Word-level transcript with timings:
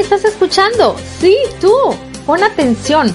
Estás 0.00 0.24
escuchando! 0.24 0.96
Sí, 1.20 1.36
tú. 1.60 1.74
Pon 2.26 2.42
atención. 2.44 3.14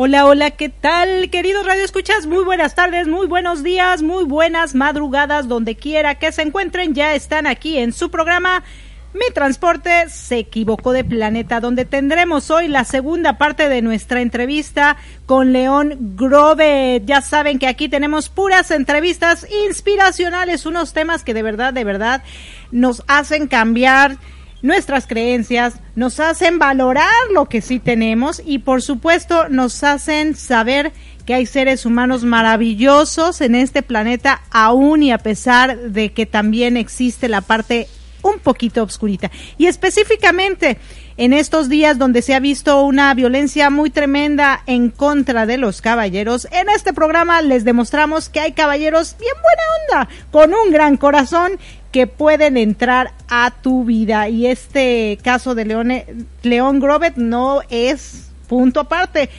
Hola, 0.00 0.26
hola, 0.26 0.52
¿qué 0.52 0.68
tal, 0.68 1.28
queridos 1.28 1.66
Radio 1.66 1.82
Escuchas? 1.82 2.24
Muy 2.24 2.44
buenas 2.44 2.76
tardes, 2.76 3.08
muy 3.08 3.26
buenos 3.26 3.64
días, 3.64 4.00
muy 4.00 4.22
buenas 4.22 4.76
madrugadas, 4.76 5.48
donde 5.48 5.74
quiera 5.74 6.14
que 6.14 6.30
se 6.30 6.42
encuentren, 6.42 6.94
ya 6.94 7.16
están 7.16 7.48
aquí 7.48 7.78
en 7.78 7.92
su 7.92 8.08
programa. 8.08 8.62
Mi 9.12 9.34
transporte 9.34 10.08
se 10.08 10.38
equivocó 10.38 10.92
de 10.92 11.02
planeta, 11.02 11.58
donde 11.58 11.84
tendremos 11.84 12.48
hoy 12.52 12.68
la 12.68 12.84
segunda 12.84 13.38
parte 13.38 13.68
de 13.68 13.82
nuestra 13.82 14.20
entrevista 14.20 14.98
con 15.26 15.52
León 15.52 16.14
Grove. 16.14 17.02
Ya 17.04 17.20
saben 17.20 17.58
que 17.58 17.66
aquí 17.66 17.88
tenemos 17.88 18.28
puras 18.28 18.70
entrevistas 18.70 19.48
inspiracionales, 19.66 20.64
unos 20.64 20.92
temas 20.92 21.24
que 21.24 21.34
de 21.34 21.42
verdad, 21.42 21.72
de 21.72 21.82
verdad 21.82 22.22
nos 22.70 23.02
hacen 23.08 23.48
cambiar 23.48 24.16
nuestras 24.62 25.06
creencias, 25.06 25.74
nos 25.94 26.20
hacen 26.20 26.58
valorar 26.58 27.12
lo 27.32 27.46
que 27.46 27.60
sí 27.60 27.78
tenemos 27.78 28.42
y 28.44 28.58
por 28.58 28.82
supuesto 28.82 29.48
nos 29.48 29.82
hacen 29.84 30.34
saber 30.34 30.92
que 31.26 31.34
hay 31.34 31.46
seres 31.46 31.84
humanos 31.84 32.24
maravillosos 32.24 33.40
en 33.40 33.54
este 33.54 33.82
planeta 33.82 34.40
aún 34.50 35.02
y 35.02 35.12
a 35.12 35.18
pesar 35.18 35.78
de 35.78 36.12
que 36.12 36.26
también 36.26 36.76
existe 36.76 37.28
la 37.28 37.42
parte 37.42 37.86
un 38.22 38.38
poquito 38.38 38.82
obscurita. 38.82 39.30
Y 39.58 39.66
específicamente 39.66 40.78
en 41.18 41.32
estos 41.32 41.68
días 41.68 41.98
donde 41.98 42.22
se 42.22 42.34
ha 42.34 42.40
visto 42.40 42.82
una 42.82 43.12
violencia 43.12 43.70
muy 43.70 43.90
tremenda 43.90 44.62
en 44.66 44.90
contra 44.90 45.46
de 45.46 45.58
los 45.58 45.82
caballeros, 45.82 46.46
en 46.52 46.68
este 46.68 46.92
programa 46.92 47.42
les 47.42 47.64
demostramos 47.64 48.28
que 48.28 48.40
hay 48.40 48.52
caballeros 48.52 49.16
bien 49.18 49.34
buena 49.42 50.02
onda, 50.04 50.14
con 50.30 50.54
un 50.54 50.72
gran 50.72 50.96
corazón 50.96 51.58
que 51.92 52.06
pueden 52.06 52.56
entrar 52.56 53.12
a 53.28 53.50
tu 53.50 53.84
vida. 53.84 54.28
Y 54.28 54.46
este 54.46 55.18
caso 55.22 55.54
de 55.54 55.64
León 56.42 56.80
Grobet 56.80 57.16
no 57.16 57.60
es 57.70 58.30
punto 58.48 58.80
aparte. 58.80 59.30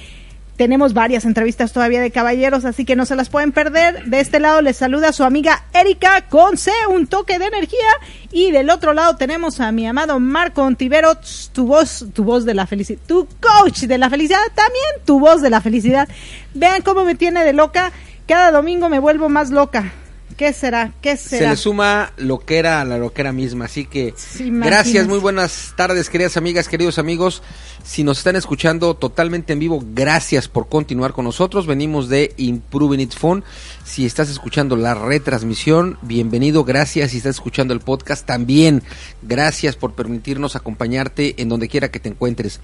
Tenemos 0.60 0.94
varias 0.94 1.24
entrevistas 1.24 1.72
todavía 1.72 2.02
de 2.02 2.12
caballeros, 2.12 2.66
así 2.66 2.84
que 2.84 2.98
no 2.98 3.06
se 3.06 3.16
las 3.16 3.30
pueden 3.30 3.54
perder. 3.54 4.04
De 4.08 4.20
este 4.20 4.42
lado 4.42 4.62
les 4.62 4.76
saluda 4.76 5.14
su 5.14 5.24
amiga 5.24 5.64
Erika 5.74 6.28
con 6.28 6.58
C, 6.58 6.70
un 6.90 7.08
toque 7.08 7.40
de 7.40 7.46
energía. 7.46 7.88
Y 8.34 8.52
del 8.52 8.70
otro 8.70 8.94
lado 8.94 9.16
tenemos 9.16 9.62
a 9.62 9.72
mi 9.72 9.88
amado 9.88 10.20
Marco 10.20 10.64
Ontivero, 10.64 11.18
tu 11.54 11.66
voz, 11.66 12.08
tu 12.14 12.26
voz 12.26 12.44
de 12.44 12.56
la 12.56 12.68
felicidad, 12.68 13.00
tu 13.08 13.26
coach 13.40 13.84
de 13.84 13.98
la 13.98 14.10
felicidad, 14.10 14.42
también 14.54 15.06
tu 15.06 15.22
voz 15.22 15.42
de 15.42 15.50
la 15.50 15.62
felicidad. 15.62 16.10
Vean 16.54 16.82
cómo 16.82 17.06
me 17.06 17.16
tiene 17.16 17.46
de 17.46 17.54
loca. 17.54 17.94
Cada 18.28 18.52
domingo 18.52 18.90
me 18.90 19.00
vuelvo 19.00 19.30
más 19.30 19.52
loca. 19.52 19.94
¿Qué 20.40 20.54
será? 20.54 20.94
¿Qué 21.02 21.18
será? 21.18 21.44
Se 21.44 21.50
le 21.50 21.58
suma 21.58 22.14
lo 22.16 22.40
que 22.40 22.60
era 22.60 22.80
a 22.80 22.86
la 22.86 22.98
loquera 22.98 23.34
misma. 23.34 23.66
Así 23.66 23.84
que 23.84 24.14
gracias, 24.40 25.06
muy 25.06 25.20
buenas 25.20 25.74
tardes, 25.76 26.10
queridas 26.10 26.38
amigas, 26.38 26.70
queridos 26.70 26.98
amigos. 26.98 27.44
Si 27.84 28.06
nos 28.06 28.20
están 28.20 28.38
escuchando 28.38 28.96
totalmente 28.96 29.52
en 29.52 29.60
vivo, 29.60 29.84
gracias 29.94 30.48
por 30.48 30.70
continuar 30.70 31.12
con 31.12 31.26
nosotros. 31.26 31.68
Venimos 31.68 32.08
de 32.08 32.34
Improving 32.38 33.02
It 33.02 33.16
Phone. 33.16 33.44
Si 33.84 34.06
estás 34.06 34.30
escuchando 34.30 34.78
la 34.78 34.96
retransmisión, 34.96 35.98
bienvenido, 36.04 36.64
gracias. 36.64 37.12
Si 37.12 37.18
estás 37.18 37.36
escuchando 37.36 37.74
el 37.74 37.82
podcast, 37.82 38.26
también 38.26 38.82
gracias 39.22 39.76
por 39.76 39.94
permitirnos 39.94 40.56
acompañarte 40.56 41.42
en 41.42 41.50
donde 41.50 41.68
quiera 41.68 41.92
que 41.92 42.00
te 42.00 42.08
encuentres. 42.08 42.62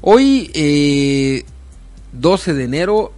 Hoy, 0.00 0.50
eh, 0.54 1.44
12 2.14 2.52
de 2.52 2.64
enero, 2.64 3.12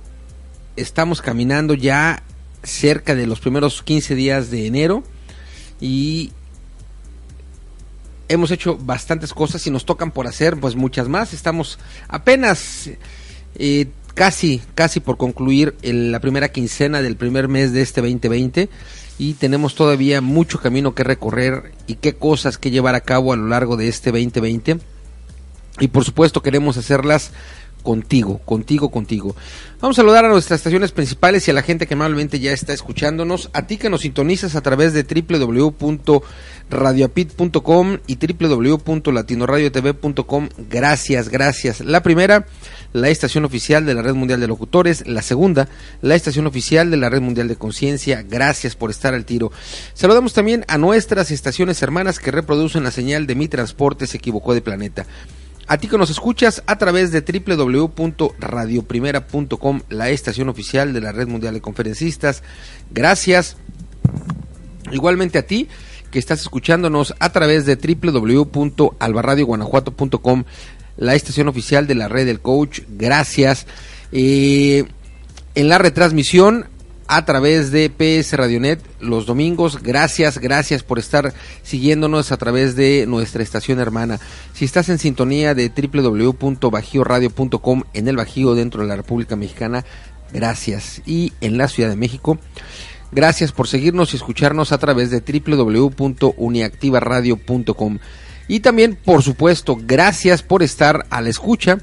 estamos 0.76 1.22
caminando 1.22 1.72
ya 1.72 2.22
cerca 2.68 3.14
de 3.14 3.26
los 3.26 3.40
primeros 3.40 3.82
15 3.82 4.14
días 4.14 4.50
de 4.50 4.66
enero 4.66 5.02
y 5.80 6.32
hemos 8.28 8.50
hecho 8.50 8.76
bastantes 8.76 9.32
cosas 9.32 9.66
y 9.66 9.70
nos 9.70 9.84
tocan 9.84 10.10
por 10.10 10.26
hacer 10.26 10.58
pues 10.58 10.76
muchas 10.76 11.08
más. 11.08 11.32
Estamos 11.32 11.78
apenas 12.08 12.90
eh, 13.56 13.86
casi, 14.14 14.60
casi 14.74 15.00
por 15.00 15.16
concluir 15.16 15.76
la 15.82 16.20
primera 16.20 16.50
quincena 16.50 17.02
del 17.02 17.16
primer 17.16 17.48
mes 17.48 17.72
de 17.72 17.82
este 17.82 18.00
2020 18.00 18.68
y 19.18 19.34
tenemos 19.34 19.74
todavía 19.74 20.20
mucho 20.20 20.60
camino 20.60 20.94
que 20.94 21.04
recorrer 21.04 21.72
y 21.86 21.94
qué 21.94 22.14
cosas 22.14 22.58
que 22.58 22.70
llevar 22.70 22.94
a 22.94 23.00
cabo 23.00 23.32
a 23.32 23.36
lo 23.36 23.48
largo 23.48 23.76
de 23.76 23.88
este 23.88 24.10
2020 24.10 24.78
y 25.80 25.88
por 25.88 26.04
supuesto 26.04 26.42
queremos 26.42 26.76
hacerlas 26.76 27.32
contigo, 27.82 28.38
contigo, 28.44 28.90
contigo. 28.90 29.34
Vamos 29.80 29.96
a 29.96 30.02
saludar 30.02 30.24
a 30.24 30.28
nuestras 30.28 30.58
estaciones 30.58 30.90
principales 30.90 31.46
y 31.46 31.52
a 31.52 31.54
la 31.54 31.62
gente 31.62 31.86
que 31.86 31.94
amablemente 31.94 32.40
ya 32.40 32.50
está 32.52 32.72
escuchándonos. 32.72 33.48
A 33.52 33.68
ti 33.68 33.76
que 33.76 33.90
nos 33.90 34.00
sintonizas 34.00 34.56
a 34.56 34.60
través 34.60 34.92
de 34.92 35.04
www.radioapit.com 35.04 37.98
y 38.06 38.16
www.latinoradiotv.com. 38.16 40.48
Gracias, 40.68 41.28
gracias. 41.28 41.80
La 41.80 42.02
primera, 42.02 42.44
la 42.92 43.08
estación 43.08 43.44
oficial 43.44 43.86
de 43.86 43.94
la 43.94 44.02
Red 44.02 44.14
Mundial 44.14 44.40
de 44.40 44.48
Locutores. 44.48 45.06
La 45.06 45.22
segunda, 45.22 45.68
la 46.02 46.16
estación 46.16 46.48
oficial 46.48 46.90
de 46.90 46.96
la 46.96 47.08
Red 47.08 47.20
Mundial 47.20 47.46
de 47.46 47.54
Conciencia. 47.54 48.24
Gracias 48.28 48.74
por 48.74 48.90
estar 48.90 49.14
al 49.14 49.24
tiro. 49.24 49.52
Saludamos 49.94 50.32
también 50.32 50.64
a 50.66 50.76
nuestras 50.76 51.30
estaciones 51.30 51.80
hermanas 51.82 52.18
que 52.18 52.32
reproducen 52.32 52.82
la 52.82 52.90
señal 52.90 53.28
de 53.28 53.36
Mi 53.36 53.46
Transporte 53.46 54.08
se 54.08 54.16
equivocó 54.16 54.54
de 54.54 54.60
planeta. 54.60 55.06
A 55.68 55.76
ti 55.76 55.86
que 55.86 55.98
nos 55.98 56.08
escuchas 56.08 56.62
a 56.66 56.78
través 56.78 57.12
de 57.12 57.20
www.radioprimera.com, 57.20 59.80
la 59.90 60.08
estación 60.08 60.48
oficial 60.48 60.94
de 60.94 61.02
la 61.02 61.12
Red 61.12 61.28
Mundial 61.28 61.52
de 61.52 61.60
Conferencistas. 61.60 62.42
Gracias. 62.90 63.58
Igualmente 64.90 65.38
a 65.38 65.46
ti 65.46 65.68
que 66.10 66.18
estás 66.18 66.40
escuchándonos 66.40 67.14
a 67.18 67.32
través 67.32 67.66
de 67.66 67.76
www.albarradioguanajuato.com, 67.76 70.44
la 70.96 71.14
estación 71.14 71.48
oficial 71.48 71.86
de 71.86 71.96
la 71.96 72.08
Red 72.08 72.24
del 72.24 72.40
Coach. 72.40 72.80
Gracias. 72.88 73.66
Eh, 74.10 74.86
en 75.54 75.68
la 75.68 75.76
retransmisión 75.76 76.64
a 77.08 77.24
través 77.24 77.72
de 77.72 77.90
PS 77.90 78.34
Radionet 78.34 78.80
los 79.00 79.26
domingos. 79.26 79.82
Gracias, 79.82 80.38
gracias 80.38 80.82
por 80.82 80.98
estar 80.98 81.32
siguiéndonos 81.62 82.32
a 82.32 82.36
través 82.36 82.76
de 82.76 83.06
nuestra 83.08 83.42
estación 83.42 83.80
hermana. 83.80 84.20
Si 84.52 84.66
estás 84.66 84.90
en 84.90 84.98
sintonía 84.98 85.54
de 85.54 85.70
www.bajioradio.com 85.70 87.84
en 87.94 88.08
el 88.08 88.16
Bajío 88.16 88.54
dentro 88.54 88.82
de 88.82 88.88
la 88.88 88.96
República 88.96 89.36
Mexicana, 89.36 89.86
gracias. 90.32 91.00
Y 91.06 91.32
en 91.40 91.56
la 91.56 91.68
Ciudad 91.68 91.88
de 91.88 91.96
México, 91.96 92.36
gracias 93.10 93.52
por 93.52 93.68
seguirnos 93.68 94.12
y 94.12 94.16
escucharnos 94.16 94.72
a 94.72 94.78
través 94.78 95.10
de 95.10 95.20
www.uniactivaradio.com. 95.20 97.98
Y 98.48 98.60
también, 98.60 98.98
por 99.02 99.22
supuesto, 99.22 99.78
gracias 99.80 100.42
por 100.42 100.62
estar 100.62 101.06
a 101.08 101.22
la 101.22 101.30
escucha, 101.30 101.78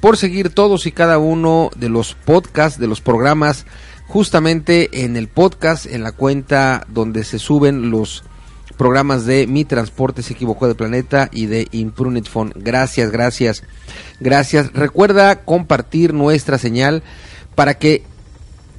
por 0.00 0.18
seguir 0.18 0.50
todos 0.50 0.86
y 0.86 0.92
cada 0.92 1.16
uno 1.18 1.70
de 1.76 1.88
los 1.88 2.14
podcasts, 2.14 2.78
de 2.78 2.88
los 2.88 3.00
programas 3.00 3.64
justamente 4.06 5.04
en 5.04 5.16
el 5.16 5.28
podcast, 5.28 5.86
en 5.86 6.02
la 6.02 6.12
cuenta 6.12 6.86
donde 6.88 7.24
se 7.24 7.38
suben 7.38 7.90
los 7.90 8.24
programas 8.76 9.24
de 9.24 9.46
Mi 9.46 9.64
Transporte 9.64 10.22
se 10.22 10.34
equivocó 10.34 10.68
de 10.68 10.74
planeta 10.74 11.28
y 11.32 11.46
de 11.46 11.68
Imprunit 11.72 12.28
Phone. 12.28 12.52
Gracias, 12.54 13.10
gracias, 13.10 13.62
gracias. 14.20 14.72
Recuerda 14.72 15.44
compartir 15.44 16.12
nuestra 16.12 16.58
señal 16.58 17.02
para 17.54 17.74
que 17.74 18.04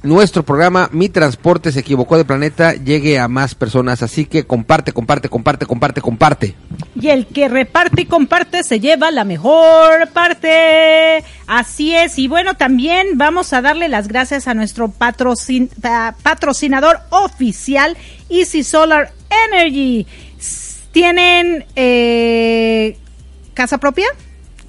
nuestro 0.02 0.44
programa 0.44 0.88
Mi 0.92 1.08
Transporte 1.08 1.72
se 1.72 1.80
equivocó 1.80 2.16
de 2.16 2.24
planeta 2.24 2.74
llegue 2.74 3.18
a 3.18 3.28
más 3.28 3.54
personas. 3.54 4.02
Así 4.02 4.26
que 4.26 4.46
comparte, 4.46 4.92
comparte, 4.92 5.28
comparte, 5.28 5.66
comparte, 5.66 6.00
comparte. 6.00 6.54
Y 6.94 7.08
el 7.08 7.26
que 7.26 7.48
reparte 7.48 8.02
y 8.02 8.06
comparte 8.06 8.62
se 8.62 8.80
lleva 8.80 9.10
la 9.10 9.24
mejor 9.24 10.08
parte. 10.12 11.24
Así 11.46 11.94
es. 11.94 12.18
Y 12.18 12.28
bueno, 12.28 12.54
también 12.54 13.16
vamos 13.16 13.52
a 13.52 13.60
darle 13.60 13.88
las 13.88 14.08
gracias 14.08 14.48
a 14.48 14.54
nuestro 14.54 14.90
patrocinador 14.90 17.00
oficial, 17.10 17.96
Easy 18.28 18.62
Solar 18.62 19.12
Energy. 19.48 20.06
¿Tienen 20.92 21.66
eh, 21.76 22.96
casa 23.54 23.78
propia? 23.78 24.06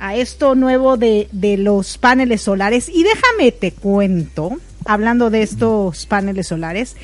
a 0.00 0.16
esto 0.16 0.56
nuevo 0.56 0.96
de, 0.96 1.28
de 1.30 1.56
los 1.56 1.98
paneles 1.98 2.42
solares. 2.42 2.88
Y 2.88 3.04
déjame 3.04 3.52
te 3.52 3.70
cuento, 3.70 4.56
hablando 4.84 5.30
de 5.30 5.42
estos 5.42 6.04
paneles 6.06 6.48
solares, 6.48 6.96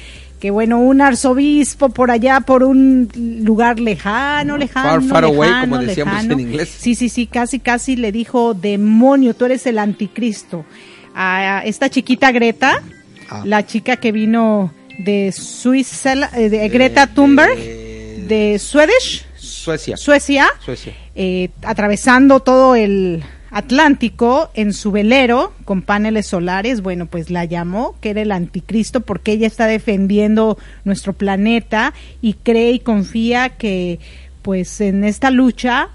que 0.45 0.51
bueno, 0.51 0.79
un 0.79 1.01
arzobispo 1.01 1.89
por 1.89 2.11
allá, 2.11 2.41
por 2.41 2.65
un 2.65 3.09
lugar 3.43 3.81
lejano, 3.81 4.59
lejano, 4.59 5.01
far, 5.09 5.25
away, 5.25 5.49
lejano, 5.49 5.71
como 5.73 5.83
decíamos 5.87 6.15
lejano. 6.17 6.33
en 6.35 6.41
inglés. 6.41 6.69
Sí, 6.79 6.95
sí, 6.95 7.09
sí, 7.09 7.27
casi, 7.27 7.61
casi 7.61 7.97
le 7.97 8.13
dijo, 8.13 8.53
demonio, 8.53 9.33
tú 9.33 9.47
eres 9.47 9.65
el 9.65 9.79
anticristo. 9.79 10.67
A 11.15 11.63
esta 11.65 11.89
chiquita 11.89 12.31
Greta, 12.31 12.83
Ah. 13.31 13.41
la 13.47 13.65
chica 13.65 13.97
que 13.97 14.13
vino 14.13 14.71
de 14.99 15.33
Suiza, 15.33 16.13
eh, 16.37 16.51
de 16.51 16.69
Greta 16.69 17.07
Thunberg, 17.07 17.57
de 17.57 18.59
Swedish, 18.59 19.25
Suecia. 19.39 19.97
Suecia, 19.97 20.47
Suecia. 20.63 20.93
eh, 21.15 21.49
atravesando 21.63 22.41
todo 22.41 22.75
el 22.75 23.23
Atlántico 23.55 24.51
en 24.55 24.73
su 24.73 24.91
velero 24.91 25.53
con 25.65 25.83
paneles 25.83 26.27
solares, 26.27 26.83
bueno, 26.83 27.07
pues 27.07 27.31
la 27.31 27.45
llamó 27.45 27.95
que 28.01 28.11
era 28.11 28.21
el 28.23 28.33
anticristo 28.33 29.01
porque 29.01 29.31
ella 29.31 29.47
está 29.47 29.67
defendiendo 29.67 30.59
nuestro 30.85 31.13
planeta 31.13 31.95
y 32.21 32.35
cree 32.35 32.73
y 32.73 32.81
confía 32.81 33.51
que 33.51 34.01
pues 34.43 34.81
en 34.81 35.05
esta 35.05 35.31
lucha 35.31 35.91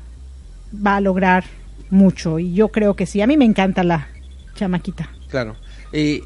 va 0.74 0.96
a 0.96 1.02
lograr 1.02 1.44
mucho 1.90 2.40
y 2.40 2.54
yo 2.54 2.70
creo 2.70 2.96
que 2.96 3.06
sí, 3.06 3.22
a 3.22 3.28
mí 3.28 3.36
me 3.36 3.44
encanta 3.46 3.84
la 3.84 4.08
chamaquita. 4.56 5.10
Claro. 5.30 5.58
Eh, 5.92 6.22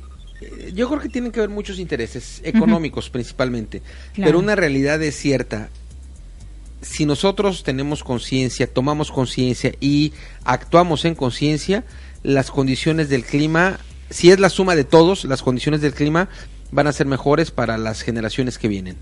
yo 0.74 0.88
creo 0.88 1.00
que 1.02 1.10
tienen 1.10 1.32
que 1.32 1.40
ver 1.40 1.50
muchos 1.50 1.80
intereses 1.80 2.42
económicos 2.44 3.10
principalmente, 3.10 3.82
Claro. 4.14 4.30
pero 4.30 4.40
una 4.40 4.56
realidad 4.56 5.02
es 5.02 5.16
cierta. 5.16 5.70
Si 6.84 7.06
nosotros 7.06 7.64
tenemos 7.64 8.04
conciencia, 8.04 8.72
tomamos 8.72 9.12
conciencia 9.12 9.74
y 9.80 10.14
actuamos 10.44 11.06
en 11.06 11.16
conciencia, 11.16 11.84
las 12.22 12.52
condiciones 12.52 13.10
del 13.10 13.24
clima, 13.24 13.80
si 14.10 14.30
es 14.32 14.40
la 14.40 14.50
suma 14.50 14.76
de 14.76 14.84
todos, 14.84 15.26
las 15.26 15.42
condiciones 15.42 15.82
del 15.82 15.94
clima 15.94 16.30
van 16.72 16.88
a 16.88 16.92
ser 16.94 17.08
mejores 17.08 17.52
para 17.52 17.78
las 17.78 18.02
generaciones 18.02 18.58
que 18.58 18.68
vienen. 18.68 18.98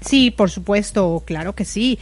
Sí, 0.00 0.30
por 0.30 0.50
supuesto, 0.50 1.22
claro 1.26 1.54
que 1.54 1.64
sí. 1.64 1.98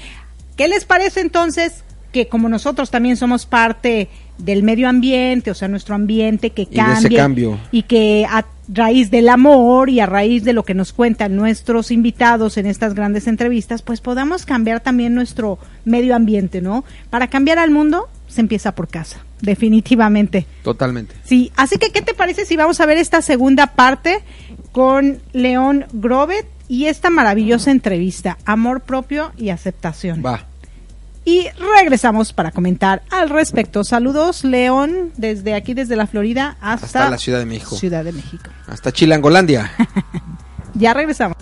¿Qué 0.56 0.68
les 0.68 0.84
parece 0.84 1.20
entonces 1.20 1.82
que 2.12 2.28
como 2.28 2.48
nosotros 2.48 2.90
también 2.90 3.16
somos 3.16 3.46
parte 3.46 4.08
del 4.38 4.62
medio 4.62 4.88
ambiente, 4.88 5.50
o 5.50 5.54
sea, 5.54 5.68
nuestro 5.68 5.94
ambiente 5.94 6.50
que 6.50 6.62
Y 6.62 6.66
de 6.66 6.76
cambie 6.76 6.98
ese 6.98 7.14
cambio. 7.14 7.58
y 7.72 7.82
que 7.84 8.26
a 8.28 8.44
raíz 8.68 9.10
del 9.10 9.28
amor 9.28 9.90
y 9.90 10.00
a 10.00 10.06
raíz 10.06 10.44
de 10.44 10.52
lo 10.52 10.64
que 10.64 10.74
nos 10.74 10.92
cuentan 10.92 11.36
nuestros 11.36 11.90
invitados 11.90 12.56
en 12.56 12.66
estas 12.66 12.94
grandes 12.94 13.26
entrevistas, 13.26 13.82
pues 13.82 14.00
podamos 14.00 14.46
cambiar 14.46 14.80
también 14.80 15.14
nuestro 15.14 15.58
medio 15.84 16.14
ambiente, 16.14 16.60
¿no? 16.60 16.84
Para 17.10 17.28
cambiar 17.28 17.58
al 17.58 17.70
mundo 17.70 18.08
se 18.28 18.40
empieza 18.40 18.74
por 18.74 18.88
casa, 18.88 19.24
definitivamente. 19.40 20.46
Totalmente. 20.62 21.14
Sí, 21.24 21.52
así 21.56 21.76
que 21.78 21.90
¿qué 21.90 22.02
te 22.02 22.14
parece 22.14 22.46
si 22.46 22.56
vamos 22.56 22.80
a 22.80 22.86
ver 22.86 22.98
esta 22.98 23.20
segunda 23.20 23.68
parte 23.68 24.20
con 24.70 25.20
León 25.32 25.86
Grobet 25.92 26.46
y 26.68 26.86
esta 26.86 27.10
maravillosa 27.10 27.70
entrevista, 27.70 28.38
Amor 28.46 28.80
propio 28.80 29.32
y 29.36 29.50
aceptación? 29.50 30.22
Va. 30.24 30.46
Y 31.24 31.46
regresamos 31.76 32.32
para 32.32 32.50
comentar 32.50 33.02
al 33.10 33.30
respecto. 33.30 33.84
Saludos, 33.84 34.42
León, 34.44 35.12
desde 35.16 35.54
aquí, 35.54 35.72
desde 35.72 35.94
la 35.94 36.06
Florida 36.06 36.56
hasta, 36.60 36.86
Hasta 36.86 37.10
la 37.10 37.18
Ciudad 37.18 37.38
de 37.38 37.46
México. 37.46 37.76
Ciudad 37.76 38.04
de 38.04 38.12
México. 38.12 38.50
Hasta 38.66 38.92
Chilangolandia. 38.92 39.70
Ya 40.74 40.94
regresamos. 40.94 41.36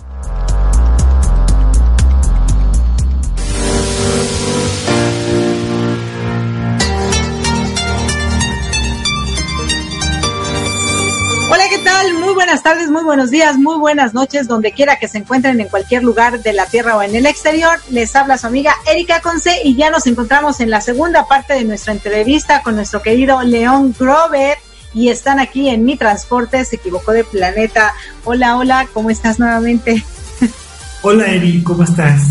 Tal? 11.83 12.13
Muy 12.13 12.33
buenas 12.33 12.63
tardes, 12.63 12.89
muy 12.89 13.03
buenos 13.03 13.31
días, 13.31 13.57
muy 13.57 13.77
buenas 13.77 14.13
noches, 14.13 14.47
donde 14.47 14.71
quiera 14.71 14.97
que 14.97 15.07
se 15.07 15.19
encuentren 15.19 15.59
en 15.59 15.67
cualquier 15.67 16.03
lugar 16.03 16.41
de 16.41 16.53
la 16.53 16.65
Tierra 16.65 16.95
o 16.95 17.01
en 17.01 17.15
el 17.15 17.25
exterior. 17.25 17.79
Les 17.89 18.15
habla 18.15 18.37
su 18.37 18.47
amiga 18.47 18.73
Erika 18.91 19.21
Conce 19.21 19.61
y 19.63 19.75
ya 19.75 19.89
nos 19.89 20.05
encontramos 20.07 20.59
en 20.59 20.69
la 20.69 20.81
segunda 20.81 21.27
parte 21.27 21.53
de 21.53 21.63
nuestra 21.63 21.93
entrevista 21.93 22.61
con 22.61 22.75
nuestro 22.75 23.01
querido 23.01 23.41
León 23.41 23.95
Grover 23.97 24.57
y 24.93 25.09
están 25.09 25.39
aquí 25.39 25.69
en 25.69 25.85
Mi 25.85 25.97
Transporte, 25.97 26.63
se 26.65 26.75
equivocó 26.75 27.13
de 27.13 27.23
planeta. 27.23 27.93
Hola, 28.25 28.57
hola, 28.57 28.87
¿cómo 28.93 29.09
estás 29.09 29.39
nuevamente? 29.39 30.03
Hola 31.01 31.27
Eri, 31.27 31.63
¿cómo 31.63 31.83
estás? 31.83 32.21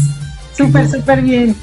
Súper, 0.57 0.89
súper 0.89 1.23
bien. 1.23 1.57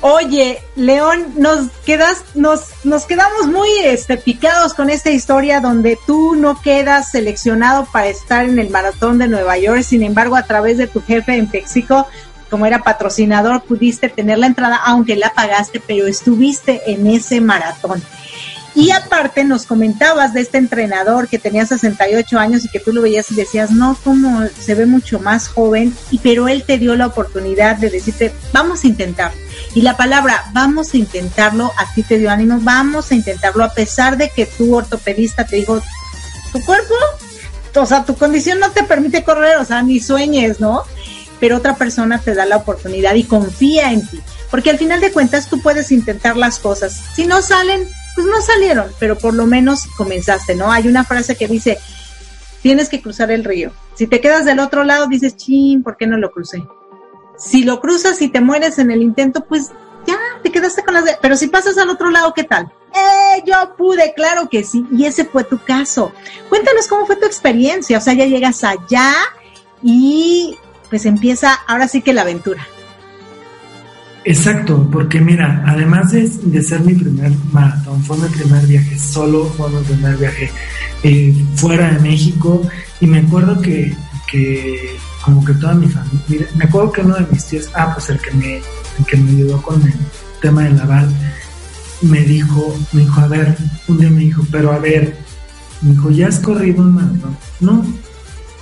Oye, 0.00 0.62
León, 0.76 1.34
nos 1.36 1.70
quedas, 1.84 2.22
nos, 2.34 2.60
nos 2.84 3.04
quedamos 3.04 3.48
muy 3.48 3.68
este, 3.82 4.16
picados 4.16 4.72
con 4.72 4.90
esta 4.90 5.10
historia 5.10 5.60
donde 5.60 5.98
tú 6.06 6.36
no 6.36 6.60
quedas 6.62 7.10
seleccionado 7.10 7.84
para 7.92 8.06
estar 8.06 8.44
en 8.44 8.60
el 8.60 8.70
maratón 8.70 9.18
de 9.18 9.26
Nueva 9.26 9.58
York, 9.58 9.82
sin 9.82 10.04
embargo, 10.04 10.36
a 10.36 10.44
través 10.44 10.78
de 10.78 10.86
tu 10.86 11.02
jefe 11.02 11.34
en 11.34 11.48
Péxico, 11.48 12.06
como 12.48 12.64
era 12.64 12.84
patrocinador, 12.84 13.62
pudiste 13.62 14.08
tener 14.08 14.38
la 14.38 14.46
entrada, 14.46 14.76
aunque 14.76 15.16
la 15.16 15.30
pagaste, 15.30 15.82
pero 15.84 16.06
estuviste 16.06 16.92
en 16.92 17.08
ese 17.08 17.40
maratón. 17.40 18.00
Y 18.76 18.92
aparte 18.92 19.42
nos 19.42 19.66
comentabas 19.66 20.32
de 20.32 20.42
este 20.42 20.58
entrenador 20.58 21.26
que 21.26 21.40
tenía 21.40 21.66
68 21.66 22.38
años 22.38 22.64
y 22.64 22.68
que 22.68 22.78
tú 22.78 22.92
lo 22.92 23.02
veías 23.02 23.28
y 23.32 23.34
decías, 23.34 23.72
no, 23.72 23.98
como 24.04 24.46
se 24.46 24.76
ve 24.76 24.86
mucho 24.86 25.18
más 25.18 25.48
joven, 25.48 25.92
y 26.12 26.18
pero 26.18 26.46
él 26.46 26.62
te 26.62 26.78
dio 26.78 26.94
la 26.94 27.08
oportunidad 27.08 27.76
de 27.76 27.90
decirte, 27.90 28.32
vamos 28.52 28.84
a 28.84 28.86
intentar. 28.86 29.32
Y 29.74 29.82
la 29.82 29.96
palabra 29.96 30.44
vamos 30.52 30.94
a 30.94 30.96
intentarlo, 30.96 31.72
a 31.76 31.92
ti 31.94 32.02
te 32.02 32.18
dio 32.18 32.30
ánimo, 32.30 32.58
vamos 32.60 33.10
a 33.10 33.14
intentarlo, 33.14 33.64
a 33.64 33.74
pesar 33.74 34.16
de 34.16 34.30
que 34.30 34.46
tu 34.46 34.74
ortopedista 34.74 35.44
te 35.44 35.56
dijo, 35.56 35.80
tu 36.52 36.64
cuerpo, 36.64 36.94
o 37.74 37.86
sea, 37.86 38.04
tu 38.04 38.16
condición 38.16 38.58
no 38.58 38.70
te 38.70 38.82
permite 38.82 39.22
correr, 39.22 39.58
o 39.58 39.64
sea, 39.64 39.82
ni 39.82 40.00
sueñes, 40.00 40.60
¿no? 40.60 40.84
Pero 41.40 41.58
otra 41.58 41.76
persona 41.76 42.18
te 42.18 42.34
da 42.34 42.46
la 42.46 42.56
oportunidad 42.56 43.14
y 43.14 43.24
confía 43.24 43.92
en 43.92 44.06
ti. 44.06 44.20
Porque 44.50 44.70
al 44.70 44.78
final 44.78 45.00
de 45.00 45.12
cuentas 45.12 45.48
tú 45.48 45.60
puedes 45.60 45.92
intentar 45.92 46.36
las 46.36 46.58
cosas. 46.58 47.00
Si 47.14 47.26
no 47.26 47.42
salen, 47.42 47.86
pues 48.14 48.26
no 48.26 48.40
salieron, 48.40 48.90
pero 48.98 49.16
por 49.16 49.34
lo 49.34 49.46
menos 49.46 49.86
comenzaste, 49.96 50.56
¿no? 50.56 50.72
Hay 50.72 50.88
una 50.88 51.04
frase 51.04 51.36
que 51.36 51.46
dice, 51.46 51.78
tienes 52.62 52.88
que 52.88 53.00
cruzar 53.00 53.30
el 53.30 53.44
río. 53.44 53.72
Si 53.94 54.06
te 54.06 54.20
quedas 54.20 54.44
del 54.44 54.58
otro 54.58 54.82
lado, 54.82 55.06
dices, 55.06 55.36
chin, 55.36 55.82
¿por 55.82 55.96
qué 55.96 56.06
no 56.06 56.16
lo 56.16 56.32
crucé? 56.32 56.64
Si 57.38 57.62
lo 57.62 57.80
cruzas 57.80 58.20
y 58.20 58.28
te 58.28 58.40
mueres 58.40 58.78
en 58.78 58.90
el 58.90 59.02
intento, 59.02 59.44
pues 59.44 59.70
ya, 60.06 60.18
te 60.42 60.50
quedaste 60.50 60.82
con 60.82 60.94
las... 60.94 61.04
Pero 61.22 61.36
si 61.36 61.46
pasas 61.46 61.78
al 61.78 61.88
otro 61.88 62.10
lado, 62.10 62.34
¿qué 62.34 62.44
tal? 62.44 62.70
¡Eh, 62.94 63.42
yo 63.46 63.74
pude! 63.76 64.12
Claro 64.14 64.48
que 64.48 64.64
sí. 64.64 64.84
Y 64.92 65.04
ese 65.06 65.24
fue 65.24 65.44
tu 65.44 65.58
caso. 65.58 66.12
Cuéntanos 66.48 66.88
cómo 66.88 67.06
fue 67.06 67.16
tu 67.16 67.26
experiencia. 67.26 67.98
O 67.98 68.00
sea, 68.00 68.14
ya 68.14 68.26
llegas 68.26 68.64
allá 68.64 69.14
y 69.82 70.58
pues 70.90 71.06
empieza 71.06 71.54
ahora 71.66 71.88
sí 71.88 72.02
que 72.02 72.12
la 72.12 72.22
aventura. 72.22 72.66
Exacto, 74.24 74.86
porque 74.92 75.20
mira, 75.20 75.62
además 75.66 76.12
de, 76.12 76.28
de, 76.28 76.62
ser 76.62 76.80
mi 76.80 76.92
primer 76.92 77.32
maratón, 77.50 78.02
fue 78.02 78.18
mi 78.18 78.28
primer 78.28 78.66
viaje 78.66 78.98
solo, 78.98 79.46
fue 79.56 79.70
mi 79.70 79.82
primer 79.84 80.16
viaje 80.16 80.50
eh, 81.02 81.34
fuera 81.54 81.92
de 81.92 82.00
México 82.00 82.60
y 83.00 83.06
me 83.06 83.20
acuerdo 83.20 83.62
que, 83.62 83.94
que, 84.30 84.98
como 85.28 85.44
que 85.44 85.52
toda 85.54 85.74
mi 85.74 85.86
familia, 85.86 86.48
me 86.56 86.64
acuerdo 86.64 86.90
que 86.90 87.02
uno 87.02 87.16
de 87.16 87.26
mis 87.30 87.44
tíos, 87.44 87.68
ah, 87.74 87.92
pues 87.92 88.08
el 88.08 88.18
que 88.18 88.30
me, 88.30 88.62
que 89.06 89.16
me 89.18 89.30
ayudó 89.32 89.60
con 89.60 89.82
el 89.82 89.94
tema 90.40 90.62
del 90.62 90.76
lavar, 90.78 91.06
me 92.00 92.20
dijo, 92.20 92.74
me 92.92 93.02
dijo, 93.02 93.20
a 93.20 93.26
ver, 93.26 93.54
un 93.88 93.98
día 93.98 94.08
me 94.08 94.20
dijo, 94.20 94.42
pero 94.50 94.72
a 94.72 94.78
ver, 94.78 95.18
me 95.82 95.90
dijo, 95.90 96.10
¿ya 96.10 96.28
has 96.28 96.38
corrido 96.38 96.82
un 96.82 96.94
maratón? 96.94 97.36
No, 97.60 97.84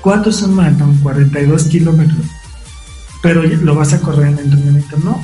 ¿cuánto 0.00 0.30
es 0.30 0.42
un 0.42 0.56
maratón? 0.56 0.98
42 1.04 1.64
kilómetros. 1.64 2.26
Pero 3.22 3.42
lo 3.42 3.74
vas 3.76 3.92
a 3.92 4.00
correr 4.00 4.26
en 4.26 4.38
entrenamiento, 4.40 4.96
no, 5.04 5.20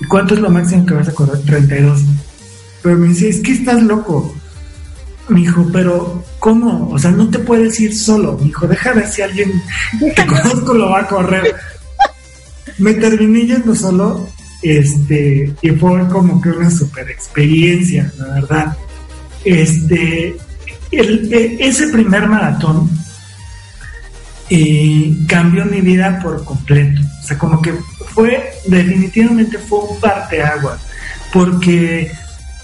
¿Y 0.00 0.04
cuánto 0.06 0.34
es 0.34 0.40
lo 0.40 0.50
máximo 0.50 0.84
que 0.84 0.94
vas 0.94 1.08
a 1.08 1.12
correr? 1.12 1.38
32. 1.42 2.00
Pero 2.82 2.98
me 2.98 3.06
dice, 3.06 3.28
es 3.28 3.40
que 3.40 3.52
estás 3.52 3.80
loco. 3.84 4.34
Me 5.28 5.40
dijo, 5.40 5.66
pero 5.72 6.24
¿cómo? 6.38 6.90
O 6.90 6.98
sea, 6.98 7.10
no 7.10 7.28
te 7.30 7.38
puedes 7.38 7.78
ir 7.80 7.96
solo. 7.96 8.36
Me 8.38 8.46
dijo, 8.46 8.66
deja 8.66 8.92
ver 8.92 9.08
si 9.08 9.22
alguien 9.22 9.62
que 10.00 10.26
conozco 10.26 10.74
lo 10.74 10.90
va 10.90 11.00
a 11.00 11.06
correr. 11.06 11.54
Me 12.78 12.94
terminé 12.94 13.46
yendo 13.46 13.74
solo, 13.74 14.28
este, 14.62 15.54
y 15.60 15.70
fue 15.70 16.08
como 16.08 16.40
que 16.40 16.50
una 16.50 16.70
super 16.70 17.08
experiencia, 17.08 18.12
la 18.18 18.34
verdad. 18.34 18.76
Este, 19.44 20.36
el, 20.90 21.32
ese 21.60 21.88
primer 21.88 22.28
maratón 22.28 22.90
eh, 24.50 25.16
cambió 25.26 25.64
mi 25.64 25.80
vida 25.80 26.20
por 26.22 26.44
completo. 26.44 27.00
O 27.22 27.26
sea, 27.26 27.38
como 27.38 27.62
que 27.62 27.72
fue, 28.14 28.52
definitivamente 28.66 29.58
fue 29.58 29.78
un 29.80 30.00
parteaguas, 30.00 30.80
porque, 31.32 32.12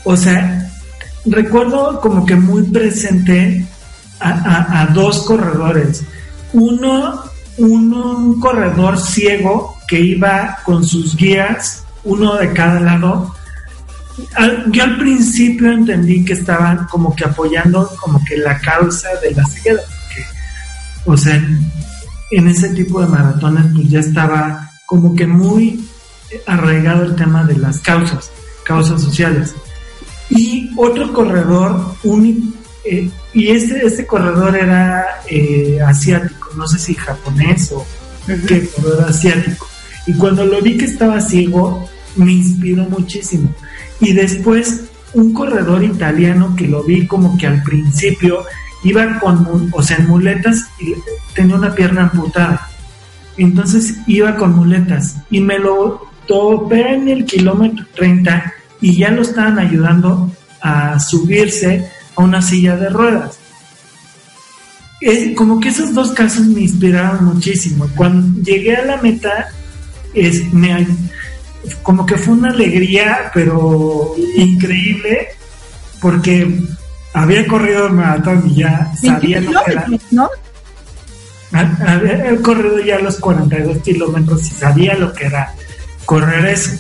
o 0.05 0.17
sea, 0.17 0.71
recuerdo 1.27 2.01
como 2.01 2.25
que 2.25 2.37
muy 2.37 2.63
presente 2.65 3.67
a, 4.21 4.89
dos 4.93 5.25
corredores. 5.25 6.03
Uno, 6.53 7.23
uno, 7.59 8.17
un 8.19 8.41
corredor 8.41 8.99
ciego 8.99 9.77
que 9.87 10.01
iba 10.01 10.59
con 10.65 10.85
sus 10.85 11.17
guías, 11.17 11.85
uno 12.05 12.37
de 12.37 12.53
cada 12.53 12.81
lado. 12.81 13.35
Yo 14.73 14.83
al 14.83 14.99
principio 14.99 15.71
entendí 15.71 16.25
que 16.25 16.33
estaban 16.33 16.87
como 16.91 17.15
que 17.15 17.25
apoyando 17.25 17.89
como 18.01 18.23
que 18.25 18.37
la 18.37 18.59
causa 18.59 19.09
de 19.23 19.31
la 19.33 19.45
ceguera, 19.47 19.81
porque, 19.87 20.25
o 21.05 21.17
sea, 21.17 21.41
en 22.31 22.49
ese 22.49 22.71
tipo 22.71 23.01
de 23.01 23.07
maratones 23.07 23.67
pues 23.75 23.89
ya 23.89 24.01
estaba 24.01 24.71
como 24.87 25.15
que 25.15 25.27
muy 25.27 25.89
arraigado 26.47 27.05
el 27.05 27.15
tema 27.15 27.45
de 27.45 27.57
las 27.57 27.79
causas, 27.79 28.31
causas 28.65 29.01
sociales. 29.01 29.55
Y 30.31 30.71
otro 30.77 31.13
corredor, 31.13 31.95
un, 32.05 32.55
eh, 32.85 33.11
y 33.33 33.49
este, 33.49 33.87
este 33.87 34.07
corredor 34.07 34.57
era 34.57 35.23
eh, 35.29 35.79
asiático, 35.85 36.51
no 36.57 36.67
sé 36.67 36.79
si 36.79 36.95
japonés 36.95 37.73
o 37.73 37.87
qué, 38.47 38.69
pero 38.77 38.99
era 38.99 39.09
asiático. 39.09 39.67
Y 40.07 40.15
cuando 40.15 40.45
lo 40.45 40.61
vi 40.61 40.77
que 40.77 40.85
estaba 40.85 41.21
ciego, 41.21 41.89
me 42.17 42.33
inspiró 42.33 42.85
muchísimo. 42.85 43.55
Y 44.01 44.13
después 44.13 44.85
un 45.15 45.33
corredor 45.33 45.83
italiano 45.83 46.55
que 46.57 46.67
lo 46.67 46.83
vi 46.83 47.07
como 47.07 47.37
que 47.39 47.47
al 47.47 47.63
principio 47.63 48.45
iba 48.85 49.19
con, 49.19 49.71
o 49.73 49.83
sea, 49.83 49.97
en 49.97 50.07
muletas 50.07 50.67
y 50.79 50.95
tenía 51.35 51.57
una 51.57 51.75
pierna 51.75 52.03
amputada. 52.03 52.69
Entonces 53.37 53.95
iba 54.07 54.37
con 54.37 54.55
muletas 54.55 55.17
y 55.31 55.41
me 55.41 55.59
lo 55.59 56.09
topé 56.27 56.95
en 56.95 57.09
el 57.09 57.25
kilómetro 57.25 57.87
30 57.95 58.53
y 58.81 58.97
ya 58.97 59.11
lo 59.11 59.23
estaban 59.23 59.59
ayudando 59.59 60.31
a 60.61 60.99
subirse 60.99 61.89
a 62.17 62.23
una 62.23 62.43
silla 62.43 62.77
de 62.77 62.89
ruedas. 62.89 63.39
Es, 65.01 65.37
como 65.37 65.61
que 65.61 65.69
esos 65.69 65.95
dos 65.95 66.11
casos 66.13 66.47
me 66.47 66.63
inspiraron 66.63 67.25
muchísimo. 67.25 67.89
Cuando 67.97 68.43
llegué 68.43 68.77
a 68.77 68.85
la 68.85 68.97
meta, 68.97 69.49
es, 70.13 70.53
me, 70.53 70.87
como 71.83 72.05
que 72.05 72.17
fue 72.17 72.35
una 72.35 72.51
alegría, 72.51 73.31
pero 73.33 74.15
increíble, 74.37 75.29
porque 76.01 76.61
había 77.15 77.47
corrido 77.47 77.87
el 77.87 77.93
maratón 77.93 78.51
y 78.51 78.57
ya 78.57 78.93
sabía 79.01 79.41
lo 79.41 79.53
que 79.65 79.73
era. 79.73 79.87
¿no? 80.11 80.29
Había 81.53 82.37
corrido 82.43 82.81
ya 82.81 82.99
los 82.99 83.17
42 83.19 83.79
kilómetros 83.79 84.47
y 84.49 84.51
sabía 84.51 84.95
lo 84.95 85.13
que 85.13 85.27
era 85.27 85.55
correr 86.05 86.47
eso. 86.47 86.73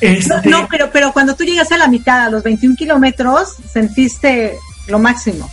Este, 0.00 0.48
no, 0.48 0.66
pero, 0.70 0.90
pero 0.92 1.12
cuando 1.12 1.34
tú 1.34 1.44
llegas 1.44 1.70
a 1.72 1.78
la 1.78 1.88
mitad, 1.88 2.22
a 2.22 2.30
los 2.30 2.42
21 2.42 2.76
kilómetros, 2.76 3.56
sentiste 3.70 4.56
lo 4.88 4.98
máximo. 4.98 5.50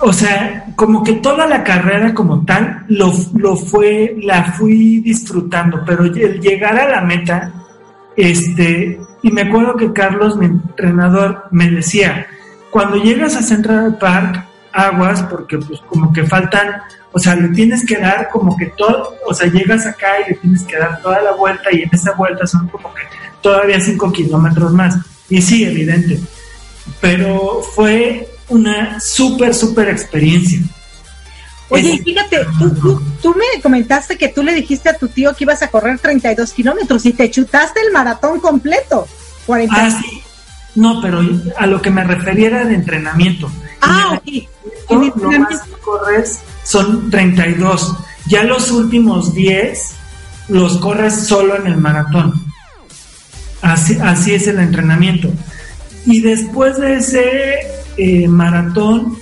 O 0.00 0.12
sea, 0.12 0.66
como 0.74 1.04
que 1.04 1.14
toda 1.14 1.46
la 1.46 1.62
carrera 1.62 2.12
como 2.14 2.44
tal 2.44 2.84
lo, 2.88 3.12
lo 3.34 3.56
fue, 3.56 4.16
la 4.22 4.52
fui 4.52 5.00
disfrutando, 5.00 5.82
pero 5.86 6.04
el 6.04 6.40
llegar 6.40 6.78
a 6.78 6.88
la 6.88 7.00
meta, 7.02 7.52
este, 8.16 8.98
y 9.22 9.30
me 9.30 9.42
acuerdo 9.42 9.76
que 9.76 9.92
Carlos, 9.92 10.36
mi 10.36 10.46
entrenador, 10.46 11.44
me 11.52 11.70
decía, 11.70 12.26
cuando 12.70 12.96
llegas 12.96 13.36
a 13.36 13.42
Central 13.42 13.98
Park, 13.98 14.44
aguas, 14.72 15.22
porque 15.24 15.58
pues 15.58 15.80
como 15.88 16.12
que 16.12 16.24
faltan 16.24 16.82
o 17.12 17.18
sea, 17.18 17.36
le 17.36 17.48
tienes 17.48 17.84
que 17.84 17.98
dar 17.98 18.28
como 18.30 18.56
que 18.56 18.66
todo, 18.66 19.16
o 19.26 19.34
sea, 19.34 19.46
llegas 19.46 19.86
acá 19.86 20.08
y 20.20 20.30
le 20.30 20.36
tienes 20.38 20.62
que 20.62 20.78
dar 20.78 21.00
toda 21.02 21.20
la 21.20 21.32
vuelta 21.32 21.68
y 21.70 21.82
en 21.82 21.90
esa 21.92 22.12
vuelta 22.12 22.46
son 22.46 22.68
como 22.68 22.92
que 22.94 23.02
todavía 23.42 23.78
5 23.78 24.12
kilómetros 24.12 24.72
más. 24.72 24.96
Y 25.28 25.42
sí, 25.42 25.64
evidente. 25.64 26.18
Pero 27.00 27.62
fue 27.74 28.28
una 28.48 28.98
súper, 28.98 29.54
súper 29.54 29.90
experiencia. 29.90 30.60
Oye, 31.68 32.02
fíjate, 32.02 32.46
tú, 32.58 33.02
tú, 33.22 33.34
me 33.34 33.60
comentaste 33.62 34.18
que 34.18 34.28
tú 34.28 34.42
le 34.42 34.54
dijiste 34.54 34.90
a 34.90 34.98
tu 34.98 35.08
tío 35.08 35.34
que 35.34 35.44
ibas 35.44 35.62
a 35.62 35.68
correr 35.68 35.98
32 35.98 36.52
kilómetros 36.52 37.06
y 37.06 37.12
te 37.12 37.30
chutaste 37.30 37.80
el 37.80 37.92
maratón 37.92 38.40
completo. 38.40 39.06
40. 39.46 39.74
Ah, 39.74 39.90
sí. 39.90 40.22
No, 40.74 41.00
pero 41.02 41.20
a 41.56 41.66
lo 41.66 41.80
que 41.80 41.90
me 41.90 42.04
refería 42.04 42.48
era 42.48 42.64
de 42.64 42.74
entrenamiento. 42.74 43.50
Ah, 43.82 44.14
ok. 44.18 44.48
En 44.88 45.02
entrenamiento. 45.02 45.78
corres 45.84 46.40
son 46.64 47.10
32. 47.10 47.96
Ya 48.26 48.44
los 48.44 48.70
últimos 48.70 49.34
10 49.34 49.94
los 50.48 50.78
corres 50.78 51.26
solo 51.26 51.56
en 51.56 51.66
el 51.66 51.76
maratón. 51.76 52.34
Así, 53.60 53.96
así 54.00 54.34
es 54.34 54.46
el 54.46 54.58
entrenamiento. 54.58 55.30
Y 56.06 56.20
después 56.20 56.78
de 56.78 56.96
ese 56.96 57.58
eh, 57.96 58.28
maratón, 58.28 59.18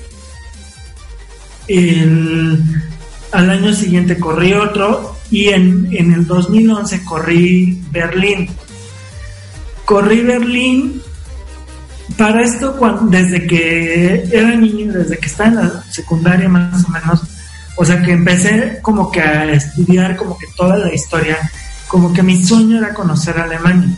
al 3.32 3.50
año 3.50 3.72
siguiente 3.74 4.18
corrí 4.18 4.54
otro 4.54 5.16
y 5.30 5.48
en, 5.48 5.88
en 5.92 6.12
el 6.12 6.26
2011 6.26 7.04
corrí 7.04 7.80
Berlín. 7.90 8.48
Corrí 9.84 10.22
Berlín 10.22 11.02
para 12.16 12.42
esto, 12.42 12.76
desde 13.08 13.46
que 13.46 14.28
era 14.32 14.54
niño, 14.54 14.92
desde 14.92 15.18
que 15.18 15.26
estaba 15.26 15.48
en 15.48 15.56
la 15.56 15.84
secundaria 15.90 16.48
más 16.48 16.84
o 16.84 16.88
menos, 16.90 17.22
o 17.76 17.84
sea 17.84 18.02
que 18.02 18.12
empecé 18.12 18.78
como 18.82 19.10
que 19.10 19.20
a 19.20 19.52
estudiar 19.52 20.16
como 20.16 20.36
que 20.38 20.46
toda 20.56 20.76
la 20.76 20.92
historia, 20.92 21.38
como 21.88 22.12
que 22.12 22.22
mi 22.22 22.42
sueño 22.44 22.78
era 22.78 22.94
conocer 22.94 23.38
Alemania. 23.38 23.90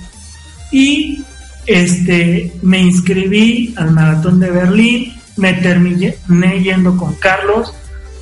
Y 0.71 1.25
este, 1.67 2.53
me 2.63 2.81
inscribí 2.81 3.75
al 3.77 3.91
maratón 3.93 4.41
de 4.41 4.51
Berlín, 4.51 5.15
me 5.37 5.55
terminé 5.55 6.17
yendo 6.63 6.97
con 6.97 7.15
Carlos, 7.15 7.73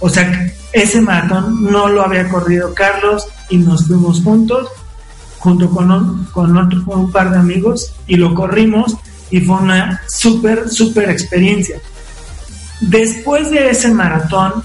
o 0.00 0.08
sea, 0.08 0.50
ese 0.72 1.00
maratón 1.00 1.64
no 1.64 1.88
lo 1.88 2.02
había 2.02 2.28
corrido 2.28 2.74
Carlos 2.74 3.26
y 3.48 3.58
nos 3.58 3.86
fuimos 3.86 4.22
juntos, 4.22 4.68
junto 5.38 5.68
con 5.70 6.26
con, 6.32 6.56
otro, 6.56 6.84
con 6.84 7.00
un 7.00 7.12
par 7.12 7.30
de 7.30 7.38
amigos, 7.38 7.92
y 8.06 8.16
lo 8.16 8.34
corrimos 8.34 8.96
y 9.30 9.40
fue 9.40 9.56
una 9.56 10.02
súper, 10.08 10.68
súper 10.68 11.10
experiencia. 11.10 11.76
Después 12.80 13.50
de 13.50 13.70
ese 13.70 13.92
maratón, 13.92 14.62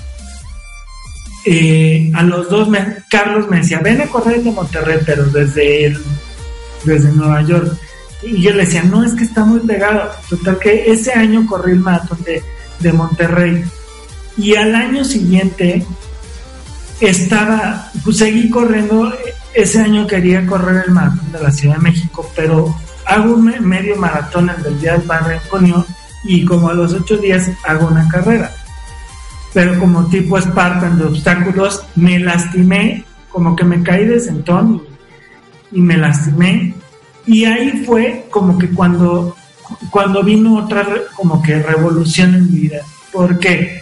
eh, 1.45 2.11
a 2.15 2.23
los 2.23 2.49
dos, 2.49 2.69
Carlos 3.09 3.49
me 3.49 3.57
decía, 3.57 3.79
ven 3.79 4.01
a 4.01 4.07
correr 4.07 4.41
de 4.41 4.51
Monterrey, 4.51 4.99
pero 5.05 5.25
desde, 5.25 5.95
desde 6.83 7.11
Nueva 7.11 7.41
York. 7.43 7.77
Y 8.23 8.41
yo 8.41 8.51
le 8.51 8.65
decía, 8.65 8.83
no, 8.83 9.03
es 9.03 9.13
que 9.13 9.25
está 9.25 9.45
muy 9.45 9.59
pegado. 9.59 10.09
Total 10.29 10.57
que 10.57 10.91
ese 10.91 11.13
año 11.13 11.45
corrí 11.45 11.73
el 11.73 11.79
maratón 11.79 12.23
de, 12.23 12.41
de 12.79 12.93
Monterrey. 12.93 13.63
Y 14.37 14.55
al 14.55 14.73
año 14.73 15.03
siguiente 15.03 15.85
estaba, 16.99 17.91
pues 18.03 18.17
seguí 18.17 18.49
corriendo, 18.49 19.13
ese 19.53 19.81
año 19.81 20.07
quería 20.07 20.45
correr 20.45 20.85
el 20.87 20.93
maratón 20.93 21.31
de 21.31 21.39
la 21.41 21.51
Ciudad 21.51 21.75
de 21.75 21.81
México, 21.81 22.29
pero 22.35 22.75
hago 23.05 23.35
un 23.35 23.45
medio 23.61 23.95
maratón 23.95 24.49
el 24.49 24.63
del 24.63 24.79
día 24.79 24.93
del 24.93 25.03
padre 25.03 25.39
junio 25.49 25.85
y 26.23 26.43
como 26.45 26.69
a 26.69 26.73
los 26.73 26.93
ocho 26.93 27.17
días 27.17 27.49
hago 27.63 27.87
una 27.87 28.07
carrera. 28.07 28.51
Pero 29.53 29.79
como 29.79 30.07
tipo 30.07 30.39
Spartan 30.39 30.97
de 30.97 31.05
obstáculos, 31.05 31.83
me 31.95 32.19
lastimé, 32.19 33.05
como 33.29 33.55
que 33.55 33.63
me 33.63 33.81
caí 33.83 34.05
de 34.05 34.19
sentón 34.19 34.83
y, 35.71 35.79
me 35.81 35.97
lastimé. 35.97 36.73
Y 37.25 37.45
ahí 37.45 37.83
fue 37.85 38.25
como 38.29 38.57
que 38.57 38.69
cuando, 38.69 39.35
cuando 39.91 40.23
vino 40.23 40.57
otra 40.57 40.85
como 41.15 41.41
que 41.41 41.61
revolución 41.61 42.35
en 42.35 42.51
mi 42.51 42.59
vida. 42.59 42.81
¿Por 43.11 43.39
qué? 43.39 43.81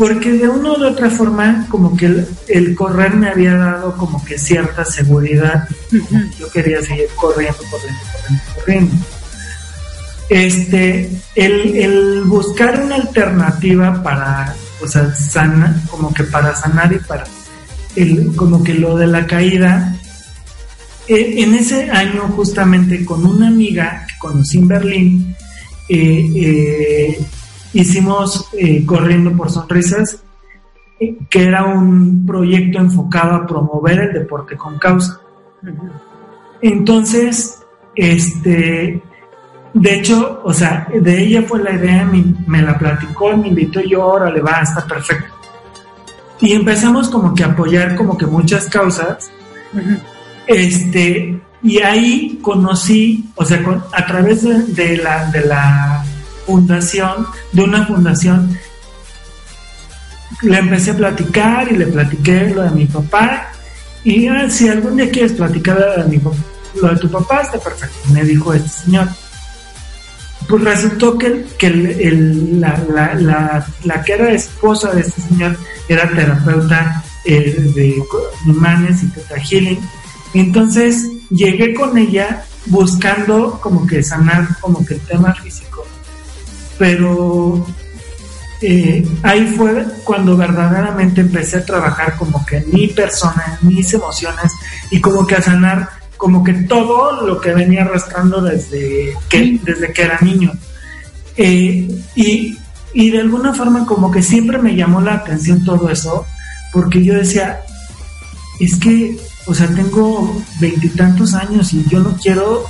Porque 0.00 0.32
de 0.32 0.48
una 0.48 0.70
u 0.70 0.82
otra 0.86 1.10
forma 1.10 1.66
como 1.68 1.94
que 1.94 2.24
el, 2.48 2.74
correr 2.74 3.14
me 3.16 3.28
había 3.28 3.54
dado 3.54 3.98
como 3.98 4.24
que 4.24 4.38
cierta 4.38 4.82
seguridad. 4.82 5.68
Yo 6.38 6.50
quería 6.50 6.80
seguir 6.80 7.08
corriendo, 7.16 7.58
corriendo, 7.70 8.00
corriendo, 8.10 8.42
corriendo. 8.54 8.94
Este, 10.30 11.10
el, 11.34 12.22
buscar 12.24 12.80
una 12.82 12.94
alternativa 12.94 14.02
para, 14.02 14.56
o 14.82 14.88
sea, 14.88 15.14
sana, 15.14 15.82
como 15.90 16.14
que 16.14 16.24
para 16.24 16.56
sanar 16.56 16.90
y 16.94 16.98
para, 17.00 17.24
el, 17.94 18.34
como 18.36 18.64
que 18.64 18.72
lo 18.72 18.96
de 18.96 19.06
la 19.06 19.26
caída, 19.26 19.94
e, 21.08 21.42
en 21.42 21.52
ese 21.52 21.90
año 21.90 22.22
justamente 22.34 23.04
con 23.04 23.26
una 23.26 23.48
amiga 23.48 24.06
que 24.08 24.14
conocí 24.18 24.56
en 24.56 24.68
Berlín, 24.68 25.36
eh, 25.90 26.26
eh, 26.36 27.20
hicimos 27.72 28.48
eh, 28.52 28.84
Corriendo 28.84 29.32
por 29.32 29.50
Sonrisas, 29.50 30.22
que 31.30 31.44
era 31.44 31.64
un 31.64 32.26
proyecto 32.26 32.78
enfocado 32.78 33.34
a 33.34 33.46
promover 33.46 34.00
el 34.00 34.12
deporte 34.12 34.56
con 34.56 34.78
causa. 34.78 35.20
Entonces, 36.60 37.58
este, 37.94 39.00
de 39.72 39.94
hecho, 39.94 40.40
o 40.44 40.52
sea, 40.52 40.88
de 40.92 41.22
ella 41.22 41.42
fue 41.42 41.62
la 41.62 41.72
idea, 41.72 42.04
me, 42.46 42.62
la 42.62 42.78
platicó, 42.78 43.36
me 43.36 43.48
invitó 43.48 43.80
yo, 43.80 44.02
ahora 44.02 44.30
le 44.30 44.40
va, 44.40 44.60
está 44.60 44.84
perfecto. 44.86 45.34
Y 46.40 46.52
empezamos 46.52 47.08
como 47.08 47.34
que 47.34 47.44
a 47.44 47.48
apoyar 47.48 47.96
como 47.96 48.16
que 48.16 48.26
muchas 48.26 48.66
causas. 48.66 49.30
Este, 50.46 51.40
y 51.62 51.78
ahí 51.78 52.38
conocí, 52.42 53.30
o 53.36 53.44
sea, 53.44 53.62
a 53.92 54.06
través 54.06 54.42
de, 54.74 54.96
la, 54.96 55.30
de 55.30 55.44
la 55.46 56.04
fundación, 56.50 57.26
de 57.52 57.62
una 57.62 57.86
fundación, 57.86 58.58
le 60.42 60.58
empecé 60.58 60.90
a 60.90 60.96
platicar 60.96 61.70
y 61.70 61.76
le 61.76 61.86
platiqué 61.86 62.50
lo 62.50 62.62
de 62.62 62.70
mi 62.70 62.86
papá. 62.86 63.52
Y 64.02 64.26
ah, 64.26 64.50
si 64.50 64.68
algún 64.68 64.96
día 64.96 65.10
quieres 65.10 65.32
platicar 65.32 65.78
lo 65.78 66.02
de, 66.02 66.08
mi, 66.08 66.20
lo 66.80 66.88
de 66.88 66.96
tu 66.96 67.08
papá, 67.10 67.42
está 67.42 67.58
perfecto, 67.58 67.96
me 68.12 68.24
dijo 68.24 68.52
este 68.52 68.68
señor. 68.68 69.08
pues 70.48 70.64
resultó 70.64 71.16
que, 71.16 71.44
que 71.58 71.66
el, 71.68 72.60
la, 72.60 72.72
la, 72.88 73.66
la, 73.84 74.02
que 74.02 74.12
era 74.14 74.32
esposa 74.32 74.90
de 74.92 75.02
este 75.02 75.20
señor 75.22 75.56
era 75.88 76.08
terapeuta 76.08 77.04
eh, 77.26 77.54
de 77.76 78.02
imanes 78.46 79.02
y 79.04 79.06
teta 79.08 79.38
healing. 79.38 79.80
Entonces 80.34 81.06
llegué 81.30 81.74
con 81.74 81.96
ella 81.98 82.44
buscando 82.66 83.58
como 83.60 83.86
que 83.86 84.02
sanar 84.02 84.48
como 84.60 84.84
que 84.84 84.94
el 84.94 85.00
tema 85.00 85.34
físico. 85.34 85.86
Pero 86.80 87.66
eh, 88.62 89.06
ahí 89.22 89.46
fue 89.54 89.84
cuando 90.02 90.34
verdaderamente 90.34 91.20
empecé 91.20 91.58
a 91.58 91.64
trabajar 91.66 92.16
como 92.16 92.44
que 92.46 92.56
en 92.56 92.70
mi 92.72 92.88
persona, 92.88 93.58
en 93.60 93.68
mis 93.68 93.92
emociones 93.92 94.50
y 94.90 94.98
como 94.98 95.26
que 95.26 95.34
a 95.34 95.42
sanar 95.42 95.90
como 96.16 96.42
que 96.42 96.54
todo 96.54 97.26
lo 97.26 97.38
que 97.38 97.52
venía 97.52 97.82
arrastrando 97.82 98.40
desde 98.40 99.14
que, 99.28 99.60
desde 99.62 99.92
que 99.92 100.02
era 100.02 100.18
niño. 100.22 100.52
Eh, 101.36 101.86
y, 102.14 102.58
y 102.94 103.10
de 103.10 103.20
alguna 103.20 103.52
forma 103.52 103.84
como 103.84 104.10
que 104.10 104.22
siempre 104.22 104.56
me 104.56 104.74
llamó 104.74 105.02
la 105.02 105.16
atención 105.16 105.62
todo 105.64 105.90
eso, 105.90 106.26
porque 106.72 107.04
yo 107.04 107.12
decía, 107.12 107.60
es 108.58 108.78
que, 108.78 109.18
o 109.46 109.54
sea, 109.54 109.68
tengo 109.68 110.42
veintitantos 110.60 111.34
años 111.34 111.74
y 111.74 111.84
yo 111.88 112.00
no 112.00 112.16
quiero, 112.22 112.64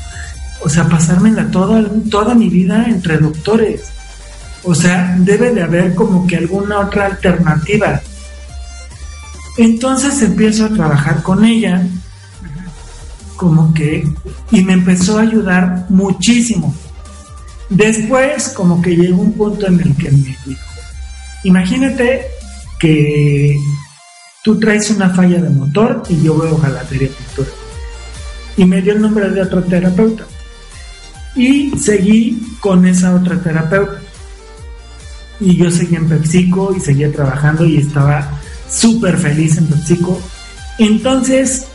o 0.63 0.69
sea, 0.69 0.89
pasármela 0.89 1.49
toda, 1.53 1.89
toda 2.11 2.35
mi 2.35 2.49
vida 2.49 2.87
entre 2.89 3.19
doctores. 3.19 3.93
O 4.63 4.75
sea, 4.75 5.17
debe 5.19 5.53
de 5.53 5.63
haber 5.63 5.95
como 5.95 6.27
que 6.27 6.37
alguna 6.37 6.81
otra 6.81 7.07
alternativa. 7.07 8.01
Entonces 9.57 10.21
empiezo 10.23 10.67
a 10.67 10.71
trabajar 10.71 11.23
con 11.23 11.45
ella, 11.45 11.83
como 13.37 13.73
que, 13.73 14.07
y 14.51 14.63
me 14.63 14.75
empezó 14.75 15.19
a 15.19 15.23
ayudar 15.23 15.87
muchísimo. 15.89 16.75
Después, 17.71 18.51
como 18.51 18.83
que 18.83 18.97
llegó 18.97 19.23
un 19.23 19.33
punto 19.33 19.67
en 19.67 19.81
el 19.81 19.97
que 19.97 20.11
me 20.11 20.19
dijo, 20.19 20.61
imagínate 21.45 22.27
que 22.79 23.57
tú 24.43 24.59
traes 24.59 24.91
una 24.91 25.11
falla 25.11 25.41
de 25.41 25.51
motor 25.51 26.03
y 26.09 26.23
yo 26.23 26.37
veo 26.37 26.59
jalatería 26.59 27.09
pintura. 27.09 27.49
Y 28.57 28.65
me 28.65 28.83
dio 28.83 28.93
el 28.93 29.01
nombre 29.01 29.31
de 29.31 29.43
otro 29.43 29.63
terapeuta. 29.63 30.25
Y 31.35 31.71
seguí 31.79 32.57
con 32.61 32.87
esa 32.87 33.15
otra 33.15 33.41
terapeuta 33.41 34.01
y 35.41 35.57
yo 35.57 35.71
seguía 35.71 35.99
en 35.99 36.09
PepsiCo 36.09 36.75
y 36.77 36.81
seguía 36.81 37.11
trabajando 37.11 37.65
y 37.65 37.79
estaba 37.79 38.41
súper 38.69 39.17
feliz 39.17 39.57
en 39.59 39.67
PepsiCo. 39.67 40.21
Entonces, 40.79 41.67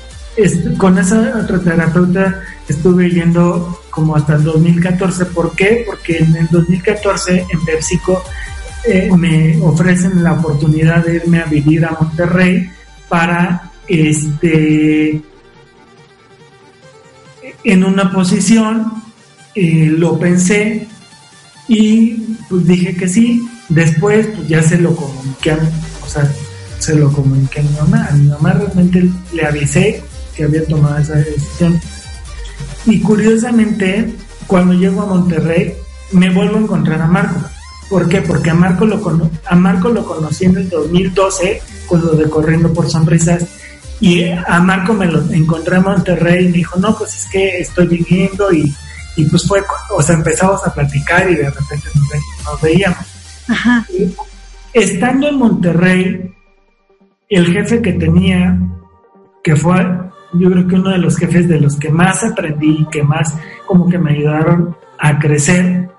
con 0.77 0.97
esa 0.97 1.39
otra 1.41 1.59
terapeuta 1.59 2.41
estuve 2.67 3.09
yendo 3.09 3.81
como 3.89 4.15
hasta 4.15 4.35
el 4.35 4.43
2014. 4.43 5.25
¿Por 5.27 5.55
qué? 5.55 5.83
Porque 5.85 6.17
en 6.17 6.35
el 6.35 6.47
2014 6.51 7.45
en 7.49 7.65
PepsiCo 7.65 8.23
eh, 8.85 9.09
me 9.17 9.59
ofrecen 9.61 10.23
la 10.23 10.33
oportunidad 10.33 11.05
de 11.05 11.15
irme 11.15 11.39
a 11.39 11.45
vivir 11.45 11.85
a 11.85 11.97
Monterrey 11.99 12.69
para 13.09 13.71
este 13.87 15.21
en 17.63 17.83
una 17.83 18.11
posición 18.11 19.03
eh, 19.55 19.87
lo 19.95 20.19
pensé 20.19 20.87
y 21.67 22.13
pues 22.49 22.67
dije 22.67 22.95
que 22.95 23.07
sí 23.07 23.47
Después, 23.69 24.27
pues 24.35 24.47
ya 24.47 24.61
se 24.61 24.77
lo 24.77 24.95
comuniqué 24.95 25.51
a, 25.51 25.59
o 26.03 26.07
sea, 26.07 26.31
se 26.79 26.95
lo 26.95 27.11
comuniqué 27.11 27.61
a 27.61 27.63
mi 27.63 27.69
mamá. 27.69 28.07
A 28.09 28.13
mi 28.13 28.27
mamá 28.27 28.53
realmente 28.53 29.09
le 29.33 29.45
avisé 29.45 30.03
que 30.35 30.43
había 30.43 30.65
tomado 30.65 30.97
esa 30.97 31.15
decisión. 31.15 31.79
Y 32.85 33.01
curiosamente, 33.01 34.13
cuando 34.45 34.73
llego 34.73 35.01
a 35.01 35.07
Monterrey, 35.07 35.73
me 36.11 36.29
vuelvo 36.29 36.57
a 36.57 36.61
encontrar 36.61 37.01
a 37.01 37.07
Marco. 37.07 37.41
¿Por 37.89 38.07
qué? 38.07 38.21
Porque 38.21 38.51
a 38.51 38.53
Marco 38.53 38.85
lo, 38.85 39.31
a 39.45 39.55
Marco 39.55 39.89
lo 39.89 40.05
conocí 40.05 40.45
en 40.45 40.57
el 40.57 40.69
2012 40.69 41.61
con 41.87 42.01
lo 42.01 42.13
de 42.13 42.29
Corriendo 42.29 42.71
por 42.73 42.89
Sonrisas. 42.89 43.45
Y 43.99 44.29
a 44.29 44.59
Marco 44.59 44.93
me 44.93 45.05
lo 45.05 45.21
encontré 45.31 45.77
en 45.77 45.83
Monterrey 45.83 46.45
y 46.45 46.49
me 46.49 46.57
dijo, 46.57 46.77
no, 46.79 46.97
pues 46.97 47.15
es 47.15 47.25
que 47.31 47.59
estoy 47.59 47.87
viviendo 47.87 48.51
y, 48.51 48.75
y 49.15 49.25
pues 49.25 49.47
fue, 49.47 49.63
o 49.89 50.03
sea, 50.03 50.15
empezamos 50.15 50.61
a 50.65 50.73
platicar 50.73 51.29
y 51.31 51.35
de 51.35 51.49
repente 51.49 51.89
nos 52.43 52.61
veíamos. 52.61 53.14
Estando 54.73 55.29
en 55.29 55.37
Monterrey, 55.37 56.33
el 57.29 57.45
jefe 57.47 57.81
que 57.81 57.93
tenía, 57.93 58.59
que 59.43 59.55
fue 59.55 60.05
yo 60.39 60.51
creo 60.51 60.67
que 60.67 60.75
uno 60.75 60.89
de 60.89 60.97
los 60.97 61.17
jefes 61.17 61.47
de 61.47 61.59
los 61.59 61.77
que 61.77 61.89
más 61.89 62.23
aprendí 62.23 62.79
y 62.81 62.85
que 62.89 63.03
más 63.03 63.33
como 63.65 63.87
que 63.89 63.97
me 63.97 64.11
ayudaron 64.11 64.75
a 64.99 65.19
crecer, 65.19 65.89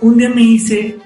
un 0.00 0.16
día 0.16 0.28
me 0.28 0.42
dice, 0.42 0.98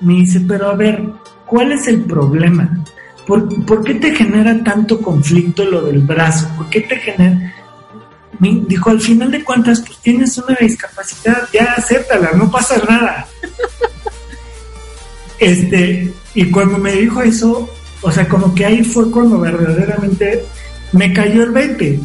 me 0.00 0.14
dice, 0.14 0.40
pero 0.46 0.68
a 0.68 0.74
ver, 0.74 1.02
¿cuál 1.46 1.72
es 1.72 1.88
el 1.88 2.02
problema? 2.02 2.84
¿Por, 3.26 3.64
¿por 3.64 3.82
qué 3.82 3.94
te 3.94 4.14
genera 4.14 4.62
tanto 4.62 5.00
conflicto 5.00 5.64
lo 5.64 5.82
del 5.82 6.00
brazo? 6.00 6.48
¿Por 6.56 6.68
qué 6.68 6.80
te 6.82 6.96
genera...? 6.96 7.54
Me 8.40 8.62
dijo, 8.66 8.90
al 8.90 9.00
final 9.00 9.30
de 9.30 9.44
cuentas, 9.44 9.80
pues 9.80 9.96
tienes 10.00 10.36
una 10.38 10.56
discapacidad, 10.60 11.48
ya 11.52 11.74
acéptala, 11.76 12.32
no 12.32 12.50
pasa 12.50 12.82
nada. 12.86 13.26
Este, 15.38 16.12
y 16.34 16.50
cuando 16.50 16.78
me 16.78 16.92
dijo 16.92 17.22
eso, 17.22 17.68
o 18.02 18.10
sea, 18.10 18.28
como 18.28 18.54
que 18.54 18.66
ahí 18.66 18.84
fue 18.84 19.10
cuando 19.10 19.38
verdaderamente 19.40 20.44
me 20.92 21.12
cayó 21.12 21.44
el 21.44 21.50
20. 21.50 22.00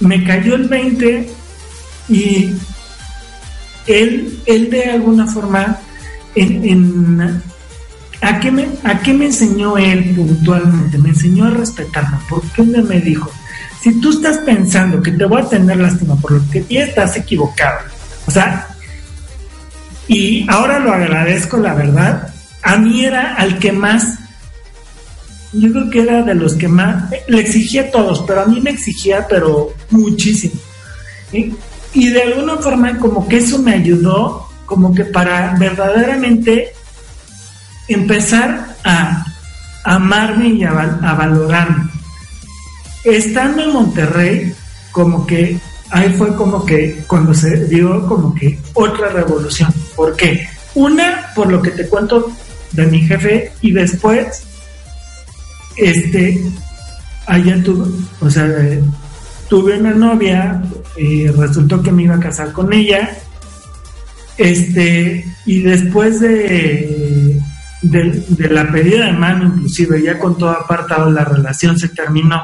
Me 0.00 0.24
cayó 0.24 0.54
el 0.54 0.68
20 0.68 1.28
y 2.08 2.52
él, 3.86 4.40
él 4.46 4.70
de 4.70 4.84
alguna 4.84 5.26
forma, 5.26 5.78
en, 6.34 7.42
¿a, 8.20 8.40
qué 8.40 8.50
me, 8.50 8.68
¿a 8.84 9.00
qué 9.00 9.12
me 9.14 9.26
enseñó 9.26 9.78
él 9.78 10.14
puntualmente? 10.14 10.98
Me 10.98 11.10
enseñó 11.10 11.46
a 11.46 11.50
respetarme, 11.50 12.18
porque 12.28 12.62
él 12.62 12.84
me 12.84 13.00
dijo, 13.00 13.30
si 13.80 14.00
tú 14.00 14.10
estás 14.10 14.38
pensando 14.38 15.02
que 15.02 15.12
te 15.12 15.24
voy 15.24 15.42
a 15.42 15.48
tener 15.48 15.76
lástima 15.78 16.16
por 16.16 16.32
lo 16.32 16.50
que 16.50 16.64
ya 16.68 16.84
estás 16.84 17.16
equivocado, 17.16 17.78
o 18.26 18.30
sea, 18.30 18.71
y 20.12 20.46
ahora 20.48 20.78
lo 20.78 20.92
agradezco, 20.92 21.56
la 21.56 21.74
verdad. 21.74 22.28
A 22.62 22.76
mí 22.76 23.04
era 23.04 23.34
al 23.34 23.58
que 23.58 23.72
más, 23.72 24.18
yo 25.52 25.72
creo 25.72 25.90
que 25.90 26.02
era 26.02 26.22
de 26.22 26.34
los 26.34 26.54
que 26.54 26.68
más, 26.68 27.10
le 27.28 27.40
exigía 27.40 27.82
a 27.82 27.90
todos, 27.90 28.22
pero 28.26 28.42
a 28.42 28.46
mí 28.46 28.60
me 28.60 28.70
exigía, 28.70 29.26
pero 29.26 29.72
muchísimo. 29.90 30.54
Y 31.32 32.10
de 32.10 32.22
alguna 32.22 32.56
forma 32.58 32.98
como 32.98 33.26
que 33.26 33.38
eso 33.38 33.58
me 33.58 33.72
ayudó, 33.72 34.48
como 34.66 34.94
que 34.94 35.06
para 35.06 35.54
verdaderamente 35.58 36.72
empezar 37.88 38.76
a 38.84 39.24
amarme 39.84 40.48
y 40.48 40.64
a, 40.64 40.70
a 40.70 41.14
valorarme. 41.14 41.90
Estando 43.04 43.62
en 43.62 43.72
Monterrey, 43.72 44.54
como 44.92 45.26
que 45.26 45.58
ahí 45.92 46.12
fue 46.14 46.34
como 46.34 46.64
que 46.64 47.04
cuando 47.06 47.32
se 47.34 47.66
dio 47.66 48.06
como 48.06 48.34
que 48.34 48.58
otra 48.72 49.08
revolución. 49.10 49.72
¿Por 49.94 50.16
qué? 50.16 50.46
Una, 50.74 51.26
por 51.34 51.52
lo 51.52 51.60
que 51.60 51.70
te 51.70 51.86
cuento 51.86 52.32
de 52.72 52.86
mi 52.86 53.00
jefe, 53.02 53.52
y 53.60 53.72
después, 53.72 54.42
este, 55.76 56.42
allá 57.26 57.62
tuve, 57.62 57.90
o 58.20 58.30
sea, 58.30 58.48
tuve 59.48 59.78
una 59.78 59.92
novia, 59.92 60.62
resultó 61.36 61.82
que 61.82 61.92
me 61.92 62.04
iba 62.04 62.14
a 62.14 62.20
casar 62.20 62.52
con 62.52 62.72
ella, 62.72 63.10
este, 64.38 65.26
y 65.44 65.60
después 65.60 66.20
de, 66.20 67.38
de, 67.82 68.24
de 68.28 68.48
la 68.48 68.72
pedida 68.72 69.06
de 69.06 69.12
mano, 69.12 69.44
inclusive 69.44 70.02
ya 70.02 70.18
con 70.18 70.38
todo 70.38 70.50
apartado, 70.50 71.10
la 71.10 71.26
relación 71.26 71.78
se 71.78 71.88
terminó 71.88 72.42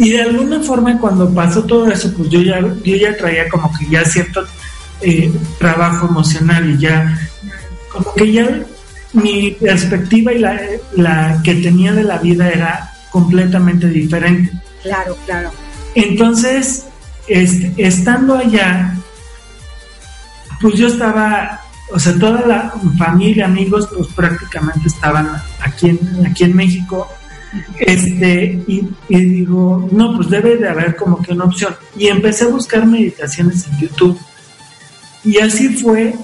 y 0.00 0.08
de 0.08 0.22
alguna 0.22 0.60
forma 0.60 0.98
cuando 0.98 1.28
pasó 1.34 1.62
todo 1.64 1.86
eso, 1.90 2.10
pues 2.16 2.30
yo 2.30 2.40
ya, 2.40 2.58
yo 2.58 2.96
ya 2.96 3.14
traía 3.18 3.46
como 3.50 3.70
que 3.78 3.86
ya 3.86 4.02
cierto 4.02 4.42
eh, 5.02 5.30
trabajo 5.58 6.08
emocional 6.08 6.70
y 6.70 6.78
ya, 6.78 7.18
como 7.92 8.14
que 8.14 8.32
ya 8.32 8.62
mi 9.12 9.50
perspectiva 9.50 10.32
y 10.32 10.38
la, 10.38 10.58
la 10.96 11.42
que 11.44 11.56
tenía 11.56 11.92
de 11.92 12.04
la 12.04 12.16
vida 12.16 12.48
era 12.48 12.90
completamente 13.10 13.88
diferente. 13.88 14.50
Claro, 14.82 15.18
claro. 15.26 15.50
Entonces, 15.94 16.86
este, 17.28 17.70
estando 17.76 18.38
allá, 18.38 18.94
pues 20.62 20.76
yo 20.76 20.86
estaba, 20.86 21.60
o 21.92 21.98
sea, 21.98 22.18
toda 22.18 22.40
la 22.46 22.72
familia, 22.96 23.44
amigos, 23.44 23.86
pues 23.94 24.08
prácticamente 24.14 24.88
estaban 24.88 25.28
aquí 25.60 25.90
en, 25.90 26.26
aquí 26.26 26.44
en 26.44 26.56
México 26.56 27.06
este, 27.78 28.62
y, 28.66 28.88
digo, 29.08 29.88
no, 29.92 30.16
pues 30.16 30.30
debe 30.30 30.56
de 30.56 30.68
haber 30.68 30.96
como 30.96 31.20
que 31.22 31.32
una 31.32 31.44
opción. 31.44 31.74
Y 31.96 32.08
empecé 32.08 32.44
a 32.44 32.48
buscar 32.48 32.86
meditaciones 32.86 33.66
en 33.66 33.78
YouTube. 33.78 34.18
Y 35.24 35.38
así 35.38 35.68
fue, 35.70 36.14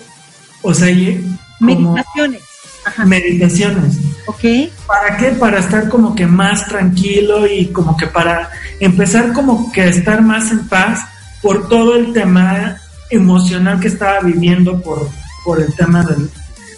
o 0.63 0.73
sea, 0.73 0.89
meditaciones. 1.61 2.43
Meditaciones. 3.05 3.99
Ok. 4.27 4.45
¿Para 4.87 5.17
qué? 5.17 5.27
Para 5.33 5.59
estar 5.59 5.89
como 5.89 6.15
que 6.15 6.27
más 6.27 6.67
tranquilo 6.67 7.47
y 7.47 7.67
como 7.67 7.97
que 7.97 8.07
para 8.07 8.51
empezar 8.81 9.33
como 9.33 9.73
que 9.73 9.83
a 9.83 9.87
estar 9.87 10.23
más 10.23 10.51
en 10.53 10.69
paz 10.69 11.01
por 11.43 11.69
todo 11.69 11.97
el 11.97 12.13
tema 12.13 12.81
emocional 13.11 13.81
que 13.81 13.89
estaba 13.89 14.21
viviendo 14.21 14.81
por, 14.81 15.09
por 15.45 15.61
el 15.61 15.75
tema 15.75 16.05
del, 16.05 16.31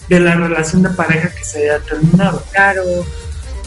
de 0.09 0.21
la 0.21 0.35
relación 0.35 0.83
de 0.83 0.91
pareja 0.91 1.31
que 1.31 1.45
se 1.45 1.59
había 1.59 1.85
terminado. 1.85 2.43
Claro. 2.53 2.83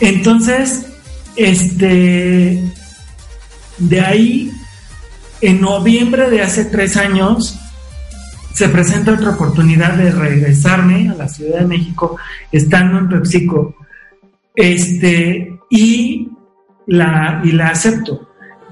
Entonces, 0.01 0.87
este, 1.35 2.61
de 3.77 4.01
ahí, 4.01 4.51
en 5.41 5.61
noviembre 5.61 6.29
de 6.29 6.41
hace 6.41 6.65
tres 6.65 6.97
años, 6.97 7.57
se 8.53 8.67
presenta 8.67 9.13
otra 9.13 9.29
oportunidad 9.29 9.93
de 9.93 10.11
regresarme 10.11 11.09
a 11.09 11.13
la 11.13 11.27
Ciudad 11.27 11.59
de 11.59 11.67
México, 11.67 12.17
estando 12.51 12.97
en 12.97 13.09
PepsiCo, 13.09 13.75
este, 14.55 15.59
y 15.69 16.29
la, 16.87 17.41
y 17.43 17.51
la 17.51 17.69
acepto. 17.69 18.27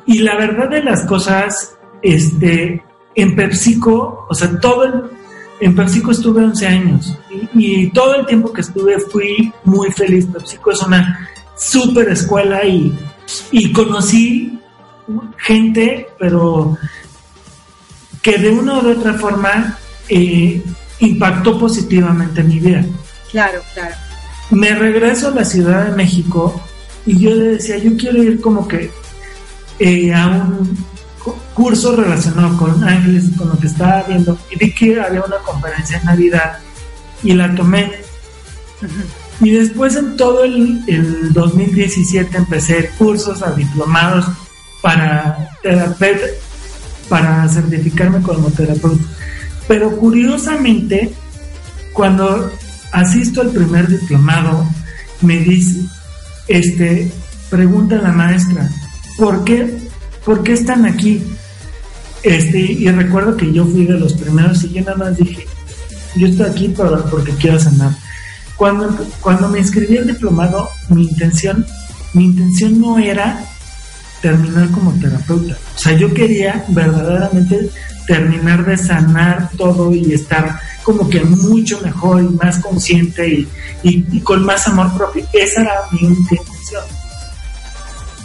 Y 0.08 0.20
la 0.20 0.36
verdad 0.36 0.70
de 0.70 0.84
las 0.84 1.04
cosas, 1.06 1.78
este, 2.02 2.84
en 3.16 3.36
PepsiCo, 3.36 4.26
o 4.28 4.34
sea, 4.34 4.60
todo 4.60 4.84
el, 4.84 5.19
en 5.60 5.76
PepsiCo 5.76 6.12
estuve 6.12 6.44
11 6.44 6.68
años 6.68 7.18
y, 7.30 7.84
y, 7.84 7.90
todo 7.92 8.16
el 8.16 8.26
tiempo 8.26 8.54
que 8.54 8.62
estuve 8.62 9.00
fui 9.00 9.52
muy 9.64 9.92
feliz. 9.92 10.26
PepsiCo 10.26 10.72
es 10.72 10.82
una 10.82 11.30
super 11.58 12.10
escuela 12.10 12.66
y, 12.66 12.98
y 13.52 13.72
conocí 13.72 14.60
gente, 15.38 16.08
pero 16.18 16.78
que 18.22 18.38
de 18.38 18.50
una 18.50 18.80
u 18.80 18.90
otra 18.90 19.14
forma 19.14 19.78
eh, 20.08 20.62
impactó 21.00 21.58
positivamente 21.58 22.44
mi 22.44 22.60
vida. 22.60 22.86
Claro, 23.32 23.62
claro. 23.74 23.96
Me 24.52 24.74
regreso 24.74 25.30
a 25.30 25.32
la 25.32 25.46
Ciudad 25.46 25.86
de 25.86 25.96
México 25.96 26.62
y 27.06 27.20
yo 27.20 27.32
le 27.32 27.44
decía, 27.52 27.78
yo 27.78 27.96
quiero 27.98 28.24
ir 28.24 28.42
como 28.42 28.68
que 28.68 28.92
eh, 29.80 30.14
a 30.14 30.28
un 30.28 30.78
curso 31.60 31.94
relacionado 31.94 32.56
con 32.56 32.82
ángeles 32.86 33.26
y 33.26 33.32
con 33.36 33.50
lo 33.50 33.60
que 33.60 33.68
estaba 33.68 34.04
viendo 34.04 34.40
y 34.50 34.58
vi 34.58 34.72
que 34.74 34.98
había 34.98 35.22
una 35.22 35.40
conferencia 35.40 35.98
en 35.98 36.06
Navidad 36.06 36.58
y 37.22 37.34
la 37.34 37.54
tomé. 37.54 37.92
Y 39.42 39.50
después 39.50 39.98
en 39.98 40.16
todo 40.16 40.46
el, 40.46 40.82
el 40.88 41.34
2017 41.34 42.38
empecé 42.38 42.90
cursos 42.98 43.42
a 43.42 43.52
diplomados 43.52 44.26
para 44.82 45.50
terapeuta, 45.62 46.28
para 47.10 47.50
certificarme 47.50 48.22
como 48.22 48.50
terapeuta. 48.52 49.04
Pero 49.68 49.98
curiosamente, 49.98 51.14
cuando 51.92 52.50
asisto 52.94 53.42
al 53.42 53.50
primer 53.50 53.90
diplomado, 53.90 54.66
me 55.20 55.40
dice, 55.40 55.82
este, 56.48 57.12
pregunta 57.50 57.98
la 57.98 58.14
maestra, 58.14 58.70
¿por 59.18 59.44
qué, 59.44 59.78
¿por 60.24 60.42
qué 60.42 60.54
están 60.54 60.86
aquí? 60.86 61.22
Este, 62.24 62.60
y 62.60 62.90
recuerdo 62.92 63.38
que 63.38 63.52
yo 63.52 63.66
fui 63.66 63.86
de 63.86 63.98
los 63.98 64.14
primeros 64.14 64.64
y 64.64 64.74
yo 64.74 64.82
nada 64.82 64.98
más 64.98 65.18
dije, 65.18 65.46
yo 66.16 66.28
estoy 66.28 66.50
aquí 66.50 66.74
porque 67.10 67.32
quiero 67.34 67.60
sanar. 67.60 67.92
Cuando, 68.56 68.94
cuando 69.22 69.48
me 69.48 69.60
inscribí 69.60 69.98
al 69.98 70.08
diplomado, 70.08 70.70
mi 70.90 71.04
intención, 71.04 71.66
mi 72.14 72.26
intención 72.26 72.80
no 72.80 72.98
era 72.98 73.42
terminar 74.22 74.70
como 74.72 74.92
terapeuta. 75.00 75.58
O 75.76 75.80
sea, 75.80 75.94
yo 75.94 76.14
quería 76.14 76.66
verdaderamente 76.68 77.70
terminar 78.06 78.66
de 78.66 78.78
sanar 78.78 79.50
todo 79.58 79.94
y 79.94 80.14
estar 80.14 80.60
como 80.84 81.10
que 81.10 81.22
mucho 81.22 81.80
mejor 81.82 82.24
y 82.24 82.30
más 82.36 82.60
consciente 82.60 83.28
y, 83.28 83.48
y, 83.84 84.20
con 84.22 84.44
más 84.44 84.68
amor 84.68 84.92
propio. 84.98 85.26
Esa 85.32 85.62
era 85.62 85.74
mi 85.92 86.08
intención. 86.08 86.84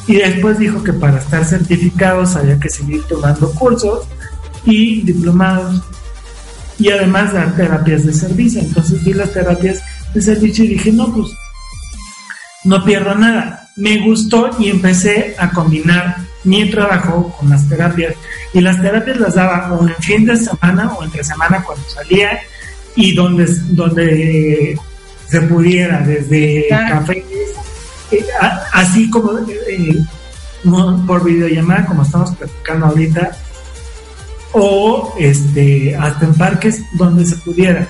Y 0.07 0.17
después 0.17 0.59
dijo 0.59 0.83
que 0.83 0.93
para 0.93 1.19
estar 1.19 1.45
certificados 1.45 2.37
había 2.37 2.59
que 2.59 2.69
seguir 2.69 3.03
tomando 3.05 3.51
cursos 3.53 4.07
y 4.65 5.03
diplomados 5.03 5.83
y 6.79 6.91
además 6.91 7.33
dar 7.33 7.57
terapias 7.57 8.05
de 8.05 8.13
servicio. 8.13 8.61
Entonces 8.61 9.03
vi 9.05 9.15
las 9.15 9.33
terapias 9.33 9.83
de 10.13 10.21
servicio 10.21 10.65
y 10.65 10.69
dije, 10.69 10.93
no, 10.93 11.13
pues 11.13 11.29
no 12.65 12.85
pierdo 12.85 13.15
nada. 13.15 13.71
Me 13.77 13.99
gustó 14.05 14.51
y 14.59 14.71
empecé 14.71 15.35
a 15.39 15.51
combinar 15.51 16.17
mi 16.45 16.71
trabajo 16.71 17.35
con 17.39 17.51
las 17.51 17.69
terapias. 17.69 18.15
Y 18.53 18.61
las 18.61 18.81
terapias 18.81 19.19
las 19.19 19.35
daba 19.35 19.73
o 19.73 19.89
en 19.89 19.97
fin 19.97 20.27
de 20.27 20.37
semana 20.37 20.93
o 20.95 21.05
entre 21.05 21.25
semana 21.25 21.63
cuando 21.63 21.85
salía 21.89 22.39
y 22.97 23.15
donde, 23.15 23.47
donde 23.71 24.79
se 25.29 25.41
pudiera, 25.43 26.01
desde 26.01 26.67
café, 26.69 27.25
eh, 28.11 28.25
así 28.73 29.11
como 29.11 29.39
eh, 29.39 30.05
por 31.07 31.25
videollamada, 31.25 31.87
como 31.87 32.03
estamos 32.03 32.35
platicando 32.35 32.87
ahorita, 32.87 33.37
o 34.53 35.15
este, 35.19 35.97
hasta 35.97 36.25
en 36.25 36.35
parques 36.35 36.83
donde 36.93 37.27
se 37.27 37.37
pudiera. 37.37 37.87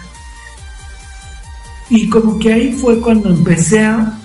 Y 1.90 2.08
como 2.08 2.38
que 2.38 2.52
ahí 2.52 2.72
fue 2.72 3.00
cuando 3.00 3.28
empecé 3.28 3.84
a, 3.84 4.18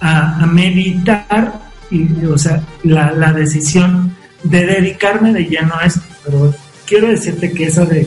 a 0.00 0.46
meditar, 0.46 1.60
y, 1.90 2.24
o 2.26 2.36
sea, 2.36 2.62
la, 2.84 3.12
la, 3.12 3.32
decisión 3.32 4.14
de 4.42 4.66
dedicarme 4.66 5.32
de 5.32 5.44
lleno 5.44 5.74
a 5.74 5.86
esto. 5.86 6.02
Pero 6.24 6.54
quiero 6.86 7.08
decirte 7.08 7.50
que 7.52 7.64
esa, 7.64 7.86
de, 7.86 8.06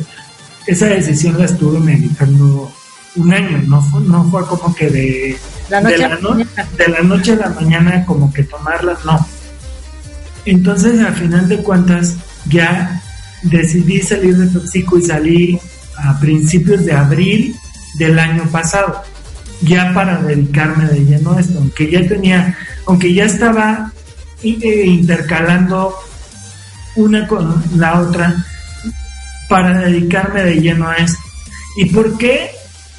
esa 0.67 0.85
decisión 0.85 1.37
la 1.37 1.45
estuve 1.45 1.79
meditando 1.79 2.71
un 3.15 3.33
año, 3.33 3.61
no 3.67 3.81
fue, 3.81 4.01
no 4.01 4.23
fue 4.29 4.45
como 4.45 4.73
que 4.75 4.89
de 4.89 5.37
la, 5.71 5.81
noche 5.81 5.97
de, 5.97 6.09
la 6.09 6.17
no, 6.17 6.35
de 6.35 6.87
la 6.87 7.01
noche 7.01 7.33
a 7.33 7.35
la 7.35 7.49
mañana 7.49 8.05
como 8.05 8.31
que 8.33 8.43
tomarla, 8.43 8.97
no. 9.05 9.25
Entonces, 10.45 10.99
al 10.99 11.15
final 11.15 11.47
de 11.47 11.57
cuentas, 11.57 12.17
ya 12.49 13.01
decidí 13.43 14.01
salir 14.01 14.37
de 14.37 14.47
Toxico 14.47 14.97
y 14.97 15.03
salí 15.03 15.59
a 15.97 16.19
principios 16.19 16.85
de 16.85 16.93
abril 16.93 17.55
del 17.95 18.19
año 18.19 18.43
pasado, 18.51 19.03
ya 19.61 19.93
para 19.93 20.21
dedicarme 20.21 20.85
de 20.85 21.05
lleno 21.05 21.33
a 21.33 21.39
esto, 21.39 21.59
aunque 21.59 21.89
ya 21.89 22.07
tenía, 22.07 22.57
aunque 22.85 23.13
ya 23.13 23.25
estaba 23.25 23.91
eh, 24.43 24.85
intercalando 24.85 25.95
una 26.95 27.27
con 27.27 27.63
la 27.75 28.01
otra 28.01 28.45
para 29.47 29.79
dedicarme 29.79 30.43
de 30.43 30.55
lleno 30.55 30.87
a 30.89 30.95
esto. 30.95 31.19
¿Y 31.77 31.85
por 31.85 32.17
qué? 32.17 32.51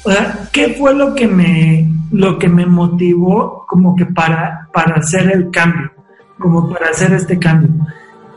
O 0.03 0.11
sea, 0.11 0.49
¿qué 0.51 0.75
fue 0.77 0.93
lo 0.93 1.15
que 1.15 1.27
me 1.27 1.89
lo 2.11 2.37
que 2.37 2.47
me 2.47 2.65
motivó 2.65 3.65
como 3.67 3.95
que 3.95 4.05
para 4.05 4.67
para 4.73 4.95
hacer 4.95 5.31
el 5.31 5.49
cambio, 5.49 5.91
como 6.37 6.69
para 6.69 6.89
hacer 6.89 7.13
este 7.13 7.39
cambio? 7.39 7.69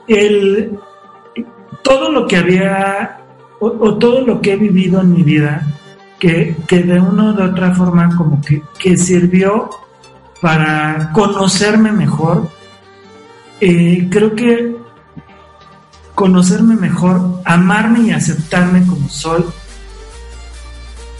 El 0.06 0.78
todo 1.82 2.10
lo 2.10 2.26
que 2.26 2.36
había 2.36 3.18
o, 3.58 3.94
todo 3.94 4.20
lo 4.20 4.40
que 4.40 4.52
he 4.52 4.56
vivido 4.56 5.00
en 5.00 5.12
mi 5.12 5.22
vida 5.22 5.66
que, 6.18 6.56
que 6.68 6.82
de 6.82 7.00
una 7.00 7.32
u 7.32 7.42
otra 7.42 7.74
forma 7.74 8.14
como 8.16 8.40
que, 8.40 8.62
que 8.78 8.96
sirvió 8.96 9.70
para 10.40 11.10
conocerme 11.12 11.92
mejor, 11.92 12.48
eh, 13.60 14.08
creo 14.10 14.34
que 14.34 14.76
conocerme 16.14 16.76
mejor, 16.76 17.40
amarme 17.44 18.00
y 18.00 18.10
aceptarme 18.10 18.86
como 18.86 19.08
soy, 19.08 19.44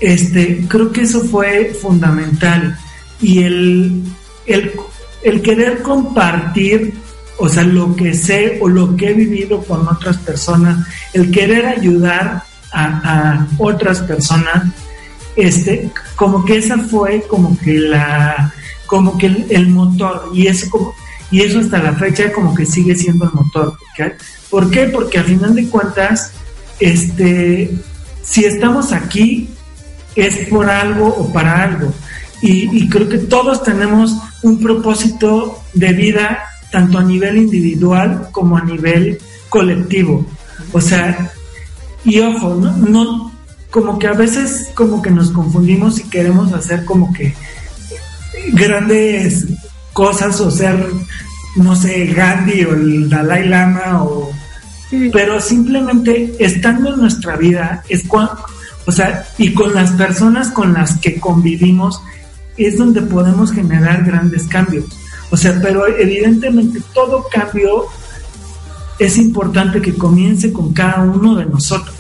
este, 0.01 0.67
creo 0.69 0.93
que 0.93 1.03
eso 1.03 1.23
fue 1.23 1.75
fundamental. 1.81 2.79
Y 3.21 3.43
el, 3.43 4.03
el, 4.47 4.73
el 5.23 5.43
querer 5.43 5.83
compartir 5.83 6.95
o 7.39 7.49
sea, 7.49 7.63
lo 7.65 7.95
que 7.95 8.15
sé 8.15 8.59
o 8.61 8.69
lo 8.69 8.97
que 8.97 9.11
he 9.11 9.15
vivido 9.15 9.63
con 9.63 9.87
otras 9.87 10.17
personas, 10.19 10.87
el 11.13 11.31
querer 11.31 11.67
ayudar 11.67 12.45
a, 12.73 13.47
otras 13.59 14.01
personas, 14.01 14.65
este, 15.35 15.91
como 16.15 16.45
que 16.45 16.59
esa 16.59 16.79
fue 16.79 17.23
como 17.29 17.59
que 17.59 17.79
la, 17.79 18.53
como 18.87 19.17
que 19.17 19.27
el, 19.27 19.69
motor 19.69 20.31
y 20.35 20.47
eso 20.47 20.69
como, 20.71 20.95
y 21.31 21.43
eso 21.43 21.61
hasta 21.61 21.79
la 21.79 21.95
fecha 21.95 22.33
como 22.33 22.55
que 22.55 22.67
sigue 22.67 22.95
siendo 22.95 23.27
el 23.27 23.33
motor. 23.33 23.79
¿Por 24.51 24.71
qué? 24.71 24.87
Porque 24.87 25.19
al 25.19 25.25
final 25.25 25.55
de 25.55 25.69
cuentas, 25.69 26.33
este, 26.81 27.71
si 28.23 28.45
estamos 28.45 28.93
aquí 28.93 29.49
es 30.17 30.49
por 30.49 30.69
algo 30.69 31.09
o 31.09 31.33
para 31.33 31.63
algo. 31.63 31.93
Y, 32.43 32.77
y 32.77 32.89
creo 32.89 33.09
que 33.09 33.19
todos 33.19 33.63
tenemos 33.63 34.17
un 34.43 34.61
propósito 34.61 35.63
de 35.75 35.93
vida 35.93 36.45
tanto 36.71 36.99
a 36.99 37.05
nivel 37.05 37.37
individual 37.39 38.29
como 38.33 38.57
a 38.57 38.63
nivel 38.63 39.19
colectivo. 39.49 40.27
O 40.73 40.81
sea, 40.81 41.31
y 42.05 42.21
ojo, 42.21 42.55
no, 42.55 42.77
no 42.77 43.33
como 43.71 43.99
que 43.99 44.07
a 44.07 44.13
veces 44.13 44.71
como 44.75 45.03
que 45.03 45.11
nos 45.11 45.31
confundimos 45.31 45.99
y 45.99 46.05
queremos 46.05 46.53
hacer 46.53 46.85
como 46.85 47.13
que 47.13 47.35
grandes 48.53 49.47
cosas 49.93 50.41
o 50.41 50.51
ser, 50.51 50.87
no 51.57 51.75
sé, 51.75 52.07
Gandhi 52.07 52.65
o 52.65 52.75
el 52.75 53.09
Dalai 53.09 53.49
Lama 53.49 54.05
o... 54.05 54.31
Pero 55.13 55.41
simplemente 55.41 56.37
estando 56.39 56.95
en 56.95 57.01
nuestra 57.01 57.37
vida 57.37 57.83
es 57.89 58.07
cuando, 58.07 58.37
o 58.87 58.93
sea, 58.93 59.27
y 59.37 59.53
con 59.53 59.75
las 59.75 59.93
personas 59.93 60.51
con 60.51 60.73
las 60.73 60.99
que 60.99 61.19
convivimos 61.19 62.01
es 62.57 62.79
donde 62.79 63.03
podemos 63.03 63.53
generar 63.53 64.05
grandes 64.05 64.45
cambios. 64.45 64.85
O 65.31 65.37
sea, 65.37 65.59
pero 65.61 65.87
evidentemente 65.87 66.81
todo 66.95 67.27
cambio 67.29 67.87
es 68.99 69.19
importante 69.19 69.83
que 69.83 69.95
comience 69.95 70.53
con 70.53 70.73
cada 70.73 71.03
uno 71.03 71.35
de 71.35 71.47
nosotros. 71.47 71.95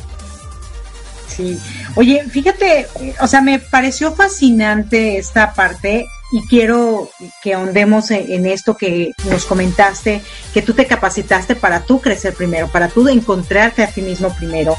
Sí. 1.28 1.58
Oye, 1.96 2.24
fíjate, 2.30 2.86
o 3.20 3.26
sea, 3.26 3.42
me 3.42 3.58
pareció 3.58 4.12
fascinante 4.12 5.18
esta 5.18 5.52
parte 5.52 6.06
y 6.32 6.40
quiero 6.48 7.10
que 7.42 7.54
ahondemos 7.54 8.10
en, 8.10 8.46
esto 8.46 8.76
que 8.76 9.12
nos 9.30 9.44
comentaste, 9.44 10.22
que 10.54 10.62
tú 10.62 10.72
te 10.72 10.86
capacitaste 10.86 11.54
para 11.54 11.80
tú 11.80 12.00
crecer 12.00 12.34
primero, 12.34 12.68
para 12.68 12.88
tú 12.88 13.06
encontrarte 13.08 13.82
a 13.82 13.88
ti 13.88 14.02
mismo 14.02 14.34
primero. 14.34 14.74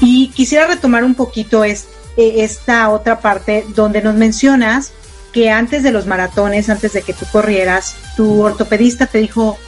Y 0.00 0.28
quisiera 0.28 0.66
retomar 0.66 1.04
un 1.04 1.14
poquito 1.14 1.64
e, 1.64 1.76
esta 2.16 2.88
otra 2.90 3.20
parte 3.20 3.64
donde 3.74 4.02
nos 4.02 4.14
mencionas 4.14 4.92
que 5.32 5.50
antes 5.50 5.82
de 5.82 5.92
los 5.92 6.06
maratones, 6.06 6.68
antes 6.68 6.92
de 6.92 7.02
que 7.02 7.12
tú 7.12 7.26
corrieras, 7.30 7.96
tu 8.16 8.42
ortopedista 8.42 9.06
te 9.06 9.18
dijo, 9.18 9.58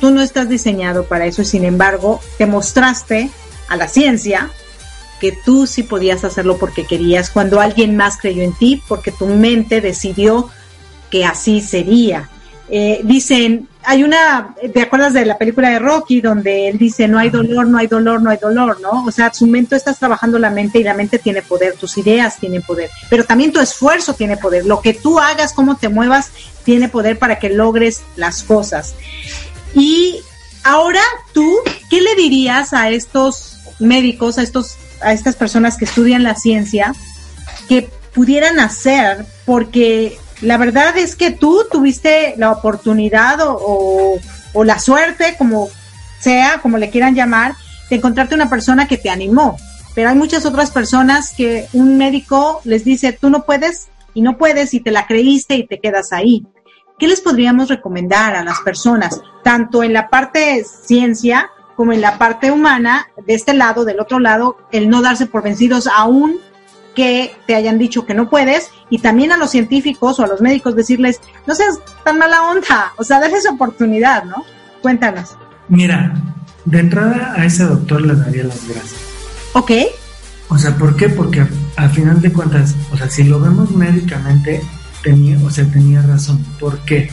tú 0.00 0.10
no 0.10 0.20
estás 0.20 0.48
diseñado 0.48 1.04
para 1.04 1.26
eso 1.26 1.42
y 1.42 1.46
sin 1.46 1.64
embargo 1.64 2.20
te 2.38 2.46
mostraste 2.46 3.30
a 3.68 3.76
la 3.76 3.88
ciencia 3.88 4.50
que 5.20 5.32
tú 5.32 5.66
sí 5.66 5.82
podías 5.82 6.24
hacerlo 6.24 6.58
porque 6.58 6.86
querías, 6.86 7.30
cuando 7.30 7.60
alguien 7.60 7.96
más 7.96 8.18
creyó 8.18 8.42
en 8.42 8.52
ti, 8.52 8.82
porque 8.86 9.12
tu 9.12 9.26
mente 9.26 9.80
decidió 9.80 10.50
que 11.10 11.24
así 11.24 11.60
sería. 11.60 12.28
Eh, 12.68 13.00
dicen, 13.04 13.68
hay 13.84 14.02
una, 14.02 14.54
¿te 14.74 14.82
acuerdas 14.82 15.12
de 15.12 15.24
la 15.24 15.38
película 15.38 15.70
de 15.70 15.78
Rocky 15.78 16.20
donde 16.20 16.68
él 16.68 16.78
dice, 16.78 17.06
no 17.06 17.18
hay 17.18 17.30
dolor, 17.30 17.68
no 17.68 17.78
hay 17.78 17.86
dolor, 17.86 18.20
no 18.20 18.30
hay 18.30 18.38
dolor, 18.38 18.80
¿no? 18.80 19.04
O 19.04 19.12
sea, 19.12 19.32
su 19.32 19.46
mente 19.46 19.76
estás 19.76 19.98
trabajando 19.98 20.38
la 20.38 20.50
mente 20.50 20.80
y 20.80 20.82
la 20.82 20.94
mente 20.94 21.20
tiene 21.20 21.42
poder, 21.42 21.74
tus 21.74 21.96
ideas 21.96 22.38
tienen 22.38 22.62
poder, 22.62 22.90
pero 23.08 23.24
también 23.24 23.52
tu 23.52 23.60
esfuerzo 23.60 24.14
tiene 24.14 24.36
poder, 24.36 24.66
lo 24.66 24.80
que 24.80 24.94
tú 24.94 25.20
hagas, 25.20 25.52
cómo 25.52 25.76
te 25.76 25.88
muevas, 25.88 26.32
tiene 26.64 26.88
poder 26.88 27.18
para 27.18 27.38
que 27.38 27.50
logres 27.50 28.02
las 28.16 28.42
cosas. 28.42 28.96
Y 29.74 30.20
ahora 30.64 31.02
tú, 31.32 31.58
¿qué 31.88 32.00
le 32.00 32.16
dirías 32.16 32.72
a 32.72 32.90
estos 32.90 33.58
médicos, 33.78 34.38
a 34.38 34.42
estos 34.42 34.76
a 35.00 35.12
estas 35.12 35.36
personas 35.36 35.76
que 35.76 35.84
estudian 35.84 36.22
la 36.22 36.34
ciencia 36.34 36.94
que 37.68 37.88
pudieran 38.14 38.60
hacer, 38.60 39.26
porque 39.44 40.16
la 40.42 40.58
verdad 40.58 40.96
es 40.96 41.16
que 41.16 41.30
tú 41.30 41.64
tuviste 41.70 42.34
la 42.36 42.52
oportunidad 42.52 43.38
o, 43.40 44.18
la 44.64 44.78
suerte, 44.78 45.34
como 45.36 45.68
sea, 46.18 46.60
como 46.62 46.78
le 46.78 46.90
quieran 46.90 47.14
llamar, 47.14 47.54
de 47.90 47.96
encontrarte 47.96 48.34
una 48.34 48.48
persona 48.48 48.88
que 48.88 48.96
te 48.96 49.10
animó. 49.10 49.56
Pero 49.94 50.10
hay 50.10 50.16
muchas 50.16 50.46
otras 50.46 50.70
personas 50.70 51.32
que 51.34 51.68
un 51.72 51.98
médico 51.98 52.60
les 52.64 52.84
dice, 52.84 53.12
tú 53.12 53.30
no 53.30 53.44
puedes 53.44 53.88
y 54.14 54.22
no 54.22 54.36
puedes 54.38 54.72
y 54.74 54.80
te 54.80 54.90
la 54.90 55.06
creíste 55.06 55.56
y 55.56 55.66
te 55.66 55.78
quedas 55.78 56.12
ahí. 56.12 56.46
¿Qué 56.98 57.06
les 57.06 57.20
podríamos 57.20 57.68
recomendar 57.68 58.34
a 58.34 58.44
las 58.44 58.60
personas, 58.60 59.20
tanto 59.44 59.82
en 59.82 59.92
la 59.92 60.08
parte 60.08 60.64
ciencia 60.64 61.50
como 61.76 61.92
en 61.92 62.00
la 62.00 62.16
parte 62.16 62.50
humana, 62.50 63.06
de 63.26 63.34
este 63.34 63.52
lado, 63.52 63.84
del 63.84 64.00
otro 64.00 64.18
lado, 64.18 64.56
el 64.72 64.88
no 64.88 65.02
darse 65.02 65.26
por 65.26 65.42
vencidos 65.42 65.86
aún 65.86 66.40
que 66.96 67.36
te 67.46 67.54
hayan 67.54 67.78
dicho 67.78 68.06
que 68.06 68.14
no 68.14 68.28
puedes, 68.28 68.70
y 68.90 68.98
también 68.98 69.30
a 69.30 69.36
los 69.36 69.50
científicos 69.52 70.18
o 70.18 70.24
a 70.24 70.26
los 70.26 70.40
médicos 70.40 70.74
decirles, 70.74 71.20
no 71.46 71.54
seas 71.54 71.78
tan 72.04 72.18
mala 72.18 72.50
onda, 72.50 72.92
o 72.96 73.04
sea, 73.04 73.20
darles 73.20 73.48
oportunidad, 73.48 74.24
¿no? 74.24 74.44
Cuéntanos. 74.82 75.36
Mira, 75.68 76.14
de 76.64 76.80
entrada 76.80 77.34
a 77.36 77.44
ese 77.44 77.64
doctor 77.64 78.02
le 78.02 78.16
daría 78.16 78.44
las 78.44 78.66
gracias. 78.66 79.00
Ok. 79.52 79.70
O 80.48 80.58
sea, 80.58 80.76
¿por 80.76 80.96
qué? 80.96 81.08
Porque 81.08 81.46
a, 81.76 81.88
final 81.88 82.20
de 82.20 82.32
cuentas, 82.32 82.74
o 82.92 82.96
sea, 82.96 83.08
si 83.08 83.22
lo 83.22 83.38
vemos 83.38 83.70
médicamente, 83.70 84.60
tenía, 85.02 85.38
o 85.44 85.50
sea, 85.50 85.64
tenía 85.66 86.02
razón. 86.02 86.44
¿Por 86.58 86.78
qué? 86.80 87.08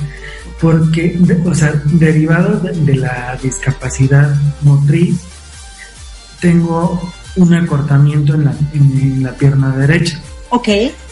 porque, 0.63 1.19
o 1.45 1.53
sea, 1.53 1.73
derivado 1.85 2.57
de, 2.61 2.95
la 2.95 3.37
discapacidad 3.43 4.33
motriz, 4.61 5.19
tengo 6.39 7.13
un 7.35 7.53
acortamiento 7.53 8.35
en 8.35 8.45
la, 8.45 8.55
en 8.73 9.23
la 9.23 9.31
pierna 9.33 9.75
derecha. 9.75 10.19
Ok. 10.49 10.69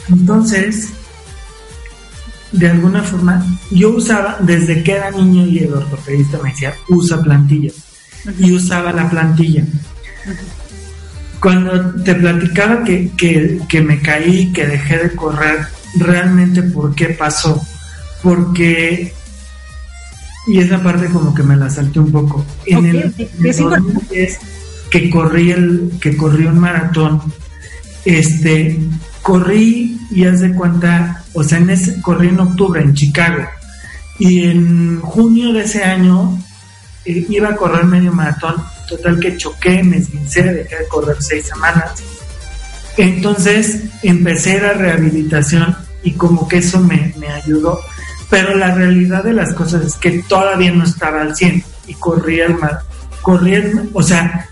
Entonces, 0.09 0.89
de 2.51 2.69
alguna 2.69 3.01
forma, 3.03 3.45
yo 3.71 3.89
usaba, 3.91 4.37
desde 4.41 4.83
que 4.83 4.93
era 4.93 5.11
niño 5.11 5.45
y 5.47 5.59
el 5.59 5.73
ortopedista 5.73 6.37
me 6.43 6.49
decía, 6.49 6.73
usa 6.89 7.21
plantilla. 7.21 7.71
Y 8.37 8.51
usaba 8.51 8.91
la 8.91 9.09
plantilla. 9.09 9.65
Cuando 11.39 11.95
te 12.03 12.13
platicaba 12.13 12.83
que, 12.83 13.09
que, 13.17 13.59
que, 13.67 13.81
me 13.81 13.99
caí, 13.99 14.51
que 14.53 14.67
dejé 14.67 14.97
de 14.97 15.15
correr, 15.15 15.65
realmente 15.95 16.61
por 16.61 16.93
qué 16.93 17.09
pasó. 17.09 17.65
Porque 18.21 19.13
y 20.47 20.59
esa 20.59 20.81
parte 20.81 21.05
como 21.07 21.33
que 21.33 21.43
me 21.43 21.55
la 21.55 21.69
salté 21.69 21.99
un 21.99 22.11
poco. 22.11 22.45
En 22.65 22.85
el, 22.85 23.13
que 24.91 25.09
corrí 25.09 25.51
el 25.51 25.93
que 25.99 26.15
corrí 26.15 26.45
un 26.45 26.59
maratón, 26.59 27.21
este 28.05 28.77
corrí 29.21 29.97
y 30.11 30.25
haz 30.25 30.41
de 30.41 30.53
cuenta, 30.53 31.23
o 31.33 31.43
sea, 31.43 31.57
en 31.57 31.69
ese 31.69 32.01
corrí 32.01 32.27
en 32.29 32.39
octubre 32.39 32.81
en 32.81 32.93
Chicago 32.93 33.43
y 34.19 34.43
en 34.43 34.99
junio 34.99 35.53
de 35.53 35.63
ese 35.63 35.83
año 35.83 36.37
eh, 37.05 37.25
iba 37.29 37.49
a 37.49 37.55
correr 37.55 37.85
medio 37.85 38.11
maratón, 38.11 38.55
total 38.87 39.19
que 39.19 39.37
choqué, 39.37 39.83
me 39.83 39.97
esguincé, 39.97 40.43
dejé 40.43 40.75
de 40.77 40.87
correr 40.87 41.17
seis 41.19 41.45
semanas. 41.45 41.91
Entonces 42.97 43.83
empecé 44.03 44.59
la 44.59 44.73
rehabilitación 44.73 45.75
y 46.03 46.11
como 46.11 46.47
que 46.47 46.57
eso 46.57 46.79
me, 46.79 47.13
me 47.17 47.27
ayudó 47.27 47.79
pero 48.31 48.55
la 48.55 48.73
realidad 48.73 49.25
de 49.25 49.33
las 49.33 49.53
cosas 49.53 49.85
es 49.85 49.95
que 49.95 50.23
todavía 50.23 50.71
no 50.71 50.85
estaba 50.85 51.21
al 51.21 51.35
100 51.35 51.63
y 51.87 51.93
corría 51.95 52.45
el 52.45 52.55
mar, 52.55 52.79
corría 53.21 53.61
o 53.91 54.01
sea, 54.01 54.47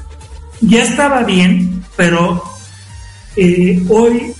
ya 0.62 0.84
estaba 0.84 1.24
bien, 1.24 1.84
pero 1.95 2.43
eh, 3.36 3.84
hoy, 3.89 4.34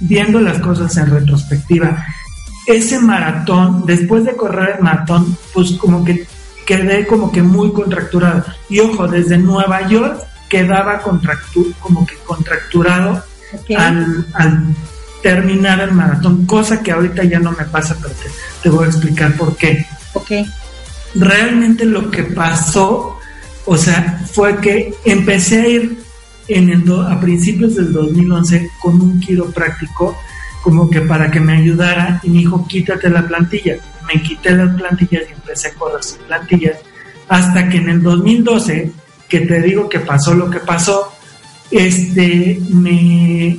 viendo 0.00 0.40
las 0.40 0.58
cosas 0.60 0.96
en 0.96 1.10
retrospectiva, 1.10 2.04
ese 2.66 2.98
maratón, 2.98 3.84
después 3.86 4.24
de 4.24 4.36
correr 4.36 4.76
el 4.76 4.82
maratón, 4.82 5.36
pues 5.52 5.72
como 5.72 6.04
que 6.04 6.26
quedé 6.66 7.06
como 7.06 7.30
que 7.30 7.42
muy 7.42 7.72
contracturado. 7.72 8.44
Y 8.68 8.80
ojo, 8.80 9.06
desde 9.06 9.38
Nueva 9.38 9.88
York 9.88 10.20
quedaba 10.48 11.00
contractu 11.00 11.72
como 11.80 12.06
que 12.06 12.16
contracturado 12.24 13.22
al, 13.76 14.26
al 14.34 14.74
terminar 15.22 15.80
el 15.80 15.92
maratón, 15.92 16.46
cosa 16.46 16.82
que 16.82 16.92
ahorita 16.92 17.24
ya 17.24 17.38
no 17.38 17.52
me 17.52 17.64
pasa, 17.64 17.96
pero 18.00 18.14
te, 18.62 18.68
voy 18.68 18.84
a 18.84 18.88
explicar 18.88 19.36
por 19.36 19.56
qué. 19.56 19.86
Ok. 20.12 20.30
Realmente 21.14 21.84
lo 21.84 22.10
que 22.10 22.22
pasó, 22.24 23.15
o 23.66 23.76
sea, 23.76 24.22
fue 24.32 24.60
que 24.60 24.94
empecé 25.04 25.60
a 25.60 25.68
ir 25.68 25.98
en 26.48 26.70
el 26.70 26.84
a 27.06 27.20
principios 27.20 27.74
del 27.74 27.92
2011 27.92 28.70
con 28.80 29.00
un 29.00 29.20
quiropráctico 29.20 30.16
como 30.62 30.88
que 30.88 31.00
para 31.00 31.30
que 31.30 31.40
me 31.40 31.56
ayudara 31.56 32.20
y 32.22 32.30
me 32.30 32.38
dijo 32.38 32.66
quítate 32.66 33.10
la 33.10 33.26
plantilla. 33.26 33.76
Me 34.06 34.22
quité 34.22 34.52
las 34.52 34.74
plantillas 34.76 35.24
y 35.28 35.32
empecé 35.32 35.68
a 35.68 35.74
correr 35.74 36.02
sin 36.02 36.18
plantillas 36.22 36.78
hasta 37.28 37.68
que 37.68 37.78
en 37.78 37.88
el 37.88 38.02
2012, 38.02 38.92
que 39.28 39.40
te 39.40 39.60
digo 39.62 39.88
que 39.88 40.00
pasó 40.00 40.34
lo 40.34 40.48
que 40.50 40.60
pasó, 40.60 41.12
este, 41.70 42.60
me, 42.70 43.58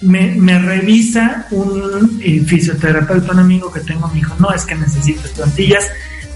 me, 0.00 0.58
revisa 0.58 1.46
un 1.50 2.20
eh, 2.22 2.42
fisioterapeuta, 2.44 3.32
un 3.32 3.38
amigo 3.40 3.70
que 3.70 3.80
tengo, 3.80 4.08
me 4.08 4.14
dijo, 4.14 4.34
no, 4.38 4.52
es 4.52 4.64
que 4.64 4.74
necesitas 4.74 5.30
plantillas. 5.30 5.84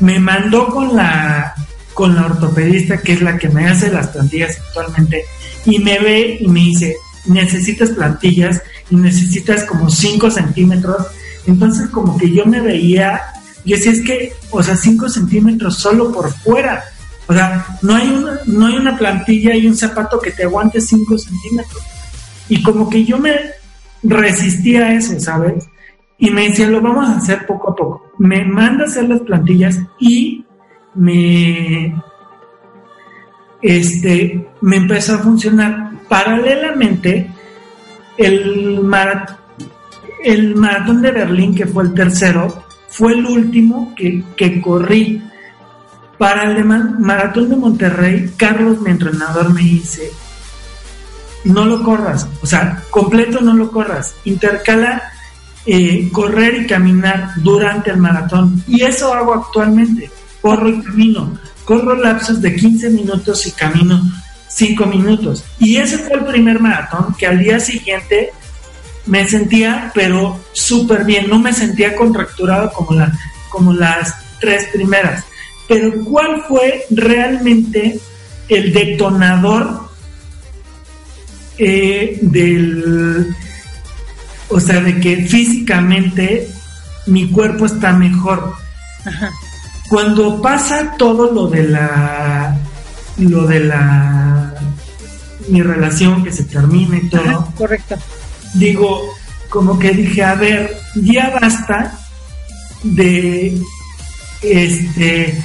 Me 0.00 0.18
mandó 0.18 0.68
con 0.68 0.96
la, 0.96 1.54
con 1.94 2.14
la 2.14 2.26
ortopedista, 2.26 3.00
que 3.00 3.12
es 3.12 3.22
la 3.22 3.38
que 3.38 3.48
me 3.48 3.66
hace 3.68 3.90
las 3.90 4.08
plantillas 4.08 4.58
actualmente, 4.58 5.24
y 5.64 5.78
me 5.78 5.98
ve 5.98 6.38
y 6.40 6.48
me 6.48 6.60
dice, 6.60 6.96
necesitas 7.26 7.90
plantillas 7.90 8.62
y 8.90 8.96
necesitas 8.96 9.64
como 9.64 9.90
5 9.90 10.30
centímetros. 10.30 11.06
Entonces 11.46 11.88
como 11.88 12.16
que 12.16 12.30
yo 12.30 12.46
me 12.46 12.60
veía, 12.60 13.20
y 13.64 13.72
decía, 13.72 13.92
es 13.92 14.02
que, 14.02 14.32
o 14.50 14.62
sea, 14.62 14.76
5 14.76 15.08
centímetros 15.08 15.76
solo 15.78 16.12
por 16.12 16.32
fuera. 16.32 16.84
O 17.28 17.32
sea, 17.32 17.64
no 17.82 17.94
hay 17.94 18.08
una, 18.08 18.40
no 18.46 18.66
hay 18.66 18.76
una 18.76 18.98
plantilla 18.98 19.54
y 19.54 19.66
un 19.66 19.76
zapato 19.76 20.20
que 20.20 20.32
te 20.32 20.44
aguante 20.44 20.80
5 20.80 21.18
centímetros. 21.18 21.82
Y 22.48 22.62
como 22.62 22.90
que 22.90 23.04
yo 23.04 23.18
me 23.18 23.34
resistía 24.02 24.86
a 24.86 24.94
eso, 24.94 25.18
¿sabes? 25.20 25.64
Y 26.18 26.30
me 26.30 26.48
decía, 26.48 26.68
lo 26.68 26.80
vamos 26.80 27.08
a 27.08 27.16
hacer 27.16 27.46
poco 27.46 27.70
a 27.70 27.76
poco. 27.76 28.12
Me 28.18 28.44
manda 28.44 28.84
a 28.84 28.86
hacer 28.88 29.08
las 29.08 29.20
plantillas 29.20 29.78
y 29.98 30.44
me, 30.94 32.02
este, 33.60 34.48
me 34.60 34.76
empezó 34.76 35.14
a 35.14 35.18
funcionar. 35.18 35.92
Paralelamente, 36.08 37.30
el, 38.16 38.80
el 40.24 40.54
maratón 40.54 41.02
de 41.02 41.10
Berlín, 41.10 41.54
que 41.54 41.66
fue 41.66 41.84
el 41.84 41.94
tercero, 41.94 42.64
fue 42.88 43.14
el 43.14 43.26
último 43.26 43.94
que, 43.96 44.22
que 44.36 44.60
corrí. 44.60 45.22
Para 46.18 46.44
el 46.52 46.64
maratón 46.64 47.48
de 47.48 47.56
Monterrey, 47.56 48.32
Carlos, 48.36 48.80
mi 48.80 48.90
entrenador, 48.90 49.52
me 49.52 49.62
dice, 49.62 50.12
no 51.44 51.64
lo 51.64 51.82
corras, 51.82 52.28
o 52.40 52.46
sea, 52.46 52.82
completo 52.90 53.40
no 53.40 53.54
lo 53.54 53.72
corras, 53.72 54.14
intercala 54.24 55.02
eh, 55.66 56.08
correr 56.12 56.62
y 56.62 56.66
caminar 56.66 57.30
durante 57.36 57.90
el 57.90 57.96
maratón. 57.96 58.62
Y 58.68 58.82
eso 58.82 59.12
hago 59.12 59.34
actualmente, 59.34 60.10
corro 60.42 60.68
y 60.68 60.82
camino, 60.82 61.38
corro 61.64 61.94
lapsos 61.94 62.42
de 62.42 62.54
15 62.54 62.90
minutos 62.90 63.46
y 63.46 63.52
camino 63.52 64.02
cinco 64.54 64.86
minutos. 64.86 65.44
Y 65.58 65.76
ese 65.76 65.98
fue 65.98 66.16
el 66.16 66.24
primer 66.24 66.60
maratón 66.60 67.14
que 67.18 67.26
al 67.26 67.38
día 67.38 67.58
siguiente 67.58 68.32
me 69.06 69.26
sentía, 69.28 69.90
pero 69.94 70.40
súper 70.52 71.04
bien, 71.04 71.28
no 71.28 71.38
me 71.38 71.52
sentía 71.52 71.96
contracturado 71.96 72.70
como, 72.72 72.94
la, 72.94 73.18
como 73.48 73.72
las 73.72 74.14
tres 74.40 74.66
primeras. 74.72 75.24
Pero 75.68 76.04
¿cuál 76.04 76.42
fue 76.46 76.84
realmente 76.90 77.98
el 78.48 78.72
detonador 78.72 79.88
eh, 81.58 82.18
del, 82.20 83.34
o 84.48 84.60
sea, 84.60 84.80
de 84.80 85.00
que 85.00 85.24
físicamente 85.24 86.48
mi 87.06 87.30
cuerpo 87.30 87.66
está 87.66 87.92
mejor? 87.92 88.54
Cuando 89.92 90.40
pasa 90.40 90.94
todo 90.96 91.30
lo 91.30 91.48
de 91.48 91.64
la, 91.64 92.56
lo 93.18 93.46
de 93.46 93.60
la, 93.60 94.54
mi 95.48 95.60
relación 95.60 96.24
que 96.24 96.32
se 96.32 96.44
termina 96.44 96.96
y 96.96 97.08
todo. 97.10 97.52
correcto 97.54 97.96
digo, 98.54 99.00
como 99.48 99.78
que 99.78 99.90
dije, 99.90 100.22
a 100.22 100.34
ver, 100.34 100.76
ya 100.94 101.30
basta 101.40 101.98
de 102.82 103.58
este 104.42 105.42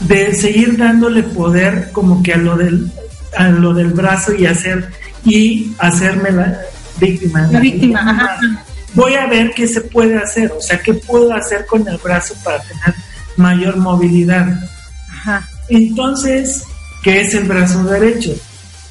de 0.00 0.34
seguir 0.34 0.76
dándole 0.76 1.22
poder 1.22 1.90
como 1.92 2.22
que 2.22 2.34
a 2.34 2.36
lo 2.36 2.56
del 2.56 2.90
a 3.36 3.48
lo 3.48 3.72
del 3.72 3.88
brazo 3.88 4.34
y 4.34 4.46
hacer 4.46 4.90
y 5.24 5.72
hacerme 5.78 6.30
la 6.30 6.58
víctima. 7.00 7.48
La 7.50 7.60
víctima, 7.60 8.38
Voy 8.94 9.14
a 9.14 9.26
ver 9.26 9.52
qué 9.54 9.68
se 9.68 9.82
puede 9.82 10.16
hacer, 10.16 10.50
o 10.56 10.60
sea, 10.60 10.80
qué 10.80 10.94
puedo 10.94 11.34
hacer 11.34 11.66
con 11.66 11.86
el 11.86 11.98
brazo 11.98 12.34
para 12.42 12.62
tener 12.62 12.94
mayor 13.36 13.76
movilidad. 13.76 14.58
Ajá. 15.10 15.48
Entonces, 15.68 16.64
¿qué 17.02 17.20
es 17.20 17.34
el 17.34 17.44
brazo 17.44 17.84
derecho? 17.84 18.32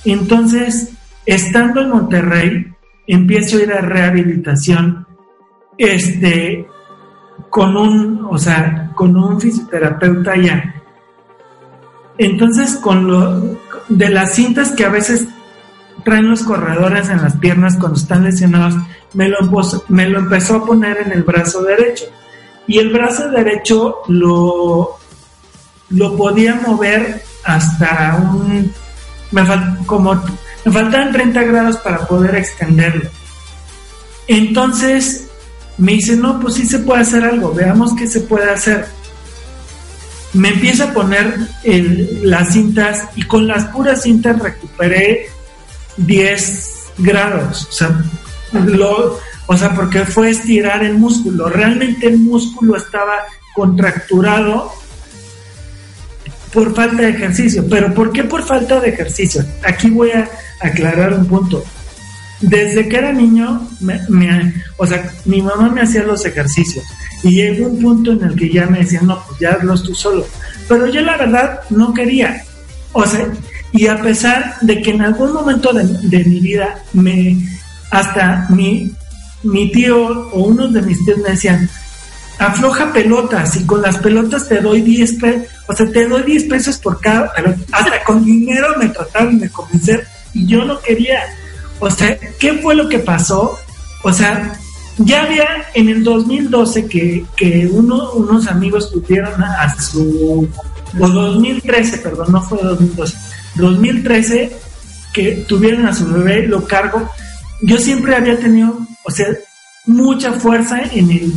Entonces, 0.04 0.90
estando 1.26 1.82
en 1.82 1.90
Monterrey, 1.90 2.74
empiezo 3.08 3.58
a 3.58 3.62
ir 3.62 3.74
a 3.74 3.82
rehabilitación 3.82 5.08
este 5.78 6.68
con 7.50 7.76
un, 7.76 8.28
o 8.30 8.38
sea, 8.38 8.92
con 8.96 9.16
un 9.16 9.40
fisioterapeuta 9.40 10.36
ya. 10.38 10.76
Entonces, 12.18 12.76
con 12.78 13.08
lo 13.08 13.60
de 13.90 14.10
las 14.10 14.36
cintas 14.36 14.72
que 14.72 14.86
a 14.86 14.90
veces 14.90 15.28
traen 16.04 16.30
los 16.30 16.44
corredores 16.44 17.10
en 17.10 17.22
las 17.22 17.38
piernas 17.38 17.78
cuando 17.78 17.98
están 17.98 18.24
lesionados, 18.24 18.76
me 19.14 19.30
lo, 19.30 19.38
me 19.90 20.08
lo 20.08 20.20
empezó 20.20 20.58
a 20.58 20.66
poner 20.66 20.98
en 21.06 21.12
el 21.12 21.24
brazo 21.24 21.64
derecho. 21.64 22.06
Y 22.68 22.80
el 22.80 22.90
brazo 22.92 23.30
derecho 23.30 23.98
lo, 24.08 24.98
lo 25.90 26.18
podía 26.18 26.56
mover 26.56 27.24
hasta 27.44 28.18
un, 28.18 28.74
me 29.32 29.44
como 29.86 30.16
me 30.66 30.72
faltaban 30.72 31.12
30 31.12 31.44
grados 31.44 31.78
para 31.78 32.08
poder 32.08 32.36
extenderlo. 32.36 33.10
Entonces 34.28 35.28
me 35.78 35.94
dice, 35.94 36.16
no, 36.16 36.40
pues 36.40 36.56
sí 36.56 36.66
se 36.66 36.80
puede 36.80 37.02
hacer 37.02 37.24
algo, 37.24 37.54
veamos 37.54 37.94
qué 37.96 38.08
se 38.08 38.22
puede 38.22 38.50
hacer. 38.50 38.88
Me 40.34 40.50
empieza 40.50 40.86
a 40.86 40.94
poner 40.94 41.38
las 41.64 42.54
cintas 42.54 43.04
y 43.16 43.24
con 43.24 43.48
las 43.48 43.66
puras 43.66 44.02
cintas 44.02 44.40
recuperé 44.40 45.28
10 45.98 46.84
grados. 46.98 47.68
O 47.70 47.72
sea, 47.72 48.04
o 49.48 49.58
sea, 49.58 49.74
porque 49.74 50.06
fue 50.06 50.30
estirar 50.30 50.84
el 50.84 50.98
músculo. 50.98 51.50
Realmente 51.50 52.08
el 52.08 52.18
músculo 52.18 52.78
estaba 52.78 53.26
contracturado 53.54 54.72
por 56.54 56.74
falta 56.74 57.04
de 57.04 57.10
ejercicio. 57.10 57.66
¿Pero 57.70 57.94
por 57.94 58.12
qué 58.12 58.24
por 58.24 58.44
falta 58.44 58.80
de 58.80 58.90
ejercicio? 58.90 59.44
Aquí 59.64 59.90
voy 59.90 60.12
a 60.12 60.30
aclarar 60.62 61.14
un 61.14 61.26
punto. 61.28 61.64
Desde 62.42 62.88
que 62.90 62.98
era 62.98 63.12
niño, 63.12 63.68
o 64.78 64.88
sea, 64.88 65.12
mi 65.26 65.42
mamá 65.42 65.70
me 65.70 65.82
hacía 65.82 66.04
los 66.04 66.26
ejercicios 66.26 66.84
y 67.24 67.32
llegó 67.32 67.68
un 67.68 67.82
punto 67.82 68.12
en 68.12 68.24
el 68.24 68.36
que 68.36 68.50
ya 68.52 68.68
me 68.68 68.80
decían, 68.80 69.08
no, 69.08 69.24
pues 69.26 69.40
ya 69.40 69.52
hazlos 69.52 69.84
tú 69.84 69.96
solo. 69.96 70.26
Pero 70.68 70.88
yo 70.88 71.02
la 71.02 71.18
verdad 71.18 71.62
no 71.70 71.94
quería. 71.94 72.44
O 72.94 73.06
sea, 73.06 73.28
y 73.72 73.88
a 73.88 74.02
pesar 74.02 74.56
de 74.62 74.82
que 74.82 74.92
en 74.92 75.02
algún 75.02 75.34
momento 75.34 75.74
de, 75.74 76.24
mi 76.24 76.40
vida, 76.40 76.84
me 76.94 77.38
hasta 77.92 78.48
mi, 78.50 78.92
mi 79.46 79.72
tío 79.72 80.30
o 80.30 80.44
uno 80.44 80.68
de 80.68 80.82
mis 80.82 81.04
tíos 81.06 81.18
me 81.20 81.32
decían, 81.32 81.70
afloja 82.40 82.92
pelotas 82.92 83.56
y 83.56 83.66
con 83.66 83.82
las 83.82 83.98
pelotas 83.98 84.48
te 84.48 84.60
doy 84.62 84.82
10 84.82 85.14
pesos, 85.14 85.48
o 85.68 85.76
sea, 85.76 85.90
te 85.92 86.08
doy 86.08 86.24
10 86.24 86.44
pesos 86.46 86.78
por 86.78 87.00
cada, 87.00 87.32
hasta 87.72 88.04
con 88.04 88.24
dinero 88.24 88.68
me 88.78 88.90
trataron 88.90 89.40
de 89.40 89.50
convencer 89.50 90.06
y 90.34 90.46
yo 90.46 90.66
no 90.66 90.80
quería. 90.82 91.24
O 91.80 91.90
sea, 91.90 92.18
¿qué 92.40 92.54
fue 92.54 92.76
lo 92.76 92.88
que 92.88 93.00
pasó? 93.00 93.58
O 94.04 94.14
sea, 94.14 94.58
ya 94.98 95.24
había 95.24 95.48
en 95.74 95.90
el 95.90 96.04
2012 96.04 96.88
que, 96.88 97.26
que 97.36 97.68
uno, 97.72 98.12
unos 98.14 98.48
amigos 98.48 98.92
tuvieron 98.92 99.44
a 99.44 99.76
su, 99.82 100.50
o 101.00 101.08
2013, 101.08 101.98
perdón, 101.98 102.32
no 102.32 102.42
fue 102.42 102.60
2012, 102.62 103.18
2013 103.56 104.52
que 105.14 105.32
tuvieron 105.48 105.86
a 105.86 105.94
su 105.94 106.06
bebé, 106.08 106.48
lo 106.48 106.66
cargo. 106.66 107.10
Yo 107.62 107.78
siempre 107.78 108.16
había 108.16 108.38
tenido, 108.38 108.85
o 109.06 109.12
sea, 109.12 109.28
mucha 109.86 110.34
fuerza 110.34 110.82
en 110.92 111.12
el, 111.12 111.34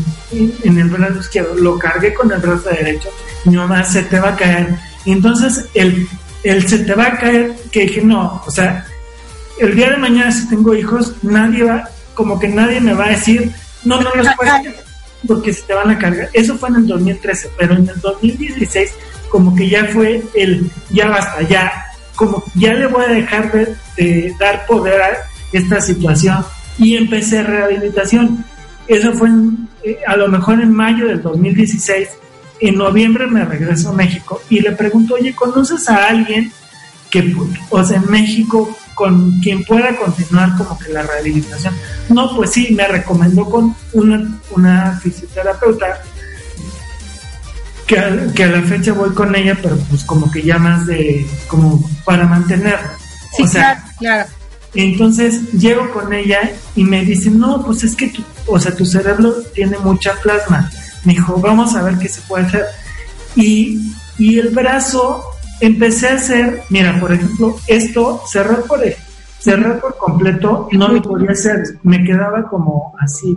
en, 0.65 0.79
el 0.79 0.89
brazo 0.89 1.21
izquierdo, 1.21 1.55
lo 1.55 1.79
cargué 1.79 2.15
con 2.15 2.33
el 2.33 2.41
brazo 2.41 2.71
derecho, 2.71 3.11
mi 3.45 3.57
mamá 3.57 3.85
se 3.85 4.03
te 4.03 4.19
va 4.19 4.31
a 4.31 4.37
caer. 4.37 4.79
Y 5.05 5.13
entonces 5.13 5.67
el, 5.75 6.09
el 6.43 6.69
se 6.69 6.79
te 6.81 6.95
va 6.95 7.07
a 7.07 7.19
caer, 7.19 7.55
que 7.71 7.81
dije, 7.81 8.03
no, 8.03 8.43
o 8.47 8.51
sea, 8.51 8.87
el 9.61 9.75
día 9.75 9.91
de 9.91 9.97
mañana 9.99 10.33
si 10.33 10.49
tengo 10.49 10.75
hijos, 10.75 11.15
nadie 11.23 11.65
va, 11.65 11.89
como 12.15 12.39
que 12.39 12.49
nadie 12.49 12.81
me 12.81 12.95
va 12.95 13.07
a 13.07 13.11
decir, 13.11 13.53
no, 13.85 14.01
no 14.01 14.11
los 14.15 14.27
puedes 14.37 14.89
porque 15.27 15.53
se 15.53 15.63
te 15.63 15.75
van 15.75 15.91
a 15.91 15.99
cargar. 15.99 16.29
Eso 16.33 16.57
fue 16.57 16.69
en 16.69 16.77
el 16.77 16.87
2013, 16.87 17.51
pero 17.59 17.75
en 17.75 17.89
el 17.89 18.01
2016 18.01 18.93
como 19.29 19.55
que 19.55 19.69
ya 19.69 19.85
fue 19.87 20.23
el, 20.35 20.71
ya 20.91 21.09
basta, 21.09 21.43
ya, 21.43 21.87
como 22.15 22.43
ya 22.55 22.73
le 22.73 22.87
voy 22.87 23.05
a 23.05 23.09
dejar 23.09 23.53
de, 23.97 24.35
dar 24.39 24.65
poder 24.67 25.01
a 25.01 25.11
esta 25.53 25.81
situación 25.81 26.45
y 26.79 26.97
empecé 26.97 27.43
rehabilitación. 27.43 28.45
Eso 28.87 29.13
fue 29.13 29.29
eh, 29.83 29.99
a 30.07 30.17
lo 30.17 30.29
mejor 30.29 30.61
en 30.61 30.73
mayo 30.73 31.07
del 31.07 31.23
2016 31.23 32.09
en 32.61 32.77
noviembre 32.77 33.27
me 33.27 33.45
regreso 33.45 33.91
a 33.91 33.93
México 33.93 34.43
y 34.49 34.61
le 34.61 34.73
pregunto, 34.73 35.15
oye, 35.15 35.35
¿conoces 35.35 35.89
a 35.89 36.09
alguien 36.09 36.53
que, 37.11 37.35
o 37.71 37.85
sea, 37.85 37.99
en 37.99 38.11
México 38.11 38.77
con 38.95 39.39
quien 39.41 39.65
pueda 39.65 39.97
continuar 39.97 40.57
como 40.57 40.79
que 40.79 40.93
la 40.93 41.03
rehabilitación? 41.03 41.75
No, 42.09 42.35
pues 42.35 42.51
sí, 42.51 42.75
me 42.75 42.87
recomendó 42.89 43.45
con 43.49 43.75
una, 43.93 44.41
una 44.51 44.99
fisioterapeuta 45.01 46.01
que 47.87 47.99
a, 47.99 48.33
que 48.35 48.45
a 48.45 48.49
la 48.49 48.63
fecha 48.63 48.93
voy 48.93 49.11
con 49.11 49.35
ella, 49.35 49.57
pero 49.63 49.77
pues 49.89 50.05
como 50.05 50.31
que 50.31 50.43
ya 50.43 50.59
más 50.59 50.87
de, 50.87 51.27
como 51.47 51.89
para 52.05 52.27
mantener. 52.27 52.79
Sí, 53.37 53.45
o 53.45 53.47
sea, 53.47 53.85
claro, 53.99 54.29
Entonces 54.75 55.53
llego 55.53 55.91
con 55.93 56.13
ella 56.13 56.53
y 56.77 56.85
me 56.85 57.05
dice, 57.05 57.31
no, 57.31 57.65
pues 57.65 57.85
es 57.85 57.97
que 57.97 58.09
tu, 58.09 58.23
o 58.47 58.61
sea, 58.61 58.75
tu 58.75 58.85
cerebro 58.85 59.35
tiene 59.55 59.79
mucha 59.79 60.15
plasma 60.23 60.71
me 61.05 61.15
dijo, 61.15 61.41
vamos 61.41 61.75
a 61.75 61.83
ver 61.83 61.99
qué 61.99 62.09
se 62.09 62.21
puede 62.23 62.47
hacer. 62.47 62.67
Y, 63.35 63.93
y 64.19 64.39
el 64.39 64.51
brazo 64.51 65.25
empecé 65.61 66.09
a 66.09 66.15
hacer, 66.15 66.63
mira, 66.69 66.99
por 67.01 67.13
ejemplo, 67.13 67.57
esto, 67.67 68.23
cerrar 68.27 68.63
por, 68.65 68.81
cerrar 69.39 69.81
por 69.81 69.97
completo, 69.97 70.69
no 70.73 70.89
lo 70.89 71.03
podía 71.03 71.31
hacer, 71.31 71.79
me 71.83 72.05
quedaba 72.05 72.49
como 72.49 72.95
así. 73.01 73.37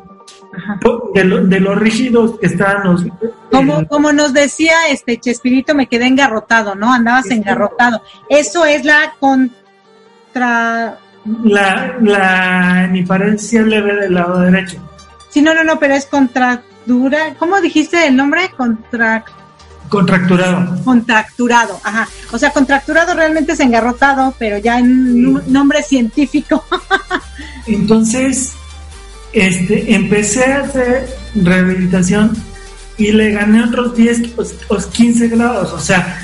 De, 1.13 1.23
lo, 1.23 1.45
de 1.45 1.61
los 1.61 1.77
rígidos 1.77 2.37
que 2.39 2.47
estaban 2.47 2.83
los... 2.83 3.05
Como, 3.49 3.87
como 3.87 4.11
nos 4.11 4.33
decía 4.33 4.89
este 4.89 5.17
Chespirito, 5.17 5.73
me 5.73 5.87
quedé 5.87 6.07
engarrotado, 6.07 6.75
¿no? 6.75 6.93
Andabas 6.93 7.31
engarrotado. 7.31 8.01
Eso 8.27 8.65
es 8.65 8.83
la 8.83 9.13
contra... 9.19 10.99
La, 11.43 11.97
la 12.01 12.85
hemiparencia 12.85 13.61
leve 13.61 13.95
del 13.95 14.13
lado 14.13 14.39
derecho. 14.39 14.77
Sí, 15.29 15.41
no, 15.41 15.53
no, 15.53 15.63
no, 15.63 15.79
pero 15.79 15.93
es 15.93 16.05
contra 16.05 16.63
dura, 16.85 17.35
¿cómo 17.37 17.61
dijiste 17.61 18.07
el 18.07 18.15
nombre? 18.15 18.49
Contra... 18.55 19.23
Contracturado. 19.89 20.83
Contracturado, 20.83 21.79
ajá. 21.83 22.07
O 22.31 22.37
sea, 22.37 22.51
contracturado 22.51 23.13
realmente 23.13 23.53
es 23.53 23.59
engarrotado, 23.59 24.33
pero 24.39 24.57
ya 24.57 24.79
en 24.79 25.33
nombre 25.51 25.83
científico. 25.83 26.63
Entonces, 27.67 28.53
este, 29.33 29.93
empecé 29.93 30.45
a 30.45 30.61
hacer 30.61 31.09
rehabilitación 31.35 32.35
y 32.97 33.11
le 33.11 33.31
gané 33.31 33.63
otros 33.63 33.95
10 33.95 34.33
o 34.69 34.77
15 34.77 35.27
grados. 35.27 35.73
O 35.73 35.79
sea, 35.79 36.17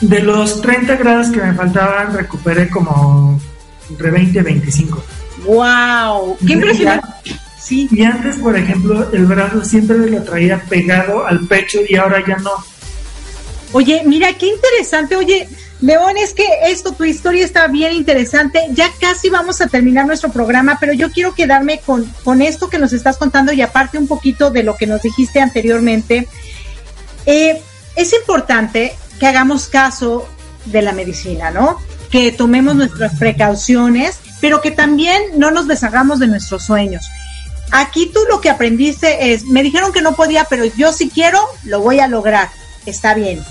de 0.00 0.20
los 0.20 0.60
30 0.60 0.96
grados 0.96 1.28
que 1.28 1.40
me 1.40 1.54
faltaban, 1.54 2.14
recuperé 2.14 2.68
como 2.68 3.40
entre 3.90 4.10
20 4.10 4.38
y 4.38 4.42
25. 4.42 5.02
¡Wow! 5.44 6.36
¡Qué 6.46 6.52
impresionante! 6.52 7.08
Sí. 7.60 7.88
Y 7.90 8.02
antes, 8.02 8.36
por 8.36 8.56
ejemplo, 8.56 9.10
el 9.12 9.24
brazo 9.24 9.64
siempre 9.64 9.96
lo 9.96 10.22
traía 10.22 10.60
pegado 10.68 11.26
al 11.26 11.46
pecho 11.46 11.80
y 11.88 11.96
ahora 11.96 12.22
ya 12.26 12.36
no. 12.36 12.50
Oye, 13.72 14.02
mira, 14.04 14.32
qué 14.34 14.46
interesante. 14.46 15.16
Oye, 15.16 15.48
León, 15.80 16.16
es 16.16 16.34
que 16.34 16.46
esto, 16.66 16.92
tu 16.92 17.04
historia 17.04 17.44
está 17.44 17.66
bien 17.66 17.92
interesante. 17.92 18.60
Ya 18.72 18.90
casi 19.00 19.30
vamos 19.30 19.60
a 19.60 19.66
terminar 19.66 20.06
nuestro 20.06 20.30
programa, 20.30 20.76
pero 20.78 20.92
yo 20.92 21.10
quiero 21.10 21.34
quedarme 21.34 21.80
con, 21.84 22.04
con 22.22 22.42
esto 22.42 22.68
que 22.68 22.78
nos 22.78 22.92
estás 22.92 23.16
contando 23.16 23.52
y 23.52 23.62
aparte 23.62 23.98
un 23.98 24.06
poquito 24.06 24.50
de 24.50 24.62
lo 24.62 24.76
que 24.76 24.86
nos 24.86 25.02
dijiste 25.02 25.40
anteriormente. 25.40 26.28
Eh, 27.26 27.60
es 27.96 28.12
importante 28.12 28.94
que 29.18 29.26
hagamos 29.26 29.68
caso 29.68 30.28
de 30.66 30.82
la 30.82 30.92
medicina, 30.92 31.50
¿no? 31.50 31.78
Que 32.14 32.30
tomemos 32.30 32.76
nuestras 32.76 33.16
precauciones, 33.16 34.20
pero 34.40 34.60
que 34.60 34.70
también 34.70 35.20
no 35.36 35.50
nos 35.50 35.66
deshagamos 35.66 36.20
de 36.20 36.28
nuestros 36.28 36.62
sueños. 36.62 37.04
Aquí 37.72 38.08
tú 38.14 38.20
lo 38.30 38.40
que 38.40 38.50
aprendiste 38.50 39.32
es, 39.32 39.46
me 39.46 39.64
dijeron 39.64 39.92
que 39.92 40.00
no 40.00 40.14
podía, 40.14 40.44
pero 40.44 40.64
yo 40.64 40.92
si 40.92 41.10
quiero, 41.10 41.40
lo 41.64 41.80
voy 41.80 41.98
a 41.98 42.06
lograr. 42.06 42.50
Está 42.86 43.14
bien. 43.14 43.42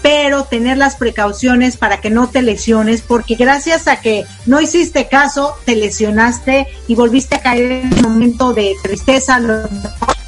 Pero 0.00 0.44
tener 0.44 0.78
las 0.78 0.94
precauciones 0.94 1.76
para 1.76 2.00
que 2.00 2.10
no 2.10 2.28
te 2.28 2.40
lesiones, 2.40 3.00
porque 3.00 3.34
gracias 3.34 3.88
a 3.88 4.00
que 4.00 4.24
no 4.46 4.60
hiciste 4.60 5.08
caso, 5.08 5.56
te 5.64 5.74
lesionaste 5.74 6.68
y 6.86 6.94
volviste 6.94 7.34
a 7.34 7.42
caer 7.42 7.72
en 7.72 7.94
un 7.94 8.02
momento 8.02 8.54
de 8.54 8.74
tristeza. 8.80 9.40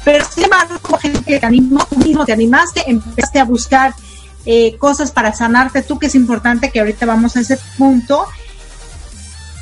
Pero 0.03 0.25
sin 0.29 0.43
embargo, 0.43 0.77
gente 1.01 1.21
que 1.23 1.39
te 1.39 1.45
animó, 1.45 1.85
tú 1.85 1.95
mismo 1.99 2.25
te 2.25 2.33
animaste, 2.33 2.83
empezaste 2.85 3.39
a 3.39 3.45
buscar 3.45 3.93
eh, 4.45 4.77
cosas 4.77 5.11
para 5.11 5.33
sanarte 5.33 5.81
tú, 5.81 5.99
que 5.99 6.07
es 6.07 6.15
importante 6.15 6.71
que 6.71 6.79
ahorita 6.79 7.05
vamos 7.05 7.35
a 7.35 7.41
ese 7.41 7.57
punto. 7.77 8.25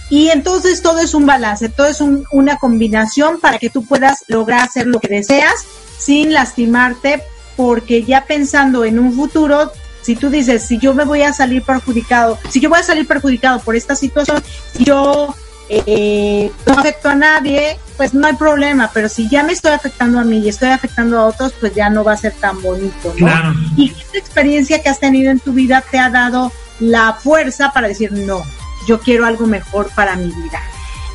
Y 0.09 0.29
entonces 0.29 0.81
todo 0.81 0.99
es 0.99 1.13
un 1.13 1.25
balance, 1.25 1.69
todo 1.69 1.87
es 1.87 1.99
una 2.01 2.57
combinación 2.57 3.39
para 3.39 3.57
que 3.57 3.69
tú 3.69 3.85
puedas 3.85 4.23
lograr 4.27 4.61
hacer 4.61 4.85
lo 4.85 4.99
que 4.99 5.07
deseas 5.07 5.65
sin 5.97 6.33
lastimarte, 6.33 7.23
porque 7.55 8.03
ya 8.03 8.25
pensando 8.25 8.85
en 8.85 8.99
un 8.99 9.13
futuro, 9.13 9.71
si 10.01 10.15
tú 10.15 10.29
dices, 10.29 10.63
si 10.63 10.77
yo 10.77 10.93
me 10.93 11.05
voy 11.05 11.23
a 11.23 11.33
salir 11.33 11.63
perjudicado, 11.63 12.37
si 12.49 12.59
yo 12.59 12.69
voy 12.69 12.79
a 12.79 12.83
salir 12.83 13.07
perjudicado 13.07 13.59
por 13.61 13.75
esta 13.75 13.95
situación, 13.95 14.43
si 14.77 14.83
yo 14.83 15.33
eh, 15.69 16.51
no 16.65 16.79
afecto 16.79 17.09
a 17.09 17.15
nadie, 17.15 17.77
pues 17.97 18.13
no 18.13 18.27
hay 18.27 18.35
problema, 18.35 18.91
pero 18.93 19.09
si 19.09 19.29
ya 19.29 19.43
me 19.43 19.53
estoy 19.53 19.71
afectando 19.71 20.19
a 20.19 20.23
mí 20.23 20.39
y 20.39 20.49
estoy 20.49 20.69
afectando 20.69 21.19
a 21.19 21.25
otros, 21.25 21.53
pues 21.59 21.73
ya 21.73 21.89
no 21.89 22.03
va 22.03 22.13
a 22.13 22.17
ser 22.17 22.33
tan 22.33 22.61
bonito, 22.61 23.13
¿no? 23.17 23.53
Y 23.77 23.91
esta 23.91 24.17
experiencia 24.17 24.81
que 24.81 24.89
has 24.89 24.99
tenido 24.99 25.31
en 25.31 25.39
tu 25.39 25.53
vida 25.53 25.83
te 25.89 25.99
ha 25.99 26.09
dado 26.09 26.51
la 26.79 27.13
fuerza 27.13 27.71
para 27.73 27.87
decir 27.87 28.11
no 28.11 28.43
yo 28.85 28.99
quiero 28.99 29.25
algo 29.25 29.45
mejor 29.45 29.89
para 29.95 30.15
mi 30.15 30.31
vida. 30.31 30.61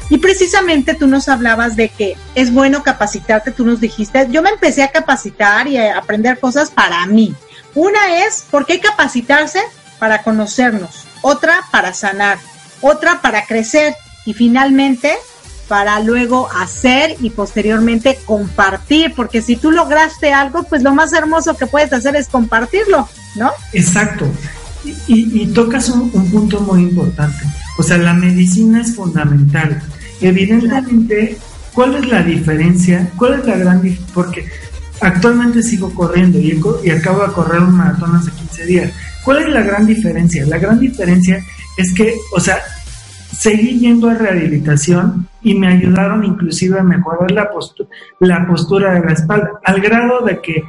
Y 0.09 0.19
precisamente 0.19 0.95
tú 0.95 1.07
nos 1.07 1.29
hablabas 1.29 1.77
de 1.77 1.89
que 1.89 2.17
es 2.35 2.53
bueno 2.53 2.83
capacitarte, 2.83 3.53
tú 3.53 3.65
nos 3.65 3.81
dijiste, 3.81 4.27
yo 4.31 4.43
me 4.43 4.51
empecé 4.51 4.83
a 4.83 4.91
capacitar 4.91 5.69
y 5.69 5.77
a 5.77 5.97
aprender 5.97 6.41
cosas 6.41 6.71
para 6.71 7.07
mí. 7.07 7.35
Una 7.75 8.25
es, 8.25 8.45
¿por 8.51 8.67
qué 8.67 8.81
capacitarse? 8.81 9.61
Para 10.01 10.23
conocernos, 10.23 11.07
otra 11.23 11.63
para 11.71 11.95
sanar, 11.95 12.39
otra 12.81 13.21
para 13.21 13.47
crecer 13.47 13.95
y 14.27 14.35
finalmente 14.35 15.13
para 15.71 16.01
luego 16.01 16.49
hacer 16.51 17.15
y 17.21 17.31
posteriormente 17.31 18.19
compartir, 18.27 19.13
porque 19.15 19.41
si 19.41 19.55
tú 19.55 19.71
lograste 19.71 20.33
algo, 20.33 20.65
pues 20.65 20.83
lo 20.83 20.93
más 20.93 21.13
hermoso 21.13 21.57
que 21.57 21.69
puedes 21.69 21.93
hacer 21.93 22.17
es 22.17 22.27
compartirlo, 22.27 23.09
¿no? 23.37 23.53
Exacto. 23.73 24.27
Y, 25.07 25.47
tocas 25.55 25.89
un, 25.91 26.11
punto 26.11 26.59
muy 26.59 26.83
importante. 26.83 27.45
O 27.79 27.85
sea, 27.85 27.99
la 27.99 28.15
medicina 28.15 28.81
es 28.81 28.97
fundamental. 28.97 29.81
Evidentemente, 30.21 31.39
¿cuál 31.73 31.95
es 31.95 32.09
la 32.09 32.25
diferencia? 32.25 33.09
¿Cuál 33.17 33.35
es 33.39 33.47
la 33.47 33.57
gran 33.57 33.81
diferencia? 33.81 34.13
Porque 34.13 34.49
actualmente 35.01 35.63
sigo 35.63 35.95
corriendo 35.95 36.41
y, 36.41 36.61
y 36.83 36.91
acabo 36.91 37.25
de 37.25 37.33
correr 37.33 37.61
un 37.61 37.77
maratón 37.77 38.17
hace 38.17 38.33
15 38.33 38.67
días. 38.67 38.93
¿Cuál 39.25 39.43
es 39.43 39.49
la 39.51 39.61
gran 39.63 39.87
diferencia? 39.87 40.45
La 40.47 40.59
gran 40.59 40.81
diferencia 40.81 41.45
es 41.77 41.93
que, 41.95 42.13
o 42.33 42.41
sea, 42.41 42.59
seguí 43.33 43.79
yendo 43.79 44.09
a 44.09 44.15
rehabilitación 44.15 45.29
y 45.43 45.55
me 45.55 45.69
ayudaron 45.69 46.25
inclusive 46.25 46.79
a 46.79 46.83
mejorar 46.83 47.31
la, 47.31 47.51
la 48.21 48.47
postura 48.47 48.95
de 48.95 49.05
la 49.05 49.13
espalda, 49.13 49.53
al 49.65 49.81
grado 49.81 50.25
de 50.25 50.41
que, 50.41 50.65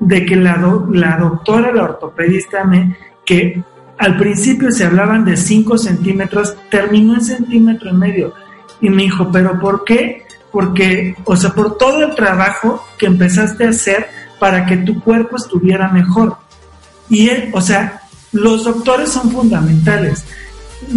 de 0.00 0.24
que 0.24 0.36
la, 0.36 0.56
la 0.90 1.16
doctora, 1.16 1.72
la 1.72 1.84
ortopedista, 1.84 2.64
me, 2.64 2.96
que 3.24 3.62
al 3.98 4.16
principio 4.16 4.70
se 4.70 4.84
hablaban 4.84 5.24
de 5.24 5.36
5 5.36 5.76
centímetros, 5.76 6.54
terminó 6.70 7.14
en 7.14 7.20
centímetro 7.20 7.90
y 7.90 7.94
medio. 7.94 8.32
Y 8.80 8.90
me 8.90 9.02
dijo, 9.02 9.30
¿pero 9.32 9.58
por 9.58 9.84
qué? 9.84 10.24
Porque, 10.52 11.16
o 11.24 11.36
sea, 11.36 11.50
por 11.50 11.76
todo 11.76 12.04
el 12.04 12.14
trabajo 12.14 12.84
que 12.96 13.06
empezaste 13.06 13.66
a 13.66 13.70
hacer 13.70 14.08
para 14.38 14.66
que 14.66 14.76
tu 14.78 15.00
cuerpo 15.00 15.36
estuviera 15.36 15.88
mejor. 15.88 16.36
Y, 17.10 17.28
él, 17.28 17.50
o 17.52 17.60
sea, 17.60 18.02
los 18.32 18.64
doctores 18.64 19.10
son 19.10 19.30
fundamentales. 19.30 20.24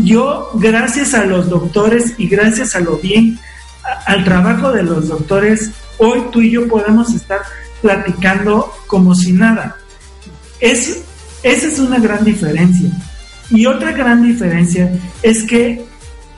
Yo, 0.03 0.51
gracias 0.55 1.13
a 1.13 1.25
los 1.25 1.49
doctores 1.49 2.13
y 2.17 2.27
gracias 2.27 2.75
a 2.75 2.79
lo 2.79 2.97
bien, 2.97 3.39
al 4.05 4.23
trabajo 4.23 4.71
de 4.71 4.83
los 4.83 5.07
doctores, 5.07 5.71
hoy 5.97 6.23
tú 6.31 6.41
y 6.41 6.51
yo 6.51 6.67
podemos 6.67 7.13
estar 7.13 7.41
platicando 7.81 8.71
como 8.87 9.15
si 9.15 9.33
nada. 9.33 9.77
Es 10.59 11.03
esa 11.43 11.67
es 11.67 11.79
una 11.79 11.99
gran 11.99 12.23
diferencia. 12.23 12.89
Y 13.49 13.65
otra 13.65 13.91
gran 13.91 14.23
diferencia 14.23 14.91
es 15.21 15.43
que 15.43 15.85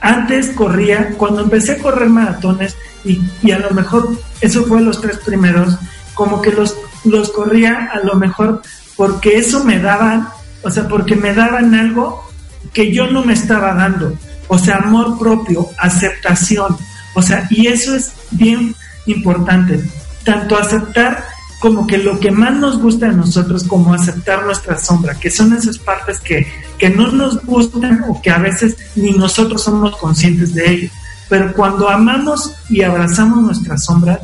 antes 0.00 0.50
corría, 0.50 1.14
cuando 1.16 1.42
empecé 1.42 1.72
a 1.72 1.78
correr 1.78 2.08
maratones, 2.08 2.76
y, 3.04 3.50
a 3.50 3.58
lo 3.58 3.70
mejor 3.70 4.18
eso 4.40 4.64
fue 4.64 4.80
los 4.80 5.00
tres 5.00 5.18
primeros, 5.18 5.76
como 6.14 6.40
que 6.40 6.52
los, 6.52 6.76
los 7.04 7.30
corría 7.32 7.90
a 7.92 8.00
lo 8.00 8.14
mejor 8.14 8.62
porque 8.96 9.36
eso 9.36 9.62
me 9.62 9.78
daban, 9.78 10.28
o 10.62 10.70
sea, 10.70 10.88
porque 10.88 11.16
me 11.16 11.34
daban 11.34 11.74
algo 11.74 12.24
que 12.72 12.92
yo 12.92 13.06
no 13.06 13.24
me 13.24 13.32
estaba 13.32 13.74
dando. 13.74 14.16
O 14.48 14.58
sea, 14.58 14.76
amor 14.76 15.18
propio, 15.18 15.68
aceptación. 15.78 16.76
O 17.14 17.22
sea, 17.22 17.46
y 17.50 17.66
eso 17.66 17.94
es 17.94 18.12
bien 18.30 18.74
importante. 19.06 19.82
Tanto 20.24 20.56
aceptar 20.56 21.24
como 21.60 21.86
que 21.86 21.96
lo 21.98 22.20
que 22.20 22.30
más 22.30 22.54
nos 22.54 22.78
gusta 22.78 23.08
de 23.08 23.14
nosotros, 23.14 23.64
como 23.64 23.94
aceptar 23.94 24.44
nuestra 24.44 24.78
sombra, 24.78 25.14
que 25.14 25.30
son 25.30 25.54
esas 25.54 25.78
partes 25.78 26.20
que, 26.20 26.46
que 26.78 26.90
no 26.90 27.10
nos 27.10 27.42
gustan 27.44 28.04
o 28.06 28.20
que 28.20 28.30
a 28.30 28.38
veces 28.38 28.76
ni 28.96 29.12
nosotros 29.12 29.62
somos 29.62 29.96
conscientes 29.96 30.54
de 30.54 30.70
ello. 30.70 30.90
Pero 31.28 31.54
cuando 31.54 31.88
amamos 31.88 32.52
y 32.68 32.82
abrazamos 32.82 33.42
nuestra 33.42 33.78
sombra, 33.78 34.20